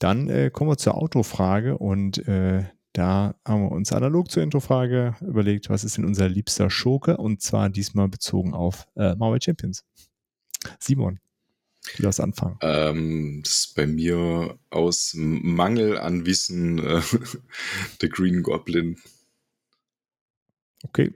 [0.00, 5.14] Dann äh, kommen wir zur Autofrage und äh, da haben wir uns analog zur Introfrage
[5.20, 7.16] überlegt, was ist denn unser liebster Schurke?
[7.16, 9.84] Und zwar diesmal bezogen auf äh, Marvel Champions.
[10.80, 11.20] Simon,
[11.96, 12.58] du darfst anfangen.
[12.60, 17.00] Ähm, das ist bei mir aus Mangel an Wissen äh,
[18.00, 18.96] der Green Goblin.
[20.84, 21.12] Okay.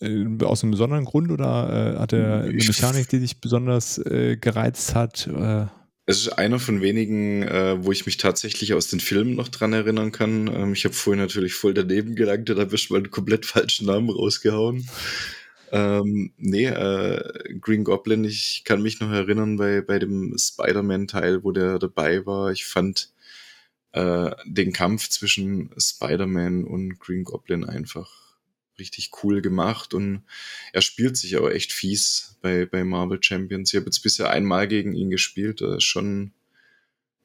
[0.00, 4.36] Äh, aus einem besonderen Grund oder äh, hat er eine Mechanik, die dich besonders äh,
[4.36, 5.26] gereizt hat?
[5.26, 5.66] Äh?
[6.06, 9.72] Es ist einer von wenigen, äh, wo ich mich tatsächlich aus den Filmen noch dran
[9.72, 10.48] erinnern kann.
[10.48, 14.10] Ähm, ich habe vorhin natürlich voll daneben gelangt und habe mal einen komplett falschen Namen
[14.10, 14.86] rausgehauen.
[15.74, 21.50] Ähm, nee, äh, Green Goblin, ich kann mich noch erinnern bei, bei dem Spider-Man-Teil, wo
[21.50, 22.52] der dabei war.
[22.52, 23.12] Ich fand
[23.90, 28.08] äh, den Kampf zwischen Spider-Man und Green Goblin einfach
[28.78, 30.22] richtig cool gemacht und
[30.72, 33.72] er spielt sich aber echt fies bei, bei Marvel Champions.
[33.72, 36.32] Ich habe jetzt bisher einmal gegen ihn gespielt, ist schon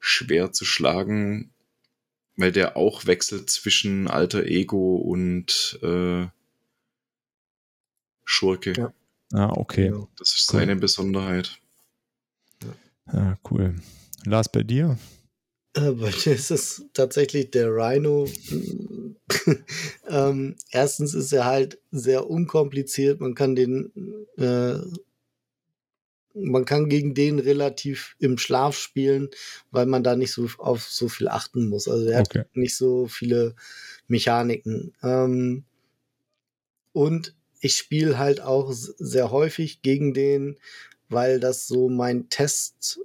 [0.00, 1.52] schwer zu schlagen,
[2.36, 6.26] weil der auch wechselt zwischen alter Ego und äh,
[8.30, 8.72] Schurke.
[8.76, 8.92] Ja.
[9.32, 9.92] Ah, okay.
[10.16, 10.60] Das ist cool.
[10.60, 11.58] seine Besonderheit.
[13.12, 13.74] Ja, cool.
[14.24, 14.98] Lars, bei dir?
[15.74, 18.28] Äh, bei mir ist es tatsächlich der Rhino.
[20.08, 23.20] ähm, erstens ist er halt sehr unkompliziert.
[23.20, 23.92] Man kann den,
[24.36, 24.78] äh,
[26.34, 29.28] man kann gegen den relativ im Schlaf spielen,
[29.72, 31.88] weil man da nicht so auf so viel achten muss.
[31.88, 32.40] Also er okay.
[32.40, 33.56] hat nicht so viele
[34.06, 34.94] Mechaniken.
[35.02, 35.64] Ähm,
[36.92, 40.58] und ich spiele halt auch sehr häufig gegen den,
[41.08, 43.00] weil das so mein Test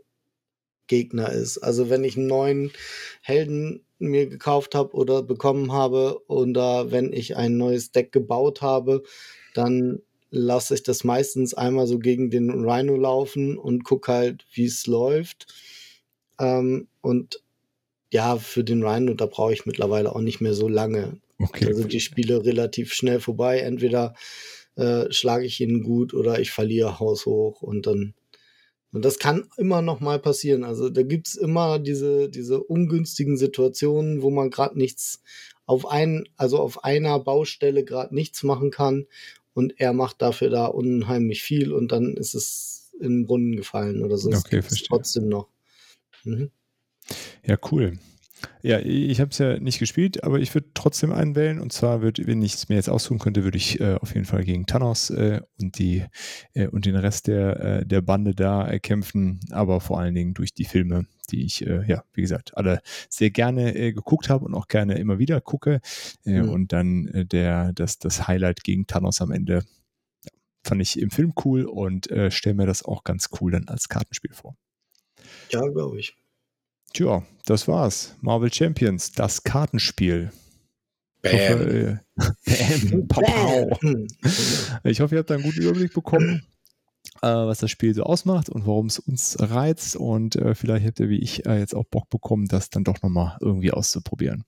[0.88, 1.57] Gegner ist.
[1.60, 2.72] Also wenn ich einen neuen
[3.22, 9.03] Helden mir gekauft habe oder bekommen habe oder wenn ich ein neues Deck gebaut habe,
[9.53, 14.65] dann lasse ich das meistens einmal so gegen den Rhino laufen und gucke halt, wie
[14.65, 15.48] es läuft.
[16.40, 17.41] Ähm, und
[18.11, 21.19] ja, für den Rhino, da brauche ich mittlerweile auch nicht mehr so lange.
[21.38, 21.66] Okay.
[21.66, 23.60] Da sind die Spiele relativ schnell vorbei.
[23.60, 24.16] Entweder
[24.76, 28.14] äh, schlage ich ihn gut oder ich verliere haushoch und dann
[28.95, 30.64] und das kann immer noch mal passieren.
[30.64, 35.22] Also da gibt es immer diese, diese ungünstigen Situationen, wo man gerade nichts
[35.66, 39.06] auf einen, also auf einer Baustelle gerade nichts machen kann
[39.53, 44.02] und er macht dafür da unheimlich viel und dann ist es in den Brunnen gefallen
[44.02, 44.30] oder so.
[44.30, 44.88] Okay, verstehe.
[44.88, 45.49] Trotzdem noch.
[46.24, 46.52] Mhm.
[47.45, 47.99] Ja, cool.
[48.62, 51.60] Ja, ich habe es ja nicht gespielt, aber ich würde trotzdem einen wählen.
[51.60, 54.26] Und zwar würde, wenn ich es mir jetzt aussuchen könnte, würde ich äh, auf jeden
[54.26, 56.03] Fall gegen Thanos äh, und die
[56.53, 60.34] äh, und den Rest der, äh, der Bande da äh, kämpfen, aber vor allen Dingen
[60.34, 64.53] durch die Filme, die ich, äh, ja, wie gesagt, alle sehr gerne geguckt habe und
[64.53, 65.80] auch gerne immer wieder gucke.
[66.24, 66.49] Mhm.
[66.49, 69.64] Und dann der, das, das Highlight gegen Thanos am Ende
[70.24, 70.32] ja,
[70.64, 74.34] fand ich im Film cool und stelle mir das auch ganz cool dann als Kartenspiel
[74.34, 74.56] vor.
[75.52, 76.16] Ja, glaube ich.
[76.95, 78.15] Tja, das war's.
[78.22, 80.31] Marvel Champions, das Kartenspiel.
[81.22, 81.34] Bam.
[81.34, 83.69] Ich hoffe, äh, Bam.
[83.81, 84.07] Bam.
[84.85, 86.45] Ich hoffe, ihr habt einen guten Überblick bekommen,
[87.22, 89.97] äh, was das Spiel so ausmacht und warum es uns reizt.
[89.97, 93.01] Und äh, vielleicht habt ihr wie ich äh, jetzt auch Bock bekommen, das dann doch
[93.01, 94.45] nochmal irgendwie auszuprobieren.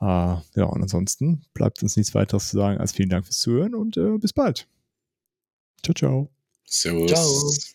[0.00, 3.74] Äh, ja, und ansonsten bleibt uns nichts weiteres zu sagen als vielen Dank fürs Zuhören
[3.74, 4.66] und äh, bis bald.
[5.82, 6.30] Ciao, ciao.
[6.64, 7.10] Servus.
[7.10, 7.74] Ciao.